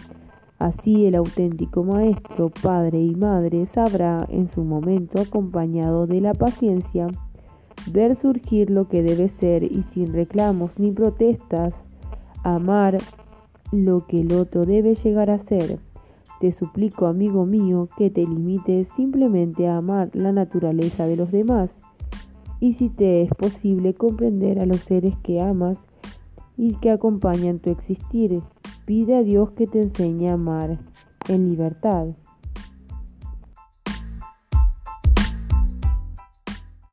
Así 0.58 1.06
el 1.06 1.14
auténtico 1.14 1.84
maestro, 1.84 2.50
padre 2.50 3.00
y 3.00 3.14
madre 3.14 3.66
sabrá 3.72 4.26
en 4.28 4.48
su 4.50 4.64
momento 4.64 5.20
acompañado 5.20 6.06
de 6.06 6.20
la 6.20 6.34
paciencia 6.34 7.06
ver 7.92 8.16
surgir 8.16 8.70
lo 8.70 8.88
que 8.88 9.02
debe 9.02 9.30
ser 9.40 9.62
y 9.62 9.84
sin 9.94 10.12
reclamos 10.12 10.72
ni 10.78 10.90
protestas, 10.90 11.74
amar 12.42 12.98
lo 13.72 14.06
que 14.06 14.20
el 14.22 14.32
otro 14.32 14.66
debe 14.66 14.94
llegar 14.94 15.30
a 15.30 15.38
ser. 15.44 15.78
Te 16.40 16.52
suplico, 16.52 17.06
amigo 17.06 17.46
mío, 17.46 17.88
que 17.96 18.10
te 18.10 18.22
limites 18.22 18.88
simplemente 18.96 19.68
a 19.68 19.78
amar 19.78 20.10
la 20.12 20.32
naturaleza 20.32 21.06
de 21.06 21.16
los 21.16 21.30
demás 21.30 21.70
y 22.60 22.74
si 22.74 22.88
te 22.88 23.22
es 23.22 23.30
posible 23.34 23.94
comprender 23.94 24.58
a 24.60 24.66
los 24.66 24.80
seres 24.80 25.14
que 25.22 25.40
amas 25.40 25.78
y 26.58 26.74
que 26.74 26.90
acompañan 26.90 27.60
tu 27.60 27.70
existir. 27.70 28.42
Pide 28.84 29.16
a 29.16 29.22
Dios 29.22 29.52
que 29.52 29.66
te 29.66 29.80
enseñe 29.80 30.28
a 30.28 30.34
amar 30.34 30.78
en 31.28 31.48
libertad. 31.48 32.08